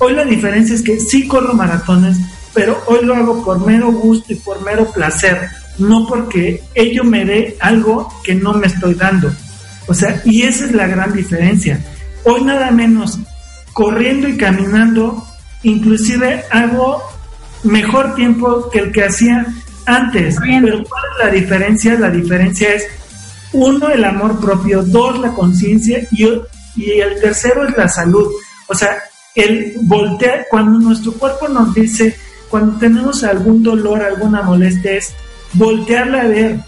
hoy 0.00 0.14
la 0.14 0.24
diferencia 0.24 0.74
es 0.74 0.82
que 0.82 0.98
sí 0.98 1.28
corro 1.28 1.54
maratones, 1.54 2.16
pero 2.52 2.82
hoy 2.86 3.04
lo 3.04 3.14
hago 3.14 3.44
por 3.44 3.64
mero 3.64 3.92
gusto 3.92 4.32
y 4.32 4.36
por 4.36 4.60
mero 4.62 4.90
placer, 4.90 5.50
no 5.82 6.06
porque 6.06 6.62
ello 6.74 7.04
me 7.04 7.24
dé 7.24 7.56
algo 7.60 8.12
que 8.24 8.34
no 8.34 8.54
me 8.54 8.66
estoy 8.66 8.94
dando. 8.94 9.32
O 9.88 9.94
sea, 9.94 10.22
y 10.24 10.42
esa 10.42 10.66
es 10.66 10.72
la 10.72 10.86
gran 10.86 11.12
diferencia. 11.12 11.80
Hoy 12.24 12.42
nada 12.44 12.70
menos 12.70 13.18
corriendo 13.72 14.28
y 14.28 14.36
caminando 14.36 15.26
inclusive 15.62 16.44
hago 16.50 17.02
mejor 17.64 18.14
tiempo 18.14 18.68
que 18.70 18.80
el 18.80 18.92
que 18.92 19.04
hacía 19.04 19.46
antes. 19.86 20.36
Pero 20.40 20.82
¿cuál 20.84 21.02
es 21.12 21.24
la 21.24 21.30
diferencia? 21.30 21.98
La 21.98 22.10
diferencia 22.10 22.74
es, 22.74 22.86
uno, 23.52 23.88
el 23.90 24.04
amor 24.04 24.40
propio, 24.40 24.82
dos, 24.82 25.18
la 25.18 25.32
conciencia 25.32 26.06
y, 26.10 26.26
y 26.76 26.90
el 27.00 27.20
tercero 27.20 27.66
es 27.66 27.76
la 27.76 27.88
salud. 27.88 28.28
O 28.68 28.74
sea, 28.74 28.98
el 29.34 29.74
voltear, 29.82 30.46
cuando 30.50 30.78
nuestro 30.78 31.12
cuerpo 31.12 31.48
nos 31.48 31.74
dice, 31.74 32.16
cuando 32.48 32.78
tenemos 32.78 33.24
algún 33.24 33.62
dolor, 33.62 34.02
alguna 34.02 34.42
molestia, 34.42 34.92
es 34.92 35.14
voltearla 35.54 36.22
a 36.22 36.28
ver. 36.28 36.60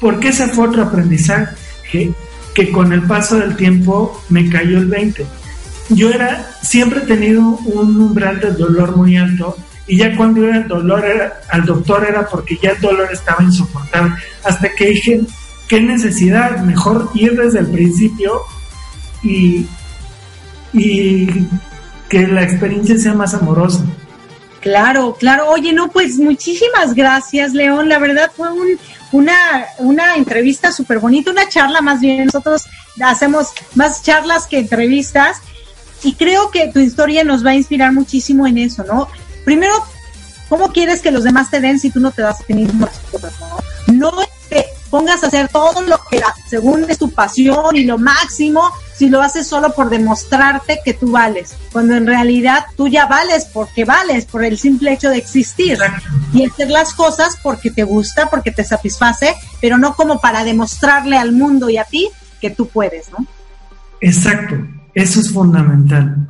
Porque 0.00 0.28
ese 0.28 0.48
fue 0.48 0.68
otro 0.68 0.82
aprendizaje 0.82 2.12
que, 2.54 2.72
con 2.72 2.92
el 2.92 3.02
paso 3.02 3.38
del 3.38 3.56
tiempo 3.56 4.22
me 4.28 4.48
cayó 4.50 4.78
el 4.78 4.86
20 4.86 5.26
yo 5.90 6.10
era, 6.10 6.52
siempre 6.62 7.00
he 7.00 7.06
tenido 7.06 7.40
un 7.40 8.00
umbral 8.00 8.40
de 8.40 8.52
dolor 8.52 8.96
muy 8.96 9.16
alto 9.16 9.56
y 9.86 9.96
ya 9.96 10.16
cuando 10.16 10.44
iba 10.44 10.56
el 10.56 10.68
dolor 10.68 11.04
al 11.48 11.64
doctor 11.64 12.06
era 12.08 12.28
porque 12.28 12.56
ya 12.62 12.70
el 12.70 12.80
dolor 12.80 13.08
estaba 13.12 13.42
insoportable. 13.42 14.14
Hasta 14.44 14.68
que 14.72 14.86
dije, 14.86 15.22
¿qué 15.66 15.80
necesidad? 15.80 16.62
Mejor 16.62 17.10
ir 17.14 17.36
desde 17.36 17.60
el 17.60 17.66
principio 17.66 18.42
y 19.22 19.66
que 22.08 22.26
la 22.28 22.44
experiencia 22.44 22.96
sea 22.98 23.14
más 23.14 23.34
amorosa. 23.34 23.84
Claro, 24.60 25.16
claro. 25.18 25.48
Oye, 25.50 25.72
no, 25.72 25.90
pues 25.90 26.18
muchísimas 26.18 26.94
gracias, 26.94 27.54
León. 27.54 27.88
La 27.88 27.98
verdad 27.98 28.30
fue 28.34 28.52
un, 28.52 28.78
una, 29.12 29.66
una 29.78 30.16
entrevista 30.16 30.70
súper 30.72 30.98
bonita, 30.98 31.30
una 31.30 31.48
charla 31.48 31.80
más 31.80 32.00
bien. 32.00 32.26
Nosotros 32.26 32.66
hacemos 33.02 33.48
más 33.74 34.02
charlas 34.02 34.46
que 34.46 34.58
entrevistas 34.58 35.38
y 36.02 36.14
creo 36.14 36.50
que 36.50 36.68
tu 36.68 36.78
historia 36.78 37.24
nos 37.24 37.44
va 37.44 37.50
a 37.50 37.54
inspirar 37.54 37.92
muchísimo 37.92 38.46
en 38.46 38.58
eso, 38.58 38.84
¿no? 38.84 39.08
Primero, 39.44 39.74
¿cómo 40.48 40.72
quieres 40.72 41.00
que 41.00 41.10
los 41.10 41.24
demás 41.24 41.50
te 41.50 41.60
den 41.60 41.78
si 41.78 41.90
tú 41.90 42.00
no 42.00 42.10
te 42.10 42.22
das 42.22 42.40
a 42.40 42.44
ti 42.44 42.54
mismo 42.54 42.88
¿no? 43.88 44.12
No 44.12 44.12
pongas 44.90 45.22
a 45.22 45.28
hacer 45.28 45.48
todo 45.48 45.82
lo 45.82 45.98
que 46.10 46.20
según 46.48 46.84
es 46.88 46.98
tu 46.98 47.10
pasión 47.10 47.76
y 47.76 47.84
lo 47.84 47.98
máximo 47.98 48.62
si 48.94 49.08
lo 49.08 49.22
haces 49.22 49.46
solo 49.46 49.72
por 49.72 49.88
demostrarte 49.88 50.80
que 50.84 50.92
tú 50.92 51.10
vales, 51.12 51.56
cuando 51.72 51.94
en 51.94 52.06
realidad 52.06 52.66
tú 52.76 52.86
ya 52.86 53.06
vales 53.06 53.48
porque 53.50 53.86
vales, 53.86 54.26
por 54.26 54.44
el 54.44 54.58
simple 54.58 54.92
hecho 54.92 55.08
de 55.08 55.16
existir 55.16 55.78
y 56.34 56.44
hacer 56.44 56.68
las 56.68 56.92
cosas 56.92 57.38
porque 57.42 57.70
te 57.70 57.82
gusta, 57.82 58.28
porque 58.28 58.50
te 58.50 58.62
satisface, 58.62 59.34
pero 59.58 59.78
no 59.78 59.94
como 59.94 60.20
para 60.20 60.44
demostrarle 60.44 61.16
al 61.16 61.32
mundo 61.32 61.70
y 61.70 61.78
a 61.78 61.84
ti 61.84 62.10
que 62.42 62.50
tú 62.50 62.68
puedes, 62.68 63.10
¿no? 63.10 63.24
Exacto, 64.02 64.56
eso 64.94 65.20
es 65.20 65.32
fundamental. 65.32 66.28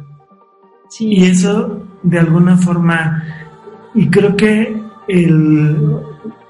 Y 0.98 1.24
eso, 1.24 1.86
de 2.02 2.18
alguna 2.18 2.56
forma, 2.56 3.24
y 3.94 4.08
creo 4.10 4.36
que 4.36 4.80
el, 5.08 6.00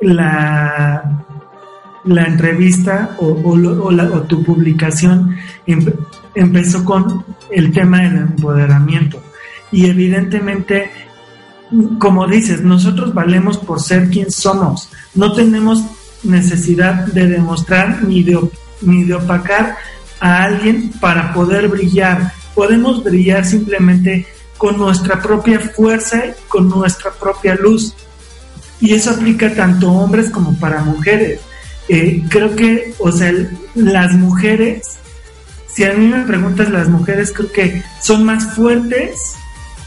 la, 0.01 1.25
la 2.05 2.25
entrevista 2.25 3.17
o, 3.19 3.27
o, 3.27 4.23
tu 4.23 4.43
publicación 4.43 5.37
empezó 6.35 6.85
con 6.85 7.25
el 7.51 7.73
tema 7.73 8.03
del 8.03 8.17
empoderamiento. 8.17 9.23
Y 9.73 9.87
evidentemente, 9.87 10.91
como 11.99 12.27
dices, 12.27 12.63
nosotros 12.63 13.15
valemos 13.15 13.59
por 13.59 13.81
ser 13.81 14.09
quien 14.09 14.31
somos. 14.31 14.91
No 15.15 15.33
tenemos 15.33 15.85
necesidad 16.23 17.07
de 17.07 17.27
demostrar 17.29 18.03
ni 18.03 18.23
de, 18.23 18.39
ni 18.83 19.05
de 19.05 19.15
opacar 19.15 19.77
a 20.21 20.45
alguien 20.45 20.91
para 21.01 21.33
poder 21.33 21.69
brillar. 21.69 22.33
Podemos 22.55 23.05
brillar 23.05 23.45
simplemente 23.45 24.27
con 24.59 24.77
nuestra 24.77 25.21
propia 25.23 25.61
fuerza, 25.61 26.23
con 26.49 26.69
nuestra 26.69 27.11
propia 27.13 27.55
luz. 27.55 27.95
Y 28.81 28.95
eso 28.95 29.11
aplica 29.11 29.55
tanto 29.55 29.93
hombres 29.93 30.31
como 30.31 30.55
para 30.59 30.83
mujeres. 30.83 31.41
Eh, 31.93 32.23
creo 32.29 32.55
que, 32.55 32.95
o 33.01 33.11
sea, 33.11 33.35
las 33.75 34.15
mujeres, 34.15 34.83
si 35.67 35.83
a 35.83 35.93
mí 35.93 36.07
me 36.07 36.23
preguntas, 36.23 36.71
las 36.71 36.89
mujeres 36.89 37.33
creo 37.33 37.51
que 37.51 37.83
son 38.01 38.25
más 38.25 38.55
fuertes 38.55 39.35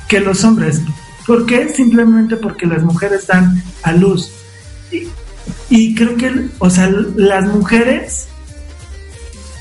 que 0.09 0.19
los 0.19 0.43
hombres. 0.43 0.81
¿Por 1.25 1.45
qué? 1.45 1.69
Simplemente 1.69 2.35
porque 2.35 2.65
las 2.65 2.83
mujeres 2.83 3.27
dan 3.27 3.63
a 3.83 3.93
luz. 3.93 4.29
Y, 4.91 5.07
y 5.69 5.95
creo 5.95 6.17
que, 6.17 6.49
o 6.59 6.69
sea, 6.69 6.89
las 7.15 7.47
mujeres 7.47 8.27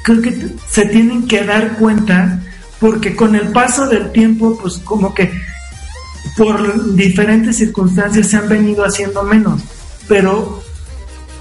creo 0.02 0.20
que 0.20 0.48
se 0.68 0.86
tienen 0.86 1.28
que 1.28 1.44
dar 1.44 1.76
cuenta 1.78 2.42
porque 2.80 3.14
con 3.14 3.36
el 3.36 3.52
paso 3.52 3.86
del 3.86 4.10
tiempo, 4.10 4.58
pues 4.60 4.78
como 4.78 5.14
que 5.14 5.30
por 6.36 6.96
diferentes 6.96 7.58
circunstancias 7.58 8.26
se 8.26 8.36
han 8.36 8.48
venido 8.48 8.84
haciendo 8.84 9.22
menos, 9.22 9.62
pero 10.08 10.61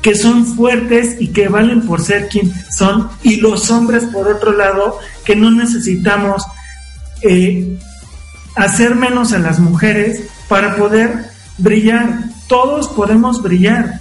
que 0.02 0.16
son 0.16 0.46
fuertes 0.46 1.18
y 1.20 1.30
que 1.30 1.48
valen 1.48 1.86
por 1.86 2.02
ser 2.02 2.28
quien 2.28 2.52
son, 2.72 3.10
y 3.24 3.38
los 3.38 3.70
hombres, 3.70 4.06
por 4.06 4.28
otro 4.28 4.52
lado, 4.54 5.00
que 5.24 5.36
no 5.36 5.52
necesitamos 5.52 6.44
eh, 7.22 7.78
hacer 8.56 8.96
menos 8.96 9.32
a 9.34 9.40
las 9.40 9.60
mujeres 9.60 10.24
para 10.48 10.76
poder 10.76 11.30
brillar. 11.58 12.26
Todos 12.48 12.88
podemos 12.90 13.42
brillar. 13.42 14.01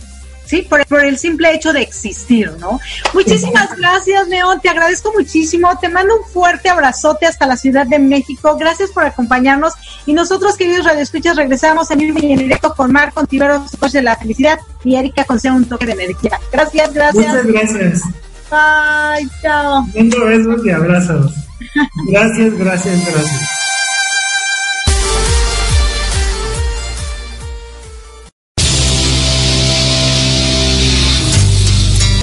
¿Sí? 0.50 0.62
Por, 0.62 0.84
el 1.04 1.16
simple 1.16 1.54
hecho 1.54 1.72
de 1.72 1.82
existir, 1.82 2.52
¿no? 2.58 2.80
Muchísimas 3.14 3.76
gracias, 3.76 4.26
Neón, 4.26 4.60
te 4.60 4.68
agradezco 4.68 5.12
muchísimo, 5.16 5.78
te 5.78 5.88
mando 5.88 6.16
un 6.16 6.24
fuerte 6.24 6.68
abrazote 6.68 7.26
hasta 7.26 7.46
la 7.46 7.56
Ciudad 7.56 7.86
de 7.86 8.00
México, 8.00 8.56
gracias 8.58 8.90
por 8.90 9.04
acompañarnos 9.04 9.74
y 10.06 10.12
nosotros, 10.12 10.56
queridos 10.56 10.84
radioescuchas, 10.84 11.36
regresamos 11.36 11.90
en 11.92 11.98
vivo 11.98 12.18
y 12.20 12.32
en 12.32 12.38
directo 12.40 12.74
con 12.74 12.90
Marco 12.90 13.20
Contiveros 13.20 13.70
de 13.92 14.02
la 14.02 14.16
Felicidad 14.16 14.58
y 14.84 14.96
Erika 14.96 15.24
con 15.24 15.38
un 15.52 15.64
toque 15.66 15.86
de 15.86 15.92
energía. 15.92 16.38
Gracias, 16.52 16.92
gracias. 16.92 17.44
Muchas 17.44 17.46
gracias. 17.46 18.02
Bye, 18.50 19.28
chao. 19.40 19.86
Mando 19.94 20.26
besos 20.26 20.66
y 20.66 20.70
abrazos. 20.70 21.32
Gracias, 22.08 22.58
gracias, 22.58 23.06
gracias. 23.06 23.59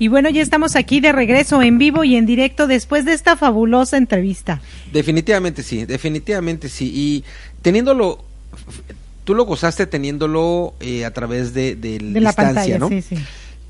Y 0.00 0.08
bueno, 0.08 0.30
ya 0.30 0.40
estamos 0.40 0.76
aquí 0.76 1.00
de 1.00 1.12
regreso 1.12 1.60
en 1.60 1.76
vivo 1.76 2.04
y 2.04 2.16
en 2.16 2.24
directo 2.24 2.66
después 2.66 3.04
de 3.04 3.12
esta 3.12 3.36
fabulosa 3.36 3.98
entrevista. 3.98 4.62
Definitivamente 4.94 5.62
sí, 5.62 5.84
definitivamente 5.84 6.70
sí. 6.70 6.90
Y 6.92 7.24
teniéndolo, 7.60 8.24
tú 9.24 9.34
lo 9.34 9.44
gozaste 9.44 9.86
teniéndolo 9.86 10.72
eh, 10.80 11.04
a 11.04 11.12
través 11.12 11.52
de, 11.52 11.76
la 12.14 12.32
pantalla, 12.32 12.78
¿no? 12.78 12.88
Sí, 12.88 13.02
sí. 13.02 13.16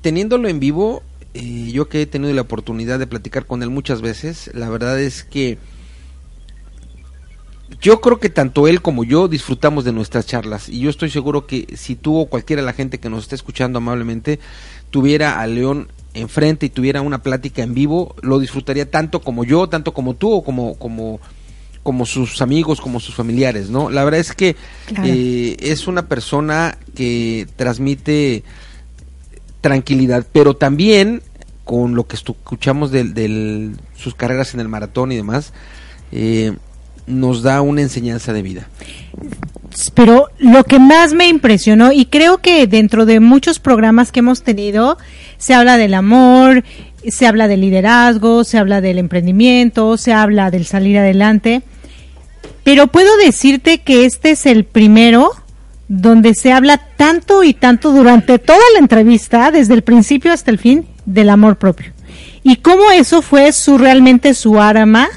Teniéndolo 0.03 0.49
en 0.49 0.61
vivo, 0.61 1.03
eh, 1.35 1.73
yo 1.73 1.89
que 1.89 2.03
he 2.03 2.07
tenido 2.07 2.33
la 2.33 2.43
oportunidad 2.43 3.01
de 3.01 3.09
platicar 3.09 3.47
con 3.47 3.65
él 3.65 3.71
muchas 3.71 4.01
veces, 4.01 4.53
la 4.55 4.71
verdad 4.71 5.01
es 5.01 5.25
que 5.25 5.59
yo 7.81 8.01
creo 8.01 8.21
que 8.21 8.31
tanto 8.31 8.69
él 8.69 8.83
como 8.83 9.03
yo 9.03 9.27
disfrutamos 9.27 9.85
de 9.85 9.93
nuestras 9.93 10.27
charlas 10.27 10.69
y 10.69 10.79
yo 10.79 10.91
estoy 10.91 11.11
seguro 11.11 11.49
que 11.49 11.67
si 11.77 11.97
tú 11.97 12.19
o 12.19 12.27
cualquiera 12.27 12.63
de 12.63 12.67
la 12.67 12.73
gente 12.73 12.99
que 13.01 13.11
nos 13.11 13.25
está 13.25 13.35
escuchando 13.35 13.79
amablemente 13.79 14.39
tuviera 14.91 15.41
a 15.41 15.47
León 15.49 15.89
enfrente 16.15 16.67
y 16.67 16.71
tuviera 16.71 17.03
una 17.03 17.23
plática 17.23 17.63
en 17.63 17.75
vivo, 17.75 18.15
lo 18.23 18.39
disfrutaría 18.39 18.91
tanto 18.91 19.21
como 19.21 19.45
yo, 19.45 19.69
tanto 19.69 19.93
como 19.93 20.15
tú 20.15 20.33
o 20.33 20.43
como, 20.43 20.75
como, 20.75 21.21
como 21.83 22.07
sus 22.07 22.43
amigos, 22.43 22.81
como 22.81 23.01
sus 23.01 23.15
familiares, 23.15 23.71
¿no? 23.71 23.91
La 23.91 24.05
verdad 24.05 24.21
es 24.21 24.33
que 24.33 24.57
eh, 25.05 25.57
es 25.61 25.87
una 25.87 26.09
persona 26.09 26.79
que 26.95 27.47
transmite 27.57 28.43
tranquilidad, 29.61 30.27
pero 30.33 30.55
también 30.55 31.23
con 31.65 31.95
lo 31.95 32.07
que 32.09 32.17
escuchamos 32.17 32.91
de, 32.91 33.71
sus 33.97 34.15
carreras 34.15 34.55
en 34.55 34.61
el 34.61 34.69
maratón 34.69 35.13
y 35.13 35.17
demás, 35.17 35.53
eh, 36.11 36.57
nos 37.07 37.43
da 37.43 37.61
una 37.61 37.83
enseñanza 37.83 38.33
de 38.33 38.43
vida. 38.43 38.69
Pero 39.95 40.29
lo 40.39 40.65
que 40.65 40.81
más 40.81 41.13
me 41.13 41.29
impresionó, 41.29 41.93
y 41.93 42.07
creo 42.07 42.39
que 42.39 42.67
dentro 42.67 43.07
de 43.07 43.21
muchos 43.21 43.61
programas 43.61 44.11
que 44.11 44.19
hemos 44.19 44.43
tenido, 44.43 44.99
se 45.41 45.55
habla 45.55 45.79
del 45.79 45.95
amor, 45.95 46.65
se 47.09 47.27
habla 47.27 47.49
del 47.49 47.63
liderazgo, 47.63 48.45
se 48.45 48.59
habla 48.59 48.81
del 48.81 48.99
emprendimiento, 48.99 49.97
se 49.97 50.13
habla 50.13 50.51
del 50.51 50.67
salir 50.67 50.99
adelante, 50.99 51.63
pero 52.63 52.89
puedo 52.89 53.17
decirte 53.17 53.79
que 53.79 54.05
este 54.05 54.33
es 54.33 54.45
el 54.45 54.65
primero 54.65 55.33
donde 55.89 56.35
se 56.35 56.53
habla 56.53 56.77
tanto 56.77 57.43
y 57.43 57.55
tanto 57.55 57.91
durante 57.91 58.39
toda 58.39 58.61
la 58.75 58.81
entrevista, 58.81 59.51
desde 59.51 59.75
el 59.75 59.83
principio 59.83 60.33
hasta 60.33 60.51
el 60.51 60.59
fin, 60.59 60.87
del 61.07 61.31
amor 61.31 61.57
propio. 61.57 61.93
Y 62.43 62.57
cómo 62.57 62.91
eso 62.93 63.23
fue 63.23 63.53
su 63.53 63.79
realmente 63.79 64.35
su 64.35 64.61
arma 64.61 65.09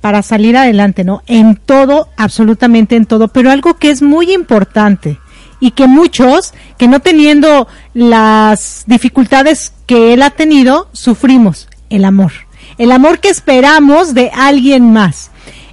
para 0.00 0.22
salir 0.22 0.56
adelante, 0.56 1.04
¿no? 1.04 1.22
En 1.26 1.56
todo, 1.56 2.08
absolutamente 2.16 2.96
en 2.96 3.06
todo, 3.06 3.28
pero 3.28 3.50
algo 3.50 3.74
que 3.74 3.90
es 3.90 4.00
muy 4.00 4.32
importante 4.32 5.18
y 5.60 5.72
que 5.72 5.86
muchos, 5.86 6.54
que 6.78 6.88
no 6.88 7.00
teniendo 7.00 7.68
las 7.92 8.84
dificultades 8.86 9.72
que 9.86 10.12
él 10.12 10.22
ha 10.22 10.30
tenido, 10.30 10.88
sufrimos 10.92 11.68
el 11.90 12.04
amor. 12.04 12.32
El 12.78 12.92
amor 12.92 13.20
que 13.20 13.28
esperamos 13.28 14.14
de 14.14 14.30
alguien 14.34 14.92
más. 14.92 15.30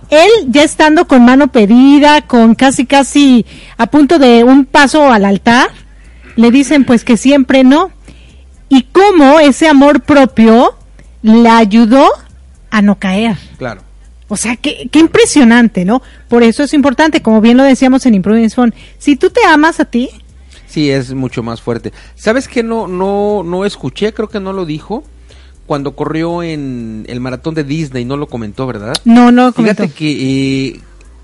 Él 0.09 0.29
ya 0.47 0.63
estando 0.63 1.07
con 1.07 1.23
mano 1.23 1.47
pedida, 1.47 2.21
con 2.21 2.53
casi 2.53 2.85
casi 2.85 3.45
a 3.77 3.87
punto 3.87 4.19
de 4.19 4.43
un 4.43 4.65
paso 4.65 5.11
al 5.11 5.25
altar, 5.25 5.69
le 6.35 6.51
dicen 6.51 6.83
pues 6.83 7.03
que 7.03 7.17
siempre 7.17 7.63
no. 7.63 7.91
Y 8.69 8.83
cómo 8.83 9.39
ese 9.39 9.67
amor 9.67 10.01
propio 10.01 10.75
le 11.21 11.49
ayudó 11.49 12.07
a 12.69 12.81
no 12.81 12.99
caer. 12.99 13.37
Claro. 13.57 13.81
O 14.31 14.37
sea, 14.37 14.55
qué, 14.55 14.87
qué 14.89 14.99
impresionante, 14.99 15.83
¿no? 15.83 16.01
Por 16.29 16.41
eso 16.41 16.63
es 16.63 16.73
importante, 16.73 17.21
como 17.21 17.41
bien 17.41 17.57
lo 17.57 17.63
decíamos 17.63 18.05
en 18.05 18.15
Improving 18.15 18.49
Phone, 18.49 18.73
si 18.97 19.17
tú 19.17 19.29
te 19.29 19.45
amas 19.45 19.81
a 19.81 19.85
ti... 19.85 20.09
Sí, 20.67 20.89
es 20.89 21.13
mucho 21.13 21.43
más 21.43 21.61
fuerte. 21.61 21.91
¿Sabes 22.15 22.47
qué? 22.47 22.63
No, 22.63 22.87
no, 22.87 23.43
no 23.43 23.65
escuché, 23.65 24.13
creo 24.13 24.29
que 24.29 24.39
no 24.39 24.53
lo 24.53 24.65
dijo 24.65 25.03
cuando 25.65 25.97
corrió 25.97 26.43
en 26.43 27.05
el 27.09 27.19
maratón 27.19 27.55
de 27.55 27.65
Disney, 27.65 28.05
no 28.05 28.15
lo 28.15 28.27
comentó, 28.27 28.67
¿verdad? 28.67 28.93
No, 29.03 29.33
no 29.33 29.51
comentó. 29.51 29.83
Fíjate 29.83 29.97
que 29.97 30.67
eh, 30.67 30.79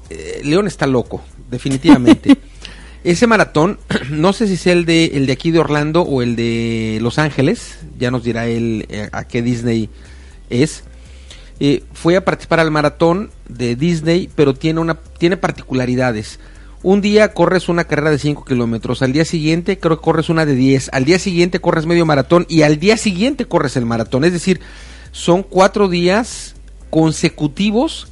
eh, 0.10 0.41
León 0.43 0.68
está 0.68 0.86
loco, 0.86 1.22
definitivamente. 1.49 2.38
Ese 3.05 3.26
maratón, 3.26 3.80
no 4.10 4.34
sé 4.34 4.47
si 4.47 4.55
es 4.55 4.68
el 4.68 4.86
de, 4.86 5.05
el 5.14 5.28
de 5.28 5.32
aquí 5.32 5.51
de 5.51 5.60
Orlando 5.60 6.01
o 6.01 6.22
el 6.22 6.36
de 6.36 6.99
Los 7.01 7.20
Ángeles, 7.20 7.80
ya 7.97 8.12
nos 8.12 8.26
dirá 8.26 8.47
él 8.47 8.86
eh, 8.89 9.08
a 9.14 9.24
qué 9.24 9.41
Disney 9.41 9.89
es, 10.49 10.84
fue 11.93 12.16
a 12.16 12.26
participar 12.26 12.60
al 12.60 12.72
maratón 12.72 13.32
de 13.49 13.76
Disney, 13.76 14.30
pero 14.36 14.53
tiene, 14.53 14.80
una, 14.80 14.95
tiene 15.18 15.38
particularidades. 15.38 16.39
un 16.84 17.01
día 17.01 17.34
corres 17.34 17.68
una 17.68 17.86
carrera 17.86 18.12
de 18.12 18.20
5 18.20 18.45
kilómetros, 18.45 19.01
al 19.01 19.12
día 19.14 19.26
siguiente 19.26 19.80
creo 19.80 19.97
que 19.97 20.03
corres 20.03 20.30
una 20.30 20.45
de 20.45 20.55
10, 20.55 20.89
al 20.93 21.05
día 21.05 21.18
siguiente 21.20 21.60
corres 21.60 21.86
medio 21.86 22.05
maratón 22.05 22.45
y 22.47 22.62
al 22.62 22.80
día 22.80 22.97
siguiente 22.97 23.45
corres 23.45 23.76
el 23.76 23.86
maratón. 23.86 24.24
Es 24.24 24.34
decir, 24.34 24.60
son 25.12 25.43
cuatro 25.43 25.89
días 25.89 26.55
consecutivos 26.89 28.08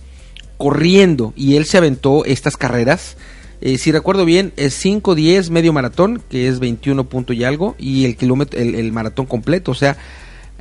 corriendo 0.57 1.33
y 1.35 1.55
él 1.55 1.65
se 1.65 1.77
aventó 1.77 2.25
estas 2.25 2.57
carreras. 2.57 3.17
Eh, 3.61 3.77
si 3.77 3.91
recuerdo 3.91 4.25
bien, 4.25 4.53
es 4.57 4.73
5, 4.75 5.15
10, 5.15 5.49
medio 5.49 5.73
maratón, 5.73 6.21
que 6.29 6.47
es 6.47 6.59
21 6.59 7.05
punto 7.05 7.33
y 7.33 7.43
algo, 7.43 7.75
y 7.77 8.05
el 8.05 8.15
kilómetro, 8.17 8.59
el, 8.59 8.75
el 8.75 8.91
maratón 8.91 9.25
completo. 9.25 9.71
O 9.71 9.75
sea, 9.75 9.97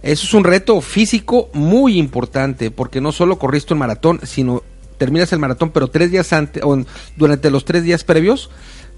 eso 0.04 0.26
es 0.26 0.34
un 0.34 0.44
reto 0.44 0.80
físico 0.80 1.48
muy 1.54 1.98
importante, 1.98 2.70
porque 2.70 3.00
no 3.00 3.10
solo 3.10 3.38
corriste 3.38 3.72
un 3.72 3.80
maratón, 3.80 4.20
sino 4.24 4.62
terminas 4.98 5.32
el 5.32 5.38
maratón, 5.38 5.70
pero 5.70 5.88
tres 5.88 6.10
días 6.10 6.32
antes, 6.32 6.62
o 6.62 6.78
durante 7.16 7.50
los 7.50 7.64
tres 7.64 7.84
días 7.84 8.04
previos, 8.04 8.50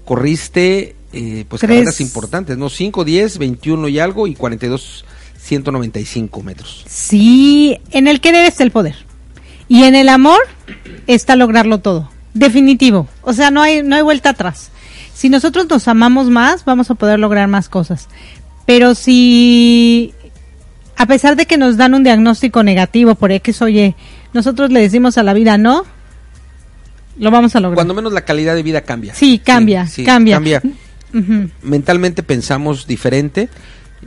corriste 0.05 0.95
eh, 1.13 1.45
pues 1.47 1.61
carreras 1.61 2.01
importantes, 2.01 2.57
¿no? 2.57 2.69
5, 2.69 3.05
10, 3.05 3.37
21 3.37 3.87
y 3.87 3.99
algo, 3.99 4.27
y 4.27 4.35
42, 4.35 5.05
195 5.37 6.43
metros. 6.43 6.83
Sí, 6.87 7.79
en 7.91 8.07
el 8.07 8.19
querer 8.19 8.45
está 8.45 8.63
el 8.63 8.71
poder. 8.71 8.95
Y 9.69 9.83
en 9.83 9.95
el 9.95 10.09
amor 10.09 10.39
está 11.07 11.35
lograrlo 11.35 11.79
todo. 11.79 12.09
Definitivo. 12.33 13.07
O 13.21 13.33
sea, 13.33 13.49
no 13.49 13.61
hay, 13.61 13.81
no 13.81 13.95
hay 13.95 14.01
vuelta 14.01 14.31
atrás. 14.31 14.71
Si 15.13 15.29
nosotros 15.29 15.67
nos 15.69 15.87
amamos 15.87 16.29
más, 16.29 16.65
vamos 16.65 16.91
a 16.91 16.95
poder 16.95 17.17
lograr 17.19 17.47
más 17.47 17.69
cosas. 17.69 18.07
Pero 18.65 18.95
si, 18.95 20.13
a 20.97 21.05
pesar 21.05 21.35
de 21.35 21.45
que 21.45 21.57
nos 21.57 21.77
dan 21.77 21.93
un 21.93 22.03
diagnóstico 22.03 22.63
negativo 22.63 23.15
por 23.15 23.31
X 23.31 23.61
oye, 23.61 23.95
nosotros 24.33 24.71
le 24.71 24.81
decimos 24.81 25.17
a 25.17 25.23
la 25.23 25.33
vida 25.33 25.57
no, 25.57 25.85
lo 27.19 27.31
vamos 27.31 27.55
a 27.55 27.59
lograr. 27.59 27.75
Cuando 27.75 27.93
menos 27.93 28.13
la 28.13 28.21
calidad 28.25 28.55
de 28.55 28.63
vida 28.63 28.81
cambia. 28.81 29.13
Sí, 29.13 29.39
cambia, 29.39 29.87
cambia. 30.05 30.35
cambia. 30.35 30.61
Mentalmente 31.61 32.23
pensamos 32.23 32.87
diferente. 32.87 33.47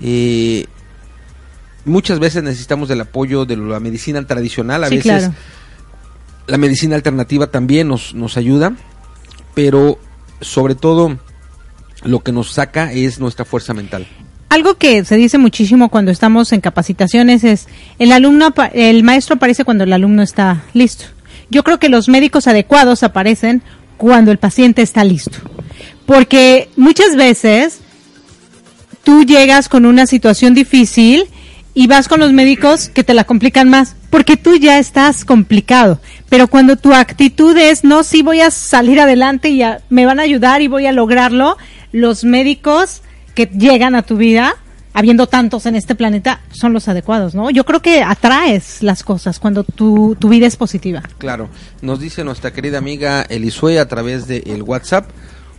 Eh, 0.03 0.66
muchas 1.84 2.18
veces 2.18 2.43
necesitamos 2.43 2.88
del 2.88 3.01
apoyo 3.01 3.45
de 3.45 3.57
la 3.57 3.80
medicina 3.80 4.24
tradicional, 4.26 4.84
a 4.84 4.88
veces 4.88 5.30
la 6.47 6.59
medicina 6.59 6.97
alternativa 6.97 7.47
también 7.47 7.86
nos, 7.86 8.14
nos 8.14 8.36
ayuda, 8.36 8.74
pero 9.55 9.99
sobre 10.41 10.74
todo 10.74 11.18
lo 12.03 12.20
que 12.20 12.32
nos 12.32 12.51
saca 12.53 12.93
es 12.93 13.20
nuestra 13.20 13.45
fuerza 13.45 13.74
mental. 13.74 14.09
Algo 14.51 14.74
que 14.74 15.05
se 15.05 15.14
dice 15.14 15.38
muchísimo 15.38 15.90
cuando 15.90 16.11
estamos 16.11 16.53
en 16.53 16.61
capacitaciones 16.61 17.44
es 17.44 17.68
el 18.01 18.11
alumno, 18.11 18.53
el 18.72 19.05
maestro 19.05 19.36
aparece 19.36 19.64
cuando 19.64 19.84
el 19.84 19.92
alumno 19.92 20.24
está 20.24 20.64
listo. 20.74 21.05
Yo 21.51 21.62
creo 21.62 21.78
que 21.78 21.88
los 21.88 22.09
médicos 22.09 22.48
adecuados 22.48 23.05
aparecen 23.05 23.62
cuando 23.96 24.32
el 24.32 24.38
paciente 24.38 24.82
está 24.82 25.05
listo. 25.05 25.38
Porque 26.05 26.68
muchas 26.76 27.14
veces 27.14 27.78
tú 29.05 29.22
llegas 29.24 29.68
con 29.68 29.86
una 29.86 30.09
situación 30.09 30.53
difícil 30.53 31.26
y 31.72 31.86
vas 31.86 32.09
con 32.09 32.18
los 32.18 32.32
médicos 32.32 32.88
que 32.88 33.05
te 33.05 33.14
la 33.14 33.22
complican 33.22 33.70
más, 33.70 33.94
porque 34.11 34.36
tú 34.36 34.57
ya 34.57 34.80
estás 34.80 35.24
complicado. 35.24 36.01
Pero 36.28 36.48
cuando 36.48 36.74
tu 36.74 36.92
actitud 36.92 37.57
es, 37.57 37.84
no, 37.84 38.03
sí 38.03 38.22
voy 38.22 38.40
a 38.40 38.51
salir 38.51 38.98
adelante 38.98 39.51
y 39.51 39.62
me 39.90 40.07
van 40.07 40.18
a 40.18 40.24
ayudar 40.24 40.61
y 40.61 40.66
voy 40.66 40.86
a 40.86 40.92
lograrlo, 40.92 41.57
los 41.92 42.24
médicos 42.24 43.03
que 43.35 43.47
llegan 43.47 43.95
a 43.95 44.03
tu 44.03 44.16
vida, 44.16 44.55
habiendo 44.93 45.26
tantos 45.26 45.66
en 45.66 45.76
este 45.76 45.95
planeta, 45.95 46.41
son 46.51 46.72
los 46.72 46.89
adecuados, 46.89 47.35
¿no? 47.35 47.51
Yo 47.51 47.64
creo 47.64 47.81
que 47.81 48.03
atraes 48.03 48.83
las 48.83 49.03
cosas 49.03 49.39
cuando 49.39 49.64
tu, 49.64 50.16
tu 50.18 50.28
vida 50.28 50.47
es 50.47 50.57
positiva. 50.57 51.03
Claro, 51.18 51.49
nos 51.83 52.01
dice 52.01 52.24
nuestra 52.24 52.53
querida 52.53 52.78
amiga 52.78 53.22
Elisue 53.22 53.78
a 53.78 53.89
través 53.89 54.26
del 54.26 54.43
el 54.47 54.62
WhatsApp, 54.62 55.11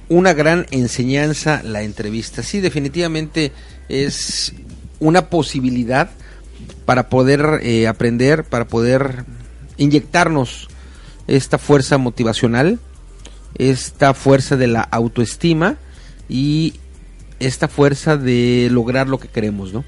una 0.09 0.33
gran 0.33 0.65
enseñanza 0.71 1.61
la 1.63 1.83
entrevista. 1.83 2.43
Sí, 2.43 2.59
definitivamente 2.59 3.53
es 3.87 4.53
una 4.99 5.29
posibilidad 5.29 6.11
para 6.85 7.09
poder 7.09 7.61
eh, 7.63 7.87
aprender, 7.87 8.43
para 8.43 8.67
poder 8.67 9.25
inyectarnos 9.77 10.67
esta 11.27 11.57
fuerza 11.57 11.97
motivacional, 11.97 12.79
esta 13.57 14.13
fuerza 14.13 14.57
de 14.57 14.67
la 14.67 14.81
autoestima 14.81 15.77
y 16.29 16.75
esta 17.41 17.67
fuerza 17.67 18.17
de 18.17 18.69
lograr 18.71 19.07
lo 19.07 19.19
que 19.19 19.27
queremos, 19.27 19.73
¿no? 19.73 19.83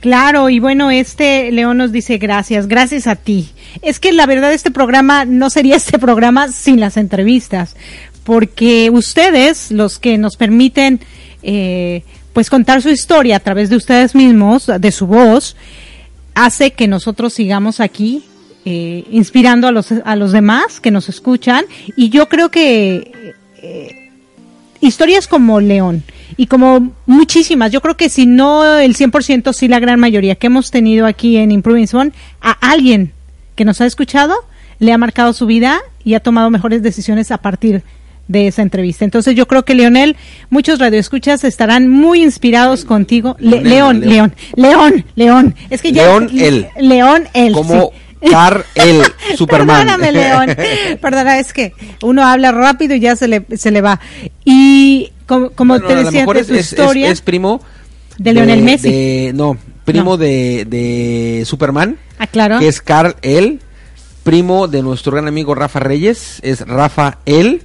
Claro, 0.00 0.50
y 0.50 0.58
bueno, 0.58 0.90
este 0.90 1.50
León 1.52 1.78
nos 1.78 1.92
dice 1.92 2.18
gracias, 2.18 2.68
gracias 2.68 3.06
a 3.06 3.16
ti. 3.16 3.48
Es 3.82 3.98
que 3.98 4.12
la 4.12 4.26
verdad 4.26 4.52
este 4.52 4.70
programa 4.70 5.24
no 5.24 5.50
sería 5.50 5.76
este 5.82 5.98
programa 5.98 6.48
sin 6.48 6.80
las 6.80 6.96
entrevistas, 6.96 7.76
porque 8.24 8.90
ustedes, 8.92 9.70
los 9.70 9.98
que 9.98 10.18
nos 10.18 10.36
permiten 10.36 11.00
eh, 11.42 12.02
pues 12.32 12.50
contar 12.50 12.82
su 12.82 12.90
historia 12.90 13.36
a 13.36 13.40
través 13.40 13.70
de 13.70 13.76
ustedes 13.76 14.14
mismos, 14.14 14.70
de 14.78 14.92
su 14.92 15.06
voz, 15.06 15.56
hace 16.34 16.72
que 16.72 16.86
nosotros 16.86 17.32
sigamos 17.32 17.80
aquí 17.80 18.24
eh, 18.64 19.04
inspirando 19.10 19.68
a 19.68 19.72
los, 19.72 19.92
a 19.92 20.16
los 20.16 20.32
demás 20.32 20.80
que 20.80 20.90
nos 20.90 21.08
escuchan. 21.08 21.64
Y 21.96 22.10
yo 22.10 22.28
creo 22.28 22.50
que 22.50 23.32
eh, 23.62 24.10
historias 24.80 25.28
como 25.28 25.60
León 25.60 26.02
y 26.36 26.46
como 26.46 26.92
muchísimas, 27.06 27.72
yo 27.72 27.80
creo 27.80 27.96
que 27.96 28.08
si 28.08 28.26
no 28.26 28.78
el 28.78 28.96
100%, 28.96 29.52
sí 29.52 29.68
la 29.68 29.80
gran 29.80 30.00
mayoría 30.00 30.34
que 30.34 30.48
hemos 30.48 30.70
tenido 30.70 31.06
aquí 31.06 31.36
en 31.36 31.50
Improving 31.50 31.88
Zone, 31.88 32.12
a 32.40 32.52
alguien 32.52 33.12
que 33.54 33.64
nos 33.64 33.80
ha 33.80 33.86
escuchado 33.86 34.34
le 34.78 34.92
ha 34.92 34.98
marcado 34.98 35.32
su 35.32 35.46
vida 35.46 35.80
y 36.04 36.14
ha 36.14 36.20
tomado 36.20 36.50
mejores 36.50 36.82
decisiones 36.82 37.30
a 37.30 37.38
partir 37.38 37.82
de 38.28 38.48
esa 38.48 38.62
entrevista. 38.62 39.04
Entonces 39.04 39.34
yo 39.34 39.46
creo 39.46 39.64
que 39.64 39.74
Leonel, 39.74 40.16
muchos 40.50 40.78
radioescuchas 40.78 41.44
estarán 41.44 41.88
muy 41.88 42.22
inspirados 42.22 42.84
contigo. 42.84 43.36
León, 43.38 44.00
León, 44.00 44.34
León, 44.54 45.04
León, 45.14 45.54
Es 45.70 45.82
que 45.82 45.92
ya 45.92 46.02
León 46.02 46.30
el. 46.36 46.66
León 46.76 47.28
el. 47.34 47.52
Como 47.52 47.92
Car 48.30 48.64
el 48.74 49.02
Superman. 49.36 49.86
Perdóname, 49.86 50.12
León. 50.12 50.56
Perdona, 51.00 51.38
es 51.38 51.52
que 51.52 51.72
uno 52.02 52.24
habla 52.24 52.52
rápido 52.52 52.94
y 52.94 53.00
ya 53.00 53.16
se 53.16 53.28
le, 53.28 53.44
se 53.56 53.70
le 53.70 53.80
va. 53.80 54.00
Y 54.44 55.12
como, 55.26 55.50
como 55.50 55.80
te 55.80 55.96
decía, 55.96 56.24
es, 56.34 56.50
historia 56.50 57.10
es, 57.10 57.20
primo 57.20 57.60
de, 58.18 58.32
Leonel 58.32 58.62
Messi. 58.62 59.32
no, 59.34 59.56
primo 59.84 60.16
de, 60.16 60.66
de 60.68 61.44
Superman. 61.44 61.98
Ah, 62.18 62.26
claro. 62.26 62.58
Que 62.58 62.68
es 62.68 62.80
Carl 62.80 63.16
el 63.22 63.60
primo 64.22 64.66
de 64.66 64.82
nuestro 64.82 65.12
gran 65.12 65.28
amigo 65.28 65.54
Rafa 65.54 65.78
Reyes, 65.78 66.40
es 66.42 66.66
Rafa 66.66 67.18
el 67.26 67.62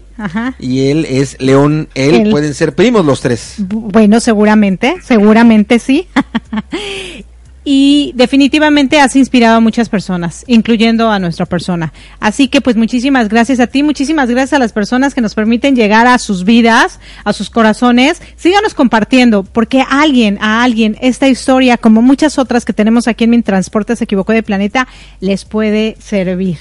y 0.60 0.90
él 0.90 1.06
es 1.10 1.38
León, 1.40 1.90
él, 1.96 2.30
pueden 2.30 2.54
ser 2.54 2.76
primos 2.76 3.06
los 3.06 3.22
tres. 3.22 3.56
Bueno, 3.58 4.20
seguramente, 4.20 4.98
seguramente 5.04 5.80
sí. 5.80 6.08
y 7.64 8.12
definitivamente 8.16 9.00
has 9.00 9.16
inspirado 9.16 9.58
a 9.58 9.60
muchas 9.60 9.90
personas, 9.90 10.44
incluyendo 10.48 11.10
a 11.10 11.20
nuestra 11.20 11.46
persona. 11.46 11.94
Así 12.20 12.48
que 12.48 12.62
pues 12.62 12.76
muchísimas 12.76 13.30
gracias 13.30 13.60
a 13.60 13.68
ti, 13.68 13.84
muchísimas 13.84 14.30
gracias 14.30 14.54
a 14.54 14.60
las 14.60 14.74
personas 14.74 15.14
que 15.14 15.22
nos 15.22 15.36
permiten 15.36 15.76
llegar 15.76 16.08
a 16.08 16.18
sus 16.18 16.44
vidas, 16.44 17.00
a 17.24 17.34
sus 17.34 17.50
corazones. 17.50 18.22
Síganos 18.36 18.74
compartiendo, 18.74 19.44
porque 19.44 19.84
alguien, 19.88 20.38
a 20.42 20.64
alguien, 20.64 20.98
esta 21.02 21.28
historia, 21.28 21.78
como 21.78 22.02
muchas 22.02 22.40
otras 22.40 22.66
que 22.66 22.74
tenemos 22.74 23.08
aquí 23.08 23.26
en 23.26 23.30
Mi 23.30 23.42
Transporte 23.42 23.96
se 23.96 24.06
equivocó 24.06 24.34
de 24.34 24.44
planeta, 24.44 24.88
les 25.20 25.46
puede 25.46 25.98
servir. 26.00 26.58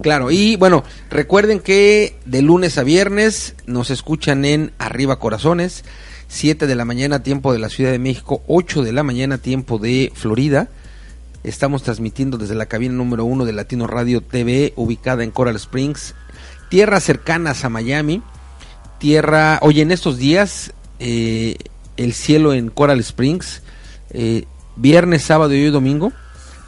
Claro, 0.00 0.30
y 0.30 0.56
bueno, 0.56 0.82
recuerden 1.10 1.60
que 1.60 2.16
de 2.24 2.42
lunes 2.42 2.78
a 2.78 2.82
viernes 2.82 3.54
nos 3.66 3.90
escuchan 3.90 4.44
en 4.44 4.72
Arriba 4.78 5.18
Corazones, 5.18 5.84
7 6.30 6.68
de 6.68 6.76
la 6.76 6.84
mañana 6.84 7.24
tiempo 7.24 7.52
de 7.52 7.58
la 7.58 7.68
Ciudad 7.68 7.90
de 7.90 7.98
México, 7.98 8.40
8 8.46 8.84
de 8.84 8.92
la 8.92 9.02
mañana 9.02 9.38
tiempo 9.38 9.78
de 9.78 10.12
Florida. 10.14 10.68
Estamos 11.42 11.82
transmitiendo 11.82 12.38
desde 12.38 12.54
la 12.54 12.66
cabina 12.66 12.94
número 12.94 13.24
1 13.24 13.44
de 13.44 13.52
Latino 13.52 13.88
Radio 13.88 14.20
TV, 14.20 14.72
ubicada 14.76 15.24
en 15.24 15.32
Coral 15.32 15.56
Springs, 15.56 16.14
tierras 16.68 17.02
cercanas 17.02 17.64
a 17.64 17.68
Miami. 17.68 18.22
Tierra, 18.98 19.58
oye, 19.62 19.82
en 19.82 19.90
estos 19.90 20.18
días, 20.18 20.72
eh, 21.00 21.56
el 21.96 22.12
cielo 22.12 22.54
en 22.54 22.70
Coral 22.70 23.00
Springs, 23.00 23.62
eh, 24.10 24.44
viernes, 24.76 25.24
sábado 25.24 25.52
y 25.52 25.68
domingo, 25.68 26.12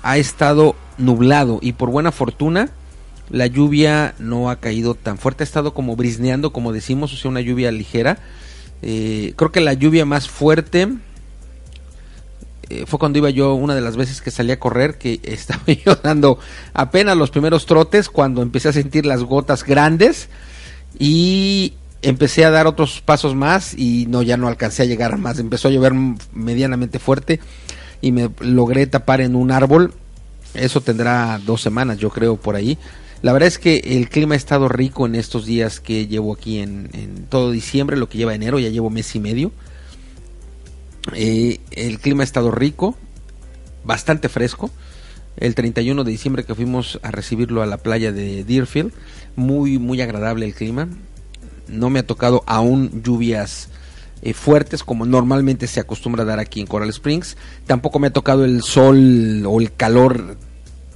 ha 0.02 0.18
estado 0.18 0.74
nublado 0.98 1.60
y 1.62 1.74
por 1.74 1.88
buena 1.88 2.10
fortuna 2.10 2.70
la 3.30 3.46
lluvia 3.46 4.16
no 4.18 4.50
ha 4.50 4.56
caído 4.56 4.96
tan 4.96 5.18
fuerte, 5.18 5.44
ha 5.44 5.46
estado 5.46 5.72
como 5.72 5.94
brisneando, 5.94 6.52
como 6.52 6.72
decimos, 6.72 7.12
o 7.12 7.16
sea, 7.16 7.30
una 7.30 7.40
lluvia 7.40 7.70
ligera. 7.70 8.18
Eh, 8.82 9.32
creo 9.36 9.52
que 9.52 9.60
la 9.60 9.74
lluvia 9.74 10.04
más 10.04 10.28
fuerte 10.28 10.88
eh, 12.68 12.84
fue 12.86 12.98
cuando 12.98 13.18
iba 13.18 13.30
yo, 13.30 13.54
una 13.54 13.74
de 13.74 13.80
las 13.80 13.96
veces 13.96 14.22
que 14.22 14.30
salí 14.30 14.50
a 14.50 14.58
correr, 14.58 14.96
que 14.96 15.20
estaba 15.24 15.62
yo 15.66 15.94
dando 15.96 16.38
apenas 16.72 17.16
los 17.16 17.30
primeros 17.30 17.66
trotes, 17.66 18.08
cuando 18.08 18.42
empecé 18.42 18.68
a 18.68 18.72
sentir 18.72 19.06
las 19.06 19.22
gotas 19.22 19.64
grandes 19.64 20.28
y 20.98 21.74
empecé 22.02 22.44
a 22.44 22.50
dar 22.50 22.66
otros 22.66 23.00
pasos 23.00 23.34
más 23.34 23.74
y 23.76 24.06
no, 24.08 24.22
ya 24.22 24.36
no 24.36 24.48
alcancé 24.48 24.82
a 24.82 24.86
llegar 24.86 25.18
más. 25.18 25.38
Empezó 25.38 25.68
a 25.68 25.70
llover 25.70 25.92
medianamente 26.32 26.98
fuerte 26.98 27.40
y 28.00 28.10
me 28.10 28.30
logré 28.40 28.86
tapar 28.86 29.20
en 29.20 29.36
un 29.36 29.52
árbol. 29.52 29.94
Eso 30.54 30.80
tendrá 30.80 31.40
dos 31.44 31.62
semanas, 31.62 31.98
yo 31.98 32.10
creo, 32.10 32.36
por 32.36 32.56
ahí 32.56 32.78
La 33.22 33.32
verdad 33.32 33.46
es 33.46 33.58
que 33.58 33.76
el 33.84 34.08
clima 34.08 34.34
ha 34.34 34.36
estado 34.36 34.68
rico 34.68 35.06
en 35.06 35.14
estos 35.14 35.46
días 35.46 35.78
que 35.78 36.08
llevo 36.08 36.34
aquí 36.34 36.58
en, 36.58 37.26
todo 37.28 37.52
diciembre, 37.52 37.96
lo 37.96 38.08
que 38.08 38.18
lleva 38.18 38.34
enero, 38.34 38.58
ya 38.58 38.68
llevo 38.68 38.90
mes 38.90 39.14
y 39.14 39.20
medio. 39.20 39.52
Eh, 41.14 41.60
el 41.70 42.00
clima 42.00 42.22
ha 42.22 42.24
estado 42.24 42.50
rico, 42.50 42.96
bastante 43.84 44.28
fresco. 44.28 44.70
El 45.36 45.54
31 45.54 46.02
de 46.02 46.10
diciembre 46.10 46.44
que 46.44 46.56
fuimos 46.56 46.98
a 47.02 47.12
recibirlo 47.12 47.62
a 47.62 47.66
la 47.66 47.78
playa 47.78 48.10
de 48.12 48.44
Deerfield, 48.44 48.92
muy 49.36 49.78
muy 49.78 50.00
agradable 50.00 50.44
el 50.44 50.54
clima. 50.54 50.88
No 51.68 51.90
me 51.90 52.00
ha 52.00 52.06
tocado 52.06 52.42
aún 52.46 53.02
lluvias 53.04 53.68
eh, 54.22 54.34
fuertes 54.34 54.82
como 54.82 55.06
normalmente 55.06 55.68
se 55.68 55.80
acostumbra 55.80 56.22
a 56.22 56.26
dar 56.26 56.40
aquí 56.40 56.60
en 56.60 56.66
Coral 56.66 56.90
Springs. 56.90 57.36
Tampoco 57.66 58.00
me 58.00 58.08
ha 58.08 58.12
tocado 58.12 58.44
el 58.44 58.62
sol 58.62 59.44
o 59.46 59.60
el 59.60 59.72
calor 59.72 60.36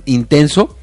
intenso. 0.07 0.77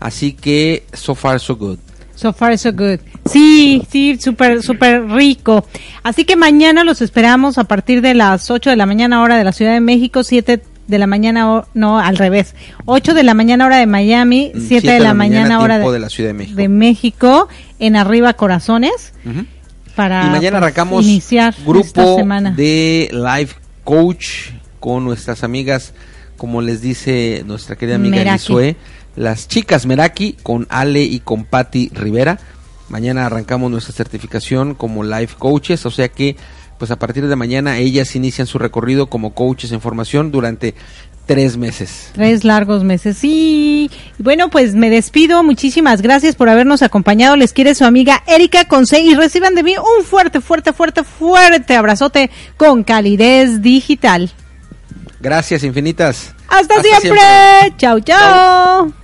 Así 0.00 0.32
que 0.32 0.84
so 0.92 1.14
far 1.14 1.40
so 1.40 1.56
good. 1.56 1.78
So 2.14 2.32
far 2.32 2.56
so 2.58 2.72
good. 2.72 3.00
Sí, 3.30 3.82
sí, 3.90 4.18
súper, 4.20 4.62
súper 4.62 5.06
rico. 5.08 5.66
Así 6.02 6.24
que 6.24 6.36
mañana 6.36 6.84
los 6.84 7.02
esperamos 7.02 7.58
a 7.58 7.64
partir 7.64 8.02
de 8.02 8.14
las 8.14 8.50
8 8.50 8.70
de 8.70 8.76
la 8.76 8.86
mañana 8.86 9.22
hora 9.22 9.36
de 9.36 9.44
la 9.44 9.52
Ciudad 9.52 9.72
de 9.72 9.80
México, 9.80 10.22
7 10.22 10.62
de 10.86 10.98
la 10.98 11.06
mañana, 11.06 11.64
no, 11.74 11.98
al 11.98 12.16
revés. 12.16 12.54
8 12.84 13.14
de 13.14 13.22
la 13.22 13.34
mañana 13.34 13.66
hora 13.66 13.78
de 13.78 13.86
Miami, 13.86 14.52
7 14.54 14.90
de, 14.90 15.00
la, 15.00 15.14
mañana, 15.14 15.60
hora 15.60 15.78
de, 15.78 15.98
la 15.98 16.08
Ciudad 16.08 16.30
de 16.30 16.34
México. 16.34 16.56
de 16.56 16.68
México, 16.68 17.48
en 17.78 17.96
Arriba 17.96 18.34
Corazones. 18.34 19.12
Para 19.94 20.26
y 20.26 20.30
mañana 20.30 20.58
pues, 20.58 20.62
arrancamos 20.62 21.04
iniciar 21.04 21.54
grupo 21.64 22.20
de 22.56 23.08
Life 23.12 23.54
Coach 23.84 24.50
con 24.80 25.04
nuestras 25.04 25.44
amigas, 25.44 25.94
como 26.36 26.60
les 26.60 26.80
dice 26.80 27.42
nuestra 27.46 27.76
querida 27.76 27.96
amiga. 27.96 28.32
Lisue, 28.32 28.76
las 29.16 29.48
chicas 29.48 29.86
Meraki 29.86 30.36
con 30.42 30.66
Ale 30.70 31.02
y 31.02 31.20
con 31.20 31.44
Patti 31.44 31.90
Rivera. 31.92 32.38
Mañana 32.88 33.26
arrancamos 33.26 33.70
nuestra 33.70 33.94
certificación 33.94 34.74
como 34.74 35.04
Life 35.04 35.36
Coaches, 35.38 35.86
o 35.86 35.90
sea 35.90 36.08
que 36.08 36.36
pues 36.78 36.90
a 36.90 36.98
partir 36.98 37.26
de 37.26 37.36
mañana 37.36 37.78
ellas 37.78 38.14
inician 38.16 38.46
su 38.46 38.58
recorrido 38.58 39.06
como 39.06 39.34
coaches 39.34 39.72
en 39.72 39.80
formación 39.80 40.30
durante 40.30 40.74
tres 41.26 41.56
meses. 41.56 42.10
Tres 42.12 42.44
largos 42.44 42.84
meses. 42.84 43.16
Sí. 43.16 43.90
Bueno, 44.18 44.50
pues 44.50 44.74
me 44.74 44.90
despido. 44.90 45.42
Muchísimas 45.42 46.02
gracias 46.02 46.34
por 46.34 46.48
habernos 46.48 46.82
acompañado. 46.82 47.36
Les 47.36 47.52
quiere 47.52 47.74
su 47.74 47.84
amiga 47.84 48.22
Erika 48.26 48.66
Conce 48.66 49.00
y 49.00 49.14
reciban 49.14 49.54
de 49.54 49.62
mí 49.62 49.76
un 49.78 50.04
fuerte, 50.04 50.40
fuerte, 50.40 50.72
fuerte, 50.72 51.04
fuerte 51.04 51.76
abrazote 51.76 52.30
con 52.56 52.84
calidez 52.84 53.62
digital. 53.62 54.32
Gracias 55.20 55.64
infinitas. 55.64 56.34
Hasta, 56.48 56.74
Hasta 56.74 57.00
siempre. 57.00 57.22
Chao, 57.78 58.00
chao. 58.00 59.03